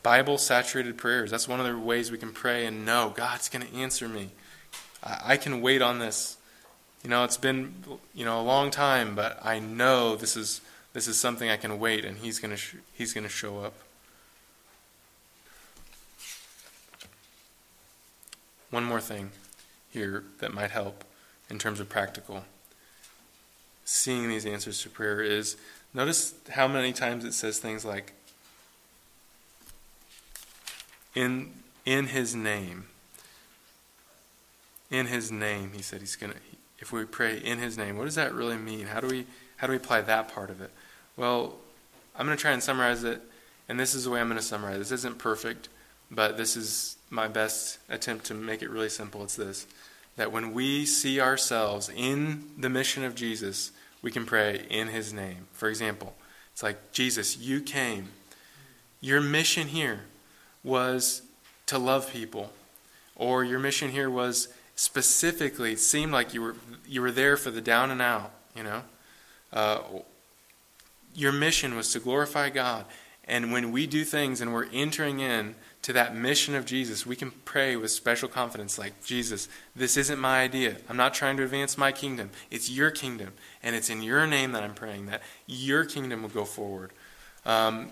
Bible 0.03 0.39
saturated 0.39 0.97
prayers. 0.97 1.31
That's 1.31 1.47
one 1.47 1.61
of 1.61 1.67
the 1.67 1.79
ways 1.79 2.11
we 2.11 2.19
can 2.19 2.33
pray 2.33 2.67
and 2.67 2.87
know 2.87 3.13
God's 3.15 3.49
going 3.49 3.67
to 3.67 3.75
answer 3.75 4.09
me. 4.09 4.31
I, 5.03 5.37
can 5.37 5.63
wait 5.63 5.81
on 5.83 5.99
this 5.99 6.37
You 7.03 7.09
know, 7.11 7.25
it's 7.25 7.39
been 7.39 7.75
you 8.15 8.25
know 8.25 8.41
a 8.41 8.43
long 8.43 8.71
time, 8.71 9.15
but 9.15 9.39
I 9.43 9.59
know 9.59 10.17
this 10.17 10.37
is 10.37 10.61
this 10.93 11.09
is 11.09 11.19
something 11.19 11.49
I 11.49 11.57
can 11.57 11.79
wait, 11.79 12.05
and 12.05 12.19
He's 12.19 12.39
gonna 12.39 12.57
sh- 12.57 12.77
He's 12.93 13.15
gonna 13.15 13.29
show 13.29 13.61
up. 13.61 13.73
One 18.71 18.85
more 18.85 19.01
thing 19.01 19.31
here 19.91 20.25
that 20.41 20.53
might 20.53 20.71
help 20.71 21.05
in 21.49 21.59
terms 21.59 21.81
of 21.81 21.89
practical. 21.89 22.45
Seeing 23.85 24.29
these 24.29 24.47
answers 24.47 24.83
to 24.83 24.91
prayer 24.91 25.21
is 25.21 25.57
notice 25.95 26.35
how 26.51 26.69
many 26.69 26.93
times 26.93 27.25
it 27.25 27.33
says 27.33 27.59
things 27.59 27.85
like 27.85 28.13
in 31.15 31.51
in 31.85 32.07
his 32.07 32.35
name 32.35 32.85
in 34.91 35.07
his 35.07 35.31
name 35.31 35.73
he 35.75 35.83
said 35.83 36.01
he's 36.01 36.17
going 36.17 36.33
to 36.33 36.39
if 36.79 36.93
we 36.93 37.05
pray 37.05 37.39
in 37.39 37.59
his 37.59 37.77
name 37.77 37.97
what 37.97 38.05
does 38.05 38.15
that 38.15 38.33
really 38.35 38.57
mean 38.57 38.87
how 38.87 39.01
do 39.01 39.07
we 39.07 39.27
how 39.57 39.67
do 39.67 39.73
we 39.73 39.77
apply 39.77 40.01
that 40.01 40.33
part 40.33 40.51
of 40.51 40.61
it 40.61 40.71
well 41.17 41.57
i'm 42.17 42.27
going 42.27 42.37
to 42.37 42.41
try 42.41 42.53
and 42.53 42.63
summarize 42.63 43.05
it 43.05 43.21
and 43.69 43.79
this 43.79 43.95
is 43.95 44.05
the 44.05 44.11
way 44.11 44.21
i'm 44.21 44.29
going 44.29 44.39
to 44.39 44.45
summarize 44.45 44.79
this 44.79 44.93
isn't 44.93 45.19
perfect 45.19 45.69
but 46.11 46.37
this 46.37 46.57
is 46.57 46.97
my 47.09 47.29
best 47.29 47.79
attempt 47.89 48.25
to 48.27 48.35
make 48.35 48.63
it 48.63 48.71
really 48.71 48.89
simple. 48.89 49.23
It's 49.23 49.37
this 49.37 49.67
that 50.17 50.33
when 50.33 50.53
we 50.53 50.85
see 50.85 51.21
ourselves 51.21 51.89
in 51.95 52.45
the 52.59 52.69
mission 52.69 53.05
of 53.05 53.15
Jesus, 53.15 53.71
we 54.03 54.11
can 54.11 54.27
pray 54.27 54.67
in 54.69 54.89
his 54.89 55.15
name. 55.15 55.47
For 55.53 55.69
example, 55.69 56.15
it's 56.53 56.63
like, 56.63 56.93
Jesus, 56.93 57.39
you 57.39 57.61
came. 57.63 58.09
Your 59.01 59.23
mission 59.23 59.69
here 59.69 60.01
was 60.63 61.23
to 61.67 61.79
love 61.79 62.13
people, 62.13 62.53
or 63.17 63.45
your 63.45 63.59
mission 63.59 63.91
here 63.91 64.11
was 64.11 64.49
specifically, 64.75 65.73
it 65.73 65.81
seemed 65.81 66.13
like 66.13 66.33
you 66.35 66.43
were, 66.43 66.55
you 66.87 67.03
were 67.03 67.13
there 67.13 67.37
for 67.37 67.51
the 67.51 67.61
down 67.61 67.91
and 67.91 68.01
out, 68.01 68.33
you 68.57 68.63
know? 68.63 68.83
Uh, 69.53 69.81
your 71.15 71.33
mission 71.33 71.77
was 71.77 71.93
to 71.93 72.01
glorify 72.01 72.49
God. 72.51 72.87
And 73.25 73.53
when 73.53 73.73
we 73.73 73.87
do 73.87 74.05
things 74.05 74.41
and 74.41 74.53
we're 74.53 74.69
entering 74.73 75.21
in 75.21 75.55
to 75.83 75.93
that 75.93 76.17
mission 76.17 76.55
of 76.55 76.67
Jesus, 76.67 77.07
we 77.07 77.15
can 77.15 77.31
pray 77.45 77.77
with 77.77 77.91
special 77.91 78.29
confidence 78.29 78.79
like, 78.79 79.05
Jesus, 79.05 79.49
this 79.77 79.97
isn't 79.97 80.19
my 80.19 80.43
idea. 80.43 80.77
I'm 80.89 80.97
not 80.97 81.15
trying 81.15 81.37
to 81.37 81.45
advance 81.45 81.79
my 81.79 81.93
kingdom. 81.93 82.31
It's 82.51 82.71
your 82.71 82.91
kingdom. 82.91 83.33
And 83.63 83.77
it's 83.77 83.91
in 83.91 84.03
your 84.03 84.27
name 84.27 84.53
that 84.53 84.63
I'm 84.63 84.75
praying 84.75 85.07
that 85.07 85.23
your 85.47 85.85
kingdom 85.85 86.23
will 86.23 86.29
go 86.31 86.45
forward. 86.45 86.91
Um, 87.47 87.91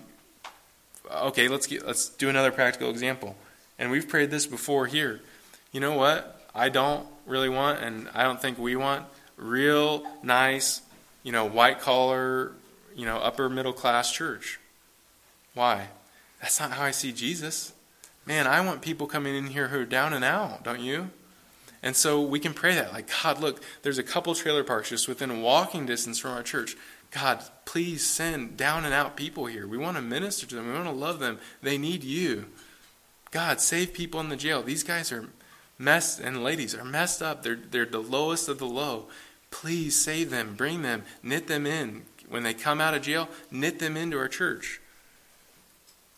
okay, 1.10 1.48
let's, 1.48 1.66
get, 1.66 1.86
let's 1.86 2.08
do 2.08 2.28
another 2.28 2.50
practical 2.50 2.90
example. 2.90 3.36
And 3.78 3.90
we've 3.90 4.08
prayed 4.08 4.30
this 4.30 4.46
before 4.46 4.86
here. 4.86 5.20
You 5.72 5.80
know 5.80 5.96
what? 5.96 6.46
I 6.54 6.68
don't 6.68 7.06
really 7.26 7.48
want, 7.48 7.80
and 7.80 8.08
I 8.14 8.22
don't 8.22 8.40
think 8.40 8.58
we 8.58 8.74
want, 8.74 9.04
real 9.36 10.04
nice, 10.22 10.80
you 11.22 11.32
know, 11.32 11.44
white 11.44 11.80
collar, 11.80 12.52
you 12.96 13.04
know, 13.04 13.18
upper 13.18 13.48
middle 13.48 13.72
class 13.72 14.12
church. 14.12 14.58
Why? 15.54 15.88
That's 16.40 16.58
not 16.58 16.72
how 16.72 16.84
I 16.84 16.90
see 16.90 17.12
Jesus 17.12 17.72
man, 18.28 18.46
I 18.46 18.60
want 18.60 18.82
people 18.82 19.06
coming 19.06 19.34
in 19.34 19.46
here 19.46 19.68
who 19.68 19.80
are 19.80 19.86
down 19.86 20.12
and 20.12 20.22
out, 20.22 20.62
don't 20.62 20.80
you? 20.80 21.10
And 21.82 21.96
so 21.96 22.20
we 22.20 22.38
can 22.38 22.52
pray 22.52 22.74
that, 22.74 22.92
like, 22.92 23.08
God, 23.22 23.40
look, 23.40 23.62
there's 23.82 23.98
a 23.98 24.02
couple 24.02 24.34
trailer 24.34 24.62
parks 24.62 24.90
just 24.90 25.08
within 25.08 25.40
walking 25.40 25.86
distance 25.86 26.18
from 26.18 26.32
our 26.32 26.42
church. 26.42 26.76
God, 27.10 27.42
please 27.64 28.04
send 28.04 28.56
down 28.56 28.84
and 28.84 28.92
out 28.92 29.16
people 29.16 29.46
here. 29.46 29.66
We 29.66 29.78
want 29.78 29.96
to 29.96 30.02
minister 30.02 30.46
to 30.46 30.54
them. 30.54 30.66
We 30.66 30.74
want 30.74 30.86
to 30.86 30.90
love 30.92 31.20
them. 31.20 31.38
They 31.62 31.78
need 31.78 32.04
you. 32.04 32.46
God, 33.30 33.60
save 33.60 33.92
people 33.92 34.20
in 34.20 34.28
the 34.28 34.36
jail. 34.36 34.62
These 34.62 34.82
guys 34.82 35.12
are 35.12 35.28
messed, 35.78 36.20
and 36.20 36.42
ladies 36.42 36.74
are 36.74 36.84
messed 36.84 37.22
up. 37.22 37.42
They're, 37.42 37.56
they're 37.70 37.86
the 37.86 37.98
lowest 37.98 38.48
of 38.48 38.58
the 38.58 38.66
low. 38.66 39.06
Please 39.50 39.96
save 39.96 40.30
them, 40.30 40.54
bring 40.54 40.82
them, 40.82 41.04
knit 41.22 41.46
them 41.46 41.66
in. 41.66 42.02
When 42.28 42.42
they 42.42 42.52
come 42.54 42.80
out 42.80 42.94
of 42.94 43.02
jail, 43.02 43.28
knit 43.50 43.78
them 43.78 43.96
into 43.96 44.18
our 44.18 44.28
church. 44.28 44.80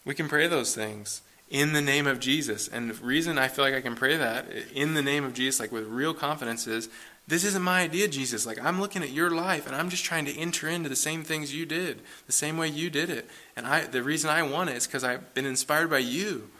We 0.05 0.15
can 0.15 0.29
pray 0.29 0.49
those 0.49 0.75
things 0.75 1.23
in 1.51 1.73
the 1.73 1.83
name 1.83 2.07
of 2.07 2.21
Jesus. 2.21 2.69
And 2.69 2.91
the 2.91 3.05
reason 3.05 3.39
I 3.39 3.49
feel 3.49 3.65
like 3.65 3.75
I 3.75 3.81
can 3.81 3.97
pray 3.97 4.17
that 4.17 4.47
in 4.75 4.95
the 4.95 5.03
name 5.03 5.25
of 5.25 5.35
Jesus, 5.35 5.61
like 5.61 5.73
with 5.73 5.87
real 5.87 6.15
confidence, 6.15 6.67
is 6.67 6.89
this 7.31 7.45
isn't 7.45 7.63
my 7.63 7.83
idea, 7.83 8.09
Jesus. 8.09 8.45
Like 8.45 8.63
I'm 8.63 8.81
looking 8.81 9.03
at 9.03 9.11
your 9.11 9.31
life 9.31 9.67
and 9.67 9.77
I'm 9.77 9.89
just 9.89 10.05
trying 10.05 10.25
to 10.25 10.37
enter 10.37 10.69
into 10.69 10.89
the 10.89 10.97
same 10.97 11.23
things 11.23 11.55
you 11.55 11.65
did, 11.65 12.01
the 12.27 12.33
same 12.33 12.57
way 12.57 12.69
you 12.69 12.91
did 12.91 13.09
it. 13.09 13.31
And 13.57 13.67
I 13.67 13.85
the 13.85 14.03
reason 14.03 14.29
I 14.31 14.43
want 14.43 14.71
it 14.71 14.77
is 14.77 14.87
because 14.87 15.05
I've 15.05 15.33
been 15.33 15.47
inspired 15.47 15.91
by 15.91 15.99
you. 15.99 16.51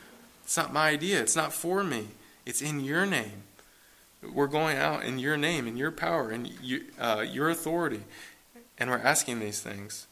It's 0.45 0.57
not 0.57 0.73
my 0.73 0.89
idea, 0.89 1.21
it's 1.21 1.37
not 1.37 1.53
for 1.53 1.83
me. 1.83 2.09
It's 2.47 2.63
in 2.63 2.81
your 2.81 3.05
name. 3.05 3.43
We're 4.23 4.47
going 4.47 4.77
out 4.77 5.05
in 5.05 5.19
your 5.19 5.37
name, 5.37 5.67
in 5.67 5.77
your 5.77 5.91
power, 5.91 6.31
in 6.31 6.51
you, 6.63 6.85
uh, 6.99 7.25
your 7.29 7.51
authority. 7.51 8.03
And 8.79 8.91
we're 8.91 8.99
asking 8.99 9.41
these 9.41 9.61
things. 9.61 10.07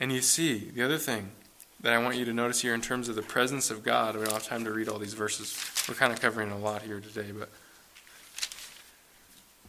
And 0.00 0.12
you 0.12 0.20
see, 0.20 0.70
the 0.70 0.82
other 0.82 0.98
thing 0.98 1.32
that 1.80 1.92
I 1.92 1.98
want 1.98 2.16
you 2.16 2.24
to 2.24 2.32
notice 2.32 2.62
here 2.62 2.74
in 2.74 2.80
terms 2.80 3.08
of 3.08 3.16
the 3.16 3.22
presence 3.22 3.70
of 3.70 3.82
God. 3.84 4.16
We 4.16 4.24
don't 4.24 4.32
have 4.32 4.46
time 4.46 4.64
to 4.64 4.72
read 4.72 4.88
all 4.88 4.98
these 4.98 5.14
verses. 5.14 5.56
We're 5.88 5.94
kind 5.94 6.12
of 6.12 6.20
covering 6.20 6.50
a 6.50 6.58
lot 6.58 6.82
here 6.82 7.00
today, 7.00 7.32
but 7.36 7.50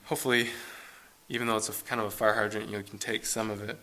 hopefully, 0.10 0.50
even 1.30 1.46
though 1.46 1.56
it's 1.56 1.70
a, 1.70 1.84
kind 1.84 2.02
of 2.02 2.08
a 2.08 2.12
fire 2.12 2.34
hydrant, 2.34 2.68
you 2.68 2.82
can 2.82 2.98
take 2.98 3.28
some 3.28 3.52
of 3.52 3.62
it. 3.62 3.78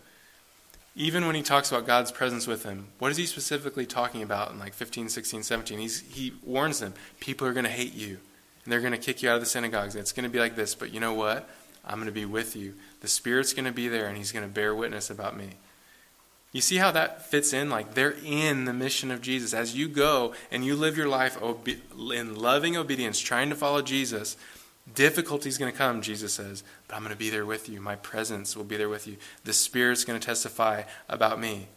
Even 0.97 1.25
when 1.25 1.37
he 1.37 1.43
talks 1.43 1.71
about 1.71 1.87
God's 1.87 2.11
presence 2.11 2.49
with 2.49 2.65
him, 2.65 2.89
what 2.99 3.13
is 3.13 3.17
he 3.17 3.27
specifically 3.27 3.87
talking 3.87 4.23
about 4.23 4.51
in 4.51 4.59
like 4.59 4.75
15, 4.75 5.09
16, 5.09 5.45
17? 5.45 5.79
He's, 5.79 6.01
he 6.01 6.33
warns 6.43 6.81
them 6.81 6.95
people 7.21 7.47
are 7.47 7.53
going 7.53 7.65
to 7.65 7.71
hate 7.71 7.95
you, 7.95 8.19
and 8.65 8.73
they're 8.73 8.81
going 8.81 8.93
to 8.93 8.99
kick 8.99 9.23
you 9.23 9.31
out 9.31 9.37
of 9.37 9.41
the 9.41 9.47
synagogues. 9.47 9.95
It's 9.95 10.11
going 10.11 10.25
to 10.25 10.31
be 10.31 10.41
like 10.41 10.57
this, 10.57 10.75
but 10.75 10.93
you 10.93 10.99
know 10.99 11.15
what? 11.15 11.49
I'm 11.85 11.95
going 11.95 12.07
to 12.07 12.13
be 12.13 12.25
with 12.25 12.57
you. 12.57 12.75
The 13.03 13.09
Spirit's 13.09 13.53
going 13.53 13.67
to 13.67 13.73
be 13.73 13.87
there, 13.87 14.09
and 14.09 14.17
he's 14.17 14.33
going 14.33 14.45
to 14.45 14.53
bear 14.53 14.75
witness 14.75 15.11
about 15.11 15.37
me. 15.37 15.51
You 16.51 16.61
see 16.61 16.79
how 16.79 16.91
that 16.91 17.25
fits 17.27 17.53
in? 17.53 17.71
Like 17.71 17.95
they're 17.95 18.17
in 18.25 18.65
the 18.65 18.73
mission 18.73 19.13
of 19.13 19.21
Jesus. 19.21 19.55
As 19.55 19.77
you 19.77 19.87
go 19.87 20.35
and 20.51 20.65
you 20.65 20.75
live 20.75 20.97
your 20.97 21.07
life 21.07 21.39
in 21.39 22.35
loving 22.35 22.77
obedience, 22.77 23.21
trying 23.21 23.51
to 23.51 23.55
follow 23.55 23.83
Jesus, 23.83 24.37
difficulty 24.95 25.49
is 25.49 25.59
going 25.59 25.73
to 25.73 25.77
come, 25.77 26.01
Jesus 26.03 26.35
says, 26.35 26.63
but 26.87 26.95
I'm 26.95 27.03
going 27.03 27.13
to 27.13 27.19
be 27.19 27.31
there 27.31 27.47
with 27.47 27.69
you. 27.69 27.81
My 27.81 27.97
presence 27.97 28.57
will 28.57 28.65
be 28.65 28.77
there 28.77 28.89
with 28.89 29.07
you. 29.07 29.17
The 29.45 29.53
Spirit's 29.53 30.05
going 30.05 30.19
to 30.19 30.25
testify 30.25 30.83
about 31.09 31.41
me. 31.41 31.69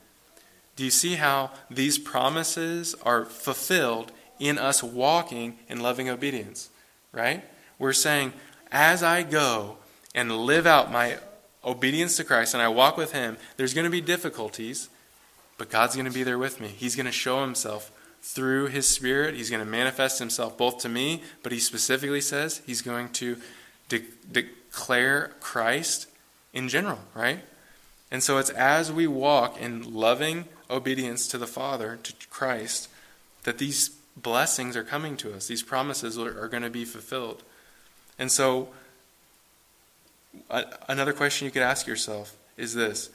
Do 0.76 0.86
you 0.86 0.92
see 0.92 1.16
how 1.16 1.52
these 1.70 1.98
promises 1.98 2.96
are 3.04 3.26
fulfilled 3.26 4.12
in 4.40 4.58
us 4.58 4.82
walking 4.82 5.58
in 5.68 5.82
loving 5.82 6.10
obedience? 6.10 6.70
Right? 7.12 7.44
We're 7.78 7.94
saying, 7.94 8.34
as 8.72 9.04
I 9.04 9.24
go 9.24 9.78
and 10.14 10.32
live 10.32 10.68
out 10.68 10.92
my 10.92 11.18
obedience 11.66 12.16
to 12.18 12.24
Christ 12.24 12.54
and 12.54 12.64
I 12.64 12.70
walk 12.70 12.96
with 12.96 13.12
Him, 13.12 13.38
there's 13.58 13.74
going 13.74 13.86
to 13.86 13.92
be 13.92 14.02
difficulties, 14.02 14.90
but 15.58 15.70
God's 15.70 15.96
going 15.96 16.06
to 16.08 16.14
be 16.14 16.24
there 16.24 16.38
with 16.38 16.62
me. 16.62 16.68
He's 16.68 16.96
going 16.96 17.06
to 17.06 17.12
show 17.12 17.42
Himself 17.42 17.92
through 18.22 18.68
His 18.68 18.88
Spirit. 18.88 19.36
He's 19.36 19.50
going 19.50 19.64
to 19.64 19.70
manifest 19.70 20.20
Himself 20.20 20.58
both 20.58 20.80
to 20.80 20.90
me, 20.90 21.24
but 21.44 21.52
He 21.52 21.60
specifically 21.60 22.22
says 22.22 22.62
He's 22.66 22.82
going 22.82 23.10
to 23.14 23.38
de- 23.88 24.04
declare 24.32 25.32
Christ 25.40 26.08
in 26.54 26.70
general, 26.70 27.00
right? 27.14 27.40
And 28.12 28.24
so 28.24 28.38
it's 28.38 28.50
as 28.50 28.92
we 28.92 29.08
walk 29.08 29.60
in 29.60 29.94
loving 29.94 30.46
obedience 30.70 31.28
to 31.28 31.38
the 31.38 31.48
Father, 31.48 32.00
to 32.02 32.14
Christ, 32.30 32.90
that 33.44 33.58
these 33.58 33.90
blessings 34.16 34.76
are 34.76 34.84
coming 34.84 35.16
to 35.18 35.34
us. 35.34 35.48
These 35.48 35.64
promises 35.64 36.18
are, 36.18 36.44
are 36.44 36.48
going 36.48 36.64
to 36.64 36.70
be 36.70 36.86
fulfilled. 36.86 37.44
And 38.18 38.32
so 38.32 38.70
another 40.88 41.14
question 41.14 41.46
you 41.46 41.52
could 41.52 41.62
ask 41.62 41.88
yourself 41.88 42.36
is 42.58 42.74
this 42.74 43.10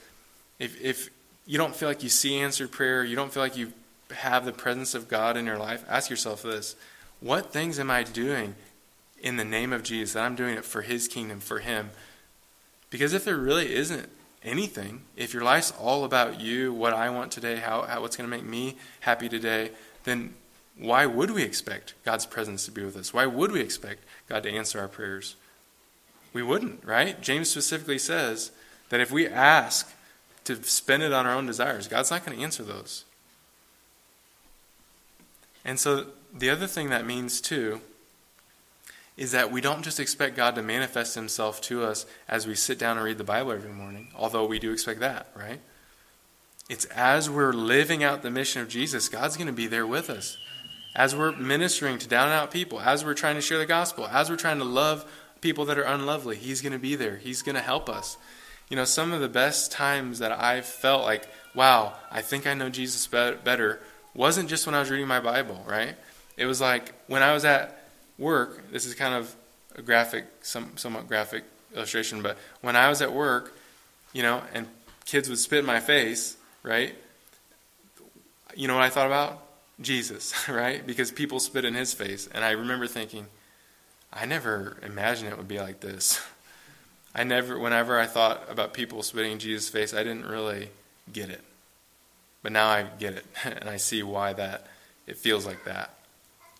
if, 0.59 0.81
if 0.81 1.09
you 1.45 1.57
don't 1.57 1.75
feel 1.75 1.89
like 1.89 2.03
you 2.03 2.09
see 2.09 2.39
answered 2.39 2.71
prayer, 2.71 3.03
you 3.03 3.15
don't 3.15 3.31
feel 3.31 3.43
like 3.43 3.57
you 3.57 3.71
have 4.11 4.45
the 4.45 4.51
presence 4.51 4.93
of 4.93 5.07
God 5.07 5.37
in 5.37 5.45
your 5.45 5.57
life, 5.57 5.83
ask 5.87 6.09
yourself 6.09 6.43
this 6.43 6.75
what 7.19 7.51
things 7.51 7.79
am 7.79 7.89
I 7.89 8.03
doing 8.03 8.55
in 9.21 9.37
the 9.37 9.45
name 9.45 9.73
of 9.73 9.83
Jesus 9.83 10.13
that 10.13 10.23
I'm 10.23 10.35
doing 10.35 10.55
it 10.55 10.65
for 10.65 10.81
His 10.81 11.07
kingdom, 11.07 11.39
for 11.39 11.59
Him? 11.59 11.91
Because 12.89 13.13
if 13.13 13.25
there 13.25 13.37
really 13.37 13.73
isn't 13.73 14.09
anything, 14.43 15.01
if 15.15 15.33
your 15.33 15.43
life's 15.43 15.73
all 15.79 16.03
about 16.03 16.39
you, 16.39 16.73
what 16.73 16.93
I 16.93 17.09
want 17.09 17.31
today, 17.31 17.57
how, 17.57 17.83
how 17.83 18.01
what's 18.01 18.15
going 18.15 18.29
to 18.29 18.35
make 18.35 18.45
me 18.45 18.75
happy 19.01 19.27
today, 19.27 19.71
then 20.03 20.33
why 20.77 21.05
would 21.05 21.31
we 21.31 21.43
expect 21.43 21.93
God's 22.03 22.25
presence 22.25 22.65
to 22.65 22.71
be 22.71 22.83
with 22.83 22.97
us? 22.97 23.13
Why 23.13 23.25
would 23.25 23.51
we 23.51 23.61
expect 23.61 24.03
God 24.29 24.43
to 24.43 24.51
answer 24.51 24.79
our 24.79 24.87
prayers? 24.87 25.35
We 26.33 26.43
wouldn't, 26.43 26.83
right? 26.83 27.19
James 27.21 27.49
specifically 27.49 27.97
says 27.97 28.51
that 28.89 28.99
if 28.99 29.11
we 29.11 29.27
ask 29.27 29.91
to 30.43 30.61
spend 30.63 31.01
it 31.01 31.13
on 31.13 31.25
our 31.25 31.33
own 31.33 31.45
desires, 31.45 31.87
God's 31.87 32.11
not 32.11 32.25
going 32.25 32.37
to 32.37 32.43
answer 32.43 32.63
those. 32.63 33.04
And 35.65 35.79
so 35.79 36.05
the 36.33 36.49
other 36.49 36.67
thing 36.67 36.89
that 36.89 37.05
means 37.05 37.41
too 37.41 37.81
is 39.17 39.31
that 39.31 39.51
we 39.51 39.61
don't 39.61 39.81
just 39.81 39.99
expect 39.99 40.35
God 40.35 40.55
to 40.55 40.61
manifest 40.61 41.15
himself 41.15 41.61
to 41.61 41.83
us 41.83 42.05
as 42.27 42.45
we 42.45 42.53
sit 42.53 42.77
down 42.77 42.97
and 42.97 43.05
read 43.05 43.17
the 43.17 43.23
Bible 43.23 43.51
every 43.51 43.71
morning, 43.71 44.09
although 44.15 44.45
we 44.45 44.59
do 44.59 44.71
expect 44.71 44.99
that, 44.99 45.27
right? 45.35 45.59
It's 46.69 46.85
as 46.85 47.29
we're 47.29 47.53
living 47.53 48.03
out 48.03 48.23
the 48.23 48.31
mission 48.31 48.61
of 48.61 48.67
Jesus, 48.67 49.07
God's 49.07 49.37
going 49.37 49.47
to 49.47 49.53
be 49.53 49.67
there 49.67 49.87
with 49.87 50.09
us. 50.09 50.37
As 50.95 51.15
we're 51.15 51.33
ministering 51.33 51.97
to 51.99 52.07
down 52.07 52.27
and 52.27 52.33
out 52.33 52.51
people, 52.51 52.79
as 52.79 53.05
we're 53.05 53.13
trying 53.13 53.35
to 53.35 53.41
share 53.41 53.57
the 53.57 53.65
gospel, 53.65 54.07
as 54.07 54.29
we're 54.29 54.35
trying 54.35 54.59
to 54.59 54.65
love 54.65 55.09
people 55.41 55.65
that 55.65 55.77
are 55.77 55.83
unlovely, 55.83 56.37
He's 56.37 56.61
going 56.61 56.73
to 56.73 56.79
be 56.79 56.95
there. 56.95 57.17
He's 57.17 57.41
going 57.41 57.55
to 57.55 57.61
help 57.61 57.89
us. 57.89 58.17
You 58.69 58.75
know, 58.75 58.85
some 58.85 59.13
of 59.13 59.21
the 59.21 59.29
best 59.29 59.71
times 59.71 60.19
that 60.19 60.31
I've 60.31 60.65
felt 60.65 61.03
like, 61.03 61.27
wow, 61.53 61.93
I 62.11 62.21
think 62.21 62.47
I 62.47 62.53
know 62.53 62.69
Jesus 62.69 63.05
better, 63.07 63.79
wasn't 64.15 64.49
just 64.49 64.65
when 64.65 64.75
I 64.75 64.79
was 64.79 64.89
reading 64.89 65.07
my 65.07 65.19
Bible, 65.19 65.63
right? 65.67 65.95
It 66.37 66.45
was 66.45 66.61
like 66.61 66.93
when 67.07 67.23
I 67.23 67.33
was 67.33 67.45
at 67.45 67.89
work. 68.17 68.71
This 68.71 68.85
is 68.85 68.95
kind 68.95 69.13
of 69.13 69.35
a 69.75 69.81
graphic, 69.81 70.25
some, 70.41 70.77
somewhat 70.77 71.07
graphic 71.07 71.43
illustration, 71.75 72.21
but 72.21 72.37
when 72.61 72.75
I 72.75 72.89
was 72.89 73.01
at 73.01 73.13
work, 73.13 73.53
you 74.13 74.23
know, 74.23 74.41
and 74.53 74.67
kids 75.05 75.29
would 75.29 75.39
spit 75.39 75.59
in 75.59 75.65
my 75.65 75.79
face, 75.79 76.37
right? 76.63 76.95
You 78.55 78.67
know 78.67 78.75
what 78.75 78.83
I 78.83 78.89
thought 78.89 79.07
about? 79.07 79.41
Jesus, 79.81 80.33
right? 80.49 80.85
Because 80.85 81.11
people 81.11 81.39
spit 81.39 81.65
in 81.65 81.73
his 81.73 81.93
face. 81.93 82.27
And 82.33 82.43
I 82.43 82.51
remember 82.51 82.87
thinking, 82.87 83.27
I 84.11 84.25
never 84.25 84.77
imagined 84.83 85.31
it 85.31 85.37
would 85.37 85.47
be 85.47 85.59
like 85.59 85.81
this. 85.81 86.21
I 87.15 87.23
never, 87.23 87.57
whenever 87.57 87.97
I 87.97 88.07
thought 88.07 88.43
about 88.49 88.73
people 88.73 89.01
spitting 89.01 89.33
in 89.33 89.39
Jesus' 89.39 89.69
face, 89.69 89.93
I 89.93 90.03
didn't 90.03 90.25
really 90.25 90.69
get 91.13 91.29
it. 91.29 91.41
But 92.45 92.51
now 92.51 92.69
I 92.69 92.83
get 92.99 93.15
it, 93.15 93.25
and 93.43 93.67
I 93.67 93.77
see 93.77 94.03
why 94.03 94.33
that 94.33 94.67
it 95.07 95.17
feels 95.17 95.47
like 95.47 95.65
that, 95.65 95.95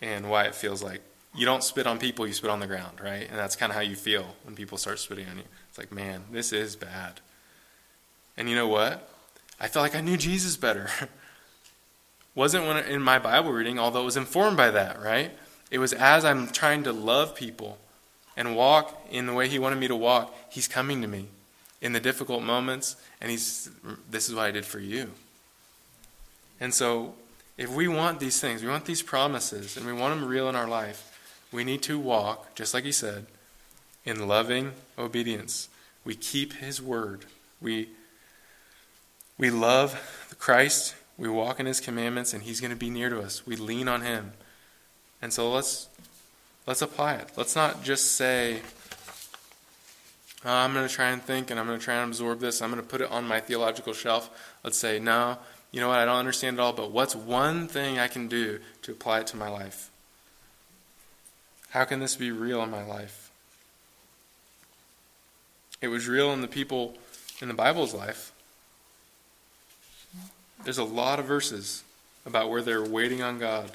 and 0.01 0.31
why 0.31 0.45
it 0.45 0.55
feels 0.55 0.81
like 0.81 0.99
you 1.35 1.45
don't 1.45 1.63
spit 1.63 1.85
on 1.85 1.99
people, 1.99 2.25
you 2.25 2.33
spit 2.33 2.49
on 2.49 2.59
the 2.59 2.65
ground, 2.65 2.99
right? 2.99 3.29
And 3.29 3.37
that's 3.37 3.55
kind 3.55 3.69
of 3.69 3.75
how 3.75 3.83
you 3.83 3.95
feel 3.95 4.25
when 4.45 4.55
people 4.55 4.79
start 4.79 4.97
spitting 4.97 5.27
on 5.29 5.37
you. 5.37 5.43
It's 5.69 5.77
like, 5.77 5.91
man, 5.91 6.23
this 6.31 6.51
is 6.51 6.75
bad. 6.75 7.19
And 8.35 8.49
you 8.49 8.55
know 8.55 8.67
what? 8.67 9.07
I 9.59 9.67
felt 9.67 9.83
like 9.83 9.95
I 9.95 10.01
knew 10.01 10.17
Jesus 10.17 10.57
better. 10.57 10.89
Wasn't 12.33 12.65
when 12.65 12.77
in 12.77 13.03
my 13.03 13.19
Bible 13.19 13.51
reading, 13.51 13.77
although 13.77 14.01
it 14.01 14.05
was 14.05 14.17
informed 14.17 14.57
by 14.57 14.71
that, 14.71 14.99
right? 14.99 15.33
It 15.69 15.77
was 15.77 15.93
as 15.93 16.25
I'm 16.25 16.47
trying 16.47 16.81
to 16.85 16.93
love 16.93 17.35
people 17.35 17.77
and 18.35 18.55
walk 18.55 19.05
in 19.11 19.27
the 19.27 19.33
way 19.33 19.49
He 19.49 19.59
wanted 19.59 19.77
me 19.77 19.87
to 19.87 19.95
walk, 19.95 20.35
He's 20.49 20.67
coming 20.67 21.03
to 21.03 21.07
me 21.07 21.27
in 21.79 21.93
the 21.93 21.99
difficult 21.99 22.41
moments, 22.41 22.95
and 23.21 23.29
He's, 23.29 23.69
this 24.09 24.27
is 24.27 24.33
what 24.33 24.45
I 24.45 24.51
did 24.51 24.65
for 24.65 24.79
you. 24.79 25.11
And 26.59 26.73
so, 26.73 27.15
if 27.57 27.69
we 27.69 27.87
want 27.87 28.19
these 28.19 28.39
things, 28.39 28.61
we 28.61 28.69
want 28.69 28.85
these 28.85 29.01
promises, 29.01 29.77
and 29.77 29.85
we 29.85 29.93
want 29.93 30.19
them 30.19 30.27
real 30.27 30.49
in 30.49 30.55
our 30.55 30.67
life, 30.67 31.11
we 31.51 31.63
need 31.63 31.81
to 31.83 31.97
walk, 31.97 32.53
just 32.55 32.73
like 32.73 32.83
he 32.83 32.91
said, 32.91 33.25
in 34.03 34.27
loving 34.27 34.73
obedience. 34.97 35.69
We 36.03 36.15
keep 36.15 36.53
his 36.53 36.81
word. 36.81 37.25
We, 37.61 37.89
we 39.37 39.49
love 39.49 40.35
Christ. 40.37 40.95
We 41.17 41.29
walk 41.29 41.59
in 41.59 41.65
his 41.65 41.79
commandments, 41.79 42.33
and 42.33 42.43
he's 42.43 42.59
going 42.59 42.71
to 42.71 42.77
be 42.77 42.89
near 42.89 43.09
to 43.09 43.21
us. 43.21 43.47
We 43.47 43.55
lean 43.55 43.87
on 43.87 44.01
him. 44.01 44.33
And 45.21 45.31
so 45.31 45.49
let's, 45.51 45.87
let's 46.67 46.81
apply 46.81 47.15
it. 47.15 47.31
Let's 47.37 47.55
not 47.55 47.83
just 47.83 48.13
say, 48.13 48.59
oh, 50.43 50.51
I'm 50.51 50.73
going 50.73 50.87
to 50.87 50.93
try 50.93 51.09
and 51.09 51.21
think 51.21 51.49
and 51.49 51.59
I'm 51.59 51.65
going 51.65 51.79
to 51.79 51.83
try 51.83 51.95
and 51.95 52.09
absorb 52.09 52.39
this. 52.39 52.61
I'm 52.61 52.69
going 52.69 52.81
to 52.81 52.87
put 52.87 53.01
it 53.01 53.09
on 53.09 53.25
my 53.25 53.39
theological 53.39 53.93
shelf. 53.93 54.29
Let's 54.63 54.77
say, 54.77 54.99
no, 54.99 55.37
you 55.75 55.81
know 55.81 55.89
what? 55.89 55.99
I 55.99 56.05
don't 56.05 56.15
understand 56.15 56.57
it 56.57 56.61
all, 56.61 56.71
but 56.71 56.91
what's 56.91 57.17
one 57.17 57.67
thing 57.67 57.99
I 57.99 58.07
can 58.07 58.29
do 58.29 58.61
to 58.83 58.93
apply 58.93 59.19
it 59.19 59.27
to 59.27 59.35
my 59.35 59.49
life? 59.49 59.91
How 61.71 61.83
can 61.83 61.99
this 61.99 62.15
be 62.15 62.31
real 62.31 62.63
in 62.63 62.71
my 62.71 62.85
life? 62.85 63.29
It 65.81 65.89
was 65.89 66.07
real 66.07 66.31
in 66.31 66.39
the 66.39 66.47
people 66.47 66.95
in 67.41 67.49
the 67.49 67.53
Bible's 67.53 67.93
life. 67.93 68.31
There's 70.63 70.77
a 70.77 70.85
lot 70.85 71.19
of 71.19 71.25
verses 71.25 71.83
about 72.25 72.49
where 72.49 72.61
they're 72.61 72.81
waiting 72.81 73.21
on 73.21 73.37
God, 73.37 73.69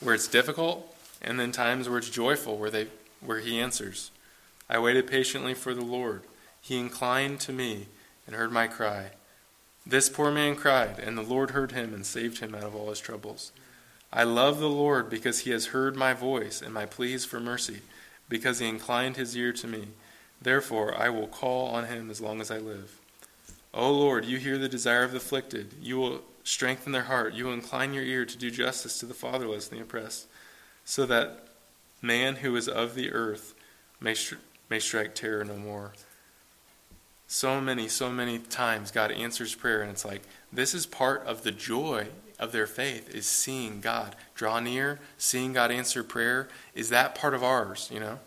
where 0.00 0.14
it's 0.14 0.28
difficult, 0.28 0.94
and 1.22 1.40
then 1.40 1.52
times 1.52 1.88
where 1.88 1.96
it's 1.96 2.10
joyful, 2.10 2.58
where 2.58 2.70
they 2.70 2.88
where 3.24 3.40
he 3.40 3.58
answers. 3.58 4.10
I 4.68 4.78
waited 4.78 5.06
patiently 5.06 5.54
for 5.54 5.72
the 5.72 5.80
Lord. 5.80 6.20
He 6.60 6.78
inclined 6.78 7.40
to 7.40 7.52
me 7.54 7.86
and 8.26 8.36
heard 8.36 8.52
my 8.52 8.66
cry. 8.66 9.12
This 9.88 10.10
poor 10.10 10.30
man 10.30 10.54
cried, 10.54 10.98
and 10.98 11.16
the 11.16 11.22
Lord 11.22 11.52
heard 11.52 11.72
him 11.72 11.94
and 11.94 12.04
saved 12.04 12.40
him 12.40 12.54
out 12.54 12.64
of 12.64 12.74
all 12.74 12.90
his 12.90 13.00
troubles. 13.00 13.52
I 14.12 14.22
love 14.22 14.58
the 14.58 14.68
Lord 14.68 15.08
because 15.08 15.40
he 15.40 15.50
has 15.50 15.68
heard 15.68 15.96
my 15.96 16.12
voice 16.12 16.60
and 16.60 16.74
my 16.74 16.84
pleas 16.84 17.24
for 17.24 17.40
mercy, 17.40 17.80
because 18.28 18.58
he 18.58 18.68
inclined 18.68 19.16
his 19.16 19.34
ear 19.34 19.50
to 19.54 19.66
me. 19.66 19.88
Therefore, 20.42 20.94
I 20.94 21.08
will 21.08 21.26
call 21.26 21.68
on 21.68 21.86
him 21.86 22.10
as 22.10 22.20
long 22.20 22.42
as 22.42 22.50
I 22.50 22.58
live. 22.58 22.98
O 23.72 23.90
Lord, 23.90 24.26
you 24.26 24.36
hear 24.36 24.58
the 24.58 24.68
desire 24.68 25.04
of 25.04 25.12
the 25.12 25.16
afflicted. 25.16 25.72
You 25.80 25.96
will 25.96 26.20
strengthen 26.44 26.92
their 26.92 27.04
heart. 27.04 27.32
You 27.32 27.46
will 27.46 27.54
incline 27.54 27.94
your 27.94 28.04
ear 28.04 28.26
to 28.26 28.36
do 28.36 28.50
justice 28.50 28.98
to 29.00 29.06
the 29.06 29.14
fatherless 29.14 29.70
and 29.70 29.78
the 29.78 29.84
oppressed, 29.84 30.26
so 30.84 31.06
that 31.06 31.48
man 32.02 32.36
who 32.36 32.54
is 32.56 32.68
of 32.68 32.94
the 32.94 33.10
earth 33.10 33.54
may, 34.00 34.14
may 34.68 34.80
strike 34.80 35.14
terror 35.14 35.44
no 35.44 35.56
more. 35.56 35.94
So 37.28 37.60
many, 37.60 37.88
so 37.88 38.10
many 38.10 38.38
times 38.38 38.90
God 38.90 39.12
answers 39.12 39.54
prayer, 39.54 39.82
and 39.82 39.90
it's 39.90 40.04
like, 40.04 40.22
this 40.50 40.74
is 40.74 40.86
part 40.86 41.24
of 41.26 41.42
the 41.42 41.52
joy 41.52 42.08
of 42.38 42.52
their 42.52 42.66
faith 42.66 43.14
is 43.14 43.26
seeing 43.26 43.80
God 43.80 44.16
draw 44.34 44.60
near, 44.60 44.98
seeing 45.18 45.52
God 45.52 45.70
answer 45.70 46.02
prayer. 46.02 46.48
Is 46.74 46.88
that 46.88 47.14
part 47.14 47.34
of 47.34 47.44
ours, 47.44 47.90
you 47.92 48.00
know? 48.00 48.18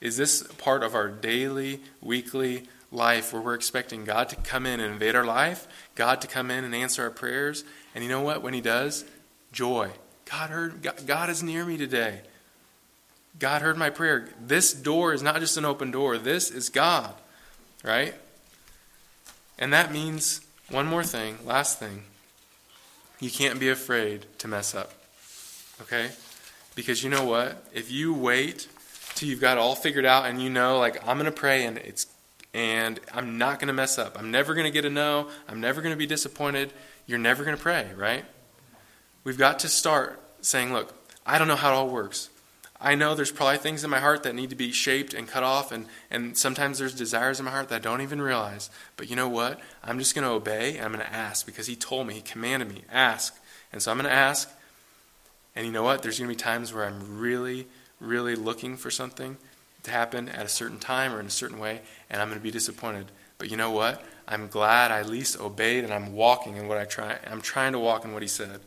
Is 0.00 0.18
this 0.18 0.42
part 0.42 0.82
of 0.82 0.94
our 0.94 1.08
daily, 1.08 1.80
weekly 2.02 2.64
life 2.92 3.32
where 3.32 3.40
we're 3.40 3.54
expecting 3.54 4.04
God 4.04 4.28
to 4.28 4.36
come 4.36 4.66
in 4.66 4.78
and 4.78 4.92
invade 4.92 5.14
our 5.14 5.24
life, 5.24 5.66
God 5.94 6.20
to 6.20 6.26
come 6.26 6.50
in 6.50 6.64
and 6.64 6.74
answer 6.74 7.02
our 7.02 7.10
prayers? 7.10 7.64
And 7.94 8.04
you 8.04 8.10
know 8.10 8.20
what? 8.20 8.42
When 8.42 8.52
He 8.52 8.60
does, 8.60 9.06
joy. 9.52 9.90
God 10.30 10.50
heard, 10.50 11.06
God 11.06 11.30
is 11.30 11.42
near 11.42 11.64
me 11.64 11.78
today. 11.78 12.20
God 13.38 13.62
heard 13.62 13.78
my 13.78 13.88
prayer. 13.88 14.28
This 14.38 14.74
door 14.74 15.14
is 15.14 15.22
not 15.22 15.40
just 15.40 15.56
an 15.56 15.64
open 15.64 15.90
door, 15.90 16.18
this 16.18 16.50
is 16.50 16.68
God, 16.68 17.14
right? 17.82 18.14
And 19.58 19.72
that 19.72 19.92
means 19.92 20.40
one 20.68 20.86
more 20.86 21.04
thing, 21.04 21.38
last 21.44 21.78
thing. 21.78 22.04
You 23.20 23.30
can't 23.30 23.60
be 23.60 23.68
afraid 23.68 24.26
to 24.38 24.48
mess 24.48 24.74
up. 24.74 24.92
Okay? 25.82 26.10
Because 26.74 27.02
you 27.02 27.10
know 27.10 27.24
what? 27.24 27.64
If 27.72 27.90
you 27.90 28.12
wait 28.12 28.68
till 29.14 29.28
you've 29.28 29.40
got 29.40 29.56
it 29.56 29.60
all 29.60 29.74
figured 29.74 30.04
out 30.04 30.26
and 30.26 30.42
you 30.42 30.50
know, 30.50 30.78
like, 30.78 31.06
I'm 31.06 31.16
going 31.16 31.26
to 31.26 31.32
pray 31.32 31.64
and 31.64 31.78
it's 31.78 32.06
and 32.54 33.00
I'm 33.12 33.36
not 33.36 33.58
going 33.58 33.66
to 33.66 33.74
mess 33.74 33.98
up. 33.98 34.16
I'm 34.16 34.30
never 34.30 34.54
going 34.54 34.64
to 34.64 34.70
get 34.70 34.84
a 34.84 34.90
no. 34.90 35.28
I'm 35.48 35.60
never 35.60 35.82
going 35.82 35.92
to 35.92 35.98
be 35.98 36.06
disappointed. 36.06 36.72
You're 37.04 37.18
never 37.18 37.42
going 37.44 37.56
to 37.56 37.62
pray, 37.62 37.90
right? 37.96 38.24
We've 39.24 39.36
got 39.36 39.58
to 39.60 39.68
start 39.68 40.22
saying, 40.40 40.72
look, 40.72 40.94
I 41.26 41.38
don't 41.38 41.48
know 41.48 41.56
how 41.56 41.72
it 41.72 41.74
all 41.74 41.88
works. 41.88 42.30
I 42.80 42.94
know 42.94 43.14
there's 43.14 43.30
probably 43.30 43.58
things 43.58 43.84
in 43.84 43.90
my 43.90 44.00
heart 44.00 44.24
that 44.24 44.34
need 44.34 44.50
to 44.50 44.56
be 44.56 44.72
shaped 44.72 45.14
and 45.14 45.28
cut 45.28 45.42
off, 45.42 45.70
and, 45.70 45.86
and 46.10 46.36
sometimes 46.36 46.78
there's 46.78 46.94
desires 46.94 47.38
in 47.38 47.44
my 47.44 47.52
heart 47.52 47.68
that 47.68 47.76
I 47.76 47.78
don't 47.78 48.00
even 48.00 48.20
realize. 48.20 48.68
But 48.96 49.08
you 49.08 49.16
know 49.16 49.28
what? 49.28 49.60
I'm 49.82 49.98
just 49.98 50.14
going 50.14 50.26
to 50.26 50.32
obey 50.32 50.76
and 50.76 50.84
I'm 50.84 50.92
going 50.92 51.04
to 51.04 51.12
ask 51.12 51.46
because 51.46 51.66
He 51.66 51.76
told 51.76 52.06
me, 52.06 52.14
He 52.14 52.20
commanded 52.20 52.68
me, 52.68 52.82
ask. 52.92 53.36
And 53.72 53.80
so 53.80 53.90
I'm 53.90 53.96
going 53.96 54.10
to 54.10 54.16
ask. 54.16 54.50
And 55.56 55.64
you 55.66 55.72
know 55.72 55.84
what? 55.84 56.02
There's 56.02 56.18
going 56.18 56.28
to 56.28 56.36
be 56.36 56.40
times 56.40 56.74
where 56.74 56.84
I'm 56.84 57.18
really, 57.18 57.68
really 58.00 58.34
looking 58.34 58.76
for 58.76 58.90
something 58.90 59.36
to 59.84 59.90
happen 59.90 60.28
at 60.28 60.44
a 60.44 60.48
certain 60.48 60.78
time 60.78 61.14
or 61.14 61.20
in 61.20 61.26
a 61.26 61.30
certain 61.30 61.58
way, 61.58 61.80
and 62.10 62.20
I'm 62.20 62.28
going 62.28 62.40
to 62.40 62.42
be 62.42 62.50
disappointed. 62.50 63.06
But 63.38 63.50
you 63.50 63.56
know 63.56 63.70
what? 63.70 64.04
I'm 64.26 64.48
glad 64.48 64.90
I 64.90 65.00
at 65.00 65.08
least 65.08 65.38
obeyed 65.38 65.84
and 65.84 65.92
I'm 65.92 66.14
walking 66.14 66.56
in 66.56 66.66
what 66.66 66.78
I 66.78 66.86
try. 66.86 67.18
I'm 67.30 67.40
trying 67.40 67.72
to 67.72 67.78
walk 67.78 68.04
in 68.04 68.12
what 68.12 68.22
He 68.22 68.28
said, 68.28 68.60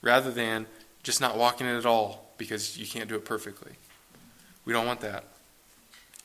rather 0.00 0.30
than 0.30 0.66
just 1.02 1.20
not 1.20 1.36
walking 1.36 1.66
it 1.66 1.76
at 1.76 1.86
all 1.86 2.21
because 2.38 2.78
you 2.78 2.86
can't 2.86 3.08
do 3.08 3.14
it 3.14 3.24
perfectly. 3.24 3.72
We 4.64 4.72
don't 4.72 4.86
want 4.86 5.00
that. 5.00 5.24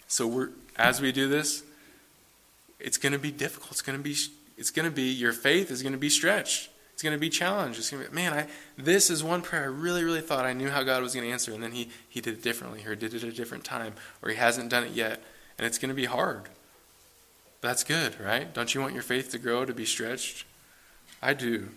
So 0.07 0.27
we're 0.27 0.49
as 0.77 1.01
we 1.01 1.11
do 1.11 1.27
this, 1.27 1.63
it's 2.79 2.97
going 2.97 3.13
to 3.13 3.19
be 3.19 3.31
difficult. 3.31 3.71
It's 3.71 3.81
going 3.81 3.97
to 3.97 4.03
be 4.03 4.15
it's 4.57 4.71
going 4.71 4.85
to 4.85 4.95
be 4.95 5.11
your 5.11 5.33
faith 5.33 5.71
is 5.71 5.81
going 5.81 5.93
to 5.93 5.99
be 5.99 6.09
stretched. 6.09 6.69
It's 6.93 7.03
going 7.03 7.13
to 7.13 7.19
be 7.19 7.29
challenged. 7.29 7.77
It's 7.77 7.91
going 7.91 8.03
to 8.03 8.09
be 8.09 8.15
man, 8.15 8.33
I 8.33 8.47
this 8.77 9.09
is 9.09 9.23
one 9.23 9.41
prayer 9.41 9.63
I 9.63 9.67
really 9.67 10.03
really 10.03 10.21
thought 10.21 10.45
I 10.45 10.53
knew 10.53 10.69
how 10.69 10.83
God 10.83 11.01
was 11.03 11.13
going 11.13 11.25
to 11.25 11.31
answer 11.31 11.53
and 11.53 11.61
then 11.61 11.71
he 11.71 11.89
he 12.07 12.21
did 12.21 12.35
it 12.35 12.43
differently 12.43 12.85
or 12.85 12.95
did 12.95 13.13
it 13.13 13.23
at 13.23 13.29
a 13.29 13.33
different 13.33 13.63
time 13.63 13.93
or 14.21 14.29
he 14.29 14.35
hasn't 14.35 14.69
done 14.69 14.83
it 14.83 14.91
yet 14.91 15.21
and 15.57 15.65
it's 15.65 15.77
going 15.77 15.89
to 15.89 15.95
be 15.95 16.05
hard. 16.05 16.43
That's 17.61 17.83
good, 17.83 18.19
right? 18.19 18.53
Don't 18.53 18.73
you 18.73 18.81
want 18.81 18.93
your 18.93 19.03
faith 19.03 19.31
to 19.31 19.39
grow 19.39 19.65
to 19.65 19.73
be 19.73 19.85
stretched? 19.85 20.45
I 21.21 21.33
do. 21.33 21.69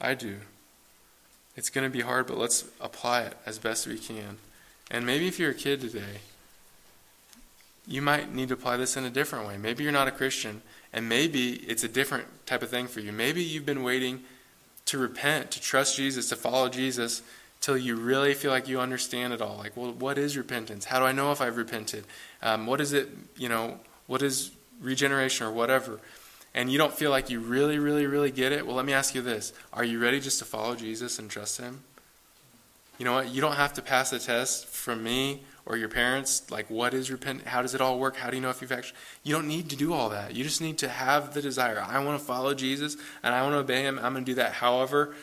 I 0.00 0.14
do. 0.14 0.38
It's 1.58 1.70
going 1.70 1.82
to 1.82 1.90
be 1.90 2.02
hard, 2.02 2.28
but 2.28 2.38
let's 2.38 2.66
apply 2.80 3.22
it 3.22 3.34
as 3.44 3.58
best 3.58 3.88
we 3.88 3.98
can. 3.98 4.38
And 4.92 5.04
maybe 5.04 5.26
if 5.26 5.40
you're 5.40 5.50
a 5.50 5.54
kid 5.54 5.80
today, 5.80 6.20
you 7.84 8.00
might 8.00 8.32
need 8.32 8.46
to 8.48 8.54
apply 8.54 8.76
this 8.76 8.96
in 8.96 9.04
a 9.04 9.10
different 9.10 9.44
way. 9.44 9.58
Maybe 9.58 9.82
you're 9.82 9.90
not 9.90 10.06
a 10.06 10.12
Christian, 10.12 10.62
and 10.92 11.08
maybe 11.08 11.54
it's 11.54 11.82
a 11.82 11.88
different 11.88 12.26
type 12.46 12.62
of 12.62 12.70
thing 12.70 12.86
for 12.86 13.00
you. 13.00 13.10
Maybe 13.10 13.42
you've 13.42 13.66
been 13.66 13.82
waiting 13.82 14.20
to 14.84 14.98
repent, 14.98 15.50
to 15.50 15.60
trust 15.60 15.96
Jesus, 15.96 16.28
to 16.28 16.36
follow 16.36 16.68
Jesus, 16.68 17.22
till 17.60 17.76
you 17.76 17.96
really 17.96 18.34
feel 18.34 18.52
like 18.52 18.68
you 18.68 18.78
understand 18.78 19.32
it 19.32 19.42
all. 19.42 19.56
Like, 19.56 19.76
well, 19.76 19.90
what 19.90 20.16
is 20.16 20.36
repentance? 20.36 20.84
How 20.84 21.00
do 21.00 21.06
I 21.06 21.12
know 21.12 21.32
if 21.32 21.40
I've 21.40 21.56
repented? 21.56 22.04
Um, 22.40 22.68
what 22.68 22.80
is 22.80 22.92
it, 22.92 23.08
you 23.36 23.48
know, 23.48 23.80
what 24.06 24.22
is 24.22 24.52
regeneration 24.80 25.44
or 25.44 25.50
whatever? 25.50 25.98
And 26.54 26.70
you 26.72 26.78
don't 26.78 26.92
feel 26.92 27.10
like 27.10 27.30
you 27.30 27.40
really, 27.40 27.78
really, 27.78 28.06
really 28.06 28.30
get 28.30 28.52
it, 28.52 28.66
well, 28.66 28.76
let 28.76 28.84
me 28.84 28.92
ask 28.92 29.14
you 29.14 29.22
this 29.22 29.52
Are 29.72 29.84
you 29.84 30.00
ready 30.00 30.20
just 30.20 30.38
to 30.40 30.44
follow 30.44 30.74
Jesus 30.74 31.18
and 31.18 31.30
trust 31.30 31.58
Him? 31.58 31.82
You 32.98 33.04
know 33.04 33.12
what? 33.12 33.28
You 33.28 33.40
don't 33.40 33.56
have 33.56 33.74
to 33.74 33.82
pass 33.82 34.12
a 34.12 34.18
test 34.18 34.66
from 34.66 35.02
me 35.02 35.42
or 35.64 35.76
your 35.76 35.88
parents, 35.88 36.50
like 36.50 36.68
what 36.70 36.94
is 36.94 37.10
repent? 37.10 37.46
How 37.46 37.60
does 37.62 37.74
it 37.74 37.80
all 37.80 37.98
work? 37.98 38.16
How 38.16 38.30
do 38.30 38.36
you 38.36 38.42
know 38.42 38.50
if 38.50 38.62
you've 38.62 38.72
actually? 38.72 38.98
You 39.22 39.34
don't 39.34 39.46
need 39.46 39.68
to 39.70 39.76
do 39.76 39.92
all 39.92 40.08
that. 40.08 40.34
You 40.34 40.42
just 40.42 40.60
need 40.60 40.78
to 40.78 40.88
have 40.88 41.34
the 41.34 41.42
desire. 41.42 41.84
I 41.86 42.02
want 42.02 42.18
to 42.18 42.24
follow 42.24 42.54
Jesus 42.54 42.96
and 43.22 43.34
I 43.34 43.42
want 43.42 43.52
to 43.52 43.58
obey 43.58 43.82
Him. 43.82 43.98
I'm 43.98 44.14
going 44.14 44.24
to 44.24 44.30
do 44.30 44.36
that. 44.36 44.54
However, 44.54 45.14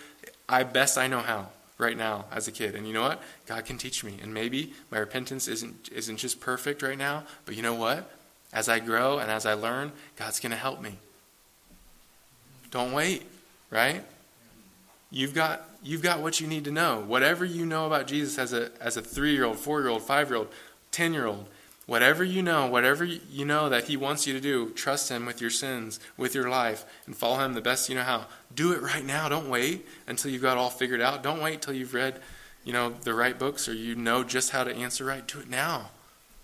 I 0.48 0.64
best 0.64 0.98
I 0.98 1.08
know 1.08 1.20
how 1.20 1.50
right 1.78 1.98
now 1.98 2.26
as 2.32 2.48
a 2.48 2.52
kid. 2.52 2.76
And 2.76 2.88
you 2.88 2.94
know 2.94 3.02
what? 3.02 3.22
God 3.46 3.66
can 3.66 3.78
teach 3.78 4.04
me. 4.04 4.18
And 4.22 4.34
maybe 4.34 4.74
my 4.92 5.00
repentance 5.00 5.48
isn't 5.48 5.90
isn't 5.92 6.18
just 6.18 6.40
perfect 6.40 6.82
right 6.82 6.98
now, 6.98 7.24
but 7.46 7.56
you 7.56 7.62
know 7.62 7.76
what? 7.76 8.10
As 8.54 8.70
I 8.70 8.80
grow 8.80 9.18
and 9.18 9.30
as 9.30 9.46
I 9.46 9.54
learn, 9.54 9.92
God's 10.16 10.40
going 10.40 10.52
to 10.52 10.58
help 10.58 10.82
me. 10.82 11.00
Don't 12.72 12.94
wait, 12.94 13.24
right? 13.70 14.04
You've 15.12 15.34
got 15.34 15.70
you've 15.84 16.02
got 16.02 16.22
what 16.22 16.42
you 16.42 16.48
need 16.48 16.66
to 16.66 16.72
know. 16.72 17.04
Whatever 17.06 17.46
you 17.46 17.66
know 17.66 17.86
about 17.86 18.08
Jesus 18.08 18.38
as 18.38 18.54
a 18.54 18.72
as 18.82 18.98
a 18.98 19.02
3-year-old, 19.02 19.58
4-year-old, 19.58 20.02
5-year-old, 20.02 20.50
10-year-old, 20.92 21.46
whatever 21.86 22.24
you 22.24 22.42
know, 22.42 22.68
whatever 22.68 23.06
you 23.06 23.46
know 23.46 23.70
that 23.70 23.86
he 23.86 23.96
wants 23.96 24.26
you 24.26 24.34
to 24.34 24.42
do, 24.42 24.70
trust 24.72 25.10
him 25.10 25.26
with 25.26 25.40
your 25.40 25.50
sins, 25.50 26.00
with 26.18 26.34
your 26.34 26.50
life 26.50 26.86
and 27.06 27.16
follow 27.16 27.44
him 27.44 27.54
the 27.54 27.62
best 27.62 27.90
you 27.90 27.96
know 27.96 28.04
how. 28.04 28.26
Do 28.54 28.72
it 28.74 28.82
right 28.82 29.06
now. 29.06 29.30
Don't 29.30 29.50
wait 29.50 29.86
until 30.08 30.32
you've 30.32 30.42
got 30.42 30.58
all 30.58 30.70
figured 30.70 31.02
out. 31.02 31.24
Don't 31.24 31.42
wait 31.42 31.62
till 31.62 31.74
you've 31.74 31.94
read, 31.94 32.20
you 32.64 32.74
know, 32.74 32.90
the 32.90 33.14
right 33.14 33.38
books 33.38 33.70
or 33.70 33.74
you 33.74 33.96
know 33.96 34.24
just 34.24 34.52
how 34.52 34.64
to 34.64 34.76
answer 34.76 35.06
right. 35.06 35.26
Do 35.28 35.40
it 35.40 35.50
now. 35.50 35.92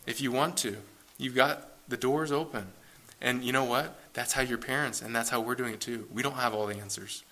If 0.06 0.22
you 0.22 0.32
want 0.32 0.58
to. 0.58 0.78
You've 1.18 1.36
got 1.36 1.70
the 1.88 1.98
doors 1.98 2.32
open. 2.32 2.68
And 3.22 3.44
you 3.44 3.52
know 3.52 3.64
what? 3.64 3.98
That's 4.14 4.34
how 4.34 4.42
your 4.42 4.58
parents 4.58 5.02
and 5.02 5.16
that's 5.16 5.30
how 5.30 5.42
we're 5.42 5.56
doing 5.56 5.74
it 5.74 5.82
too. 5.82 6.08
We 6.12 6.24
don't 6.24 6.34
have 6.34 6.54
all 6.54 6.66
the 6.66 6.78
answers. 6.78 7.24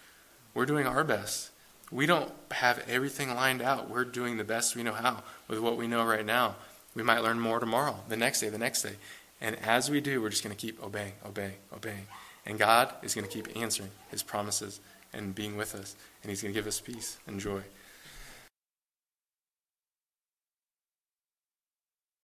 We're 0.53 0.65
doing 0.65 0.85
our 0.85 1.03
best. 1.03 1.51
We 1.91 2.05
don't 2.05 2.31
have 2.51 2.83
everything 2.87 3.33
lined 3.33 3.61
out. 3.61 3.89
We're 3.89 4.05
doing 4.05 4.37
the 4.37 4.43
best 4.43 4.75
we 4.75 4.83
know 4.83 4.93
how 4.93 5.23
with 5.47 5.59
what 5.59 5.77
we 5.77 5.87
know 5.87 6.05
right 6.05 6.25
now. 6.25 6.55
We 6.93 7.03
might 7.03 7.23
learn 7.23 7.39
more 7.39 7.59
tomorrow, 7.59 7.99
the 8.07 8.17
next 8.17 8.41
day, 8.41 8.49
the 8.49 8.57
next 8.57 8.83
day. 8.83 8.95
And 9.41 9.55
as 9.59 9.89
we 9.89 10.01
do, 10.01 10.21
we're 10.21 10.29
just 10.29 10.43
going 10.43 10.55
to 10.55 10.59
keep 10.59 10.83
obeying, 10.83 11.13
obeying, 11.25 11.55
obeying. 11.73 12.07
And 12.45 12.59
God 12.59 12.93
is 13.01 13.15
going 13.15 13.27
to 13.27 13.31
keep 13.31 13.47
answering 13.55 13.91
his 14.11 14.21
promises 14.21 14.79
and 15.13 15.33
being 15.33 15.55
with 15.55 15.75
us. 15.75 15.95
And 16.21 16.29
he's 16.29 16.41
going 16.41 16.53
to 16.53 16.59
give 16.59 16.67
us 16.67 16.79
peace 16.79 17.17
and 17.25 17.39
joy. 17.39 17.61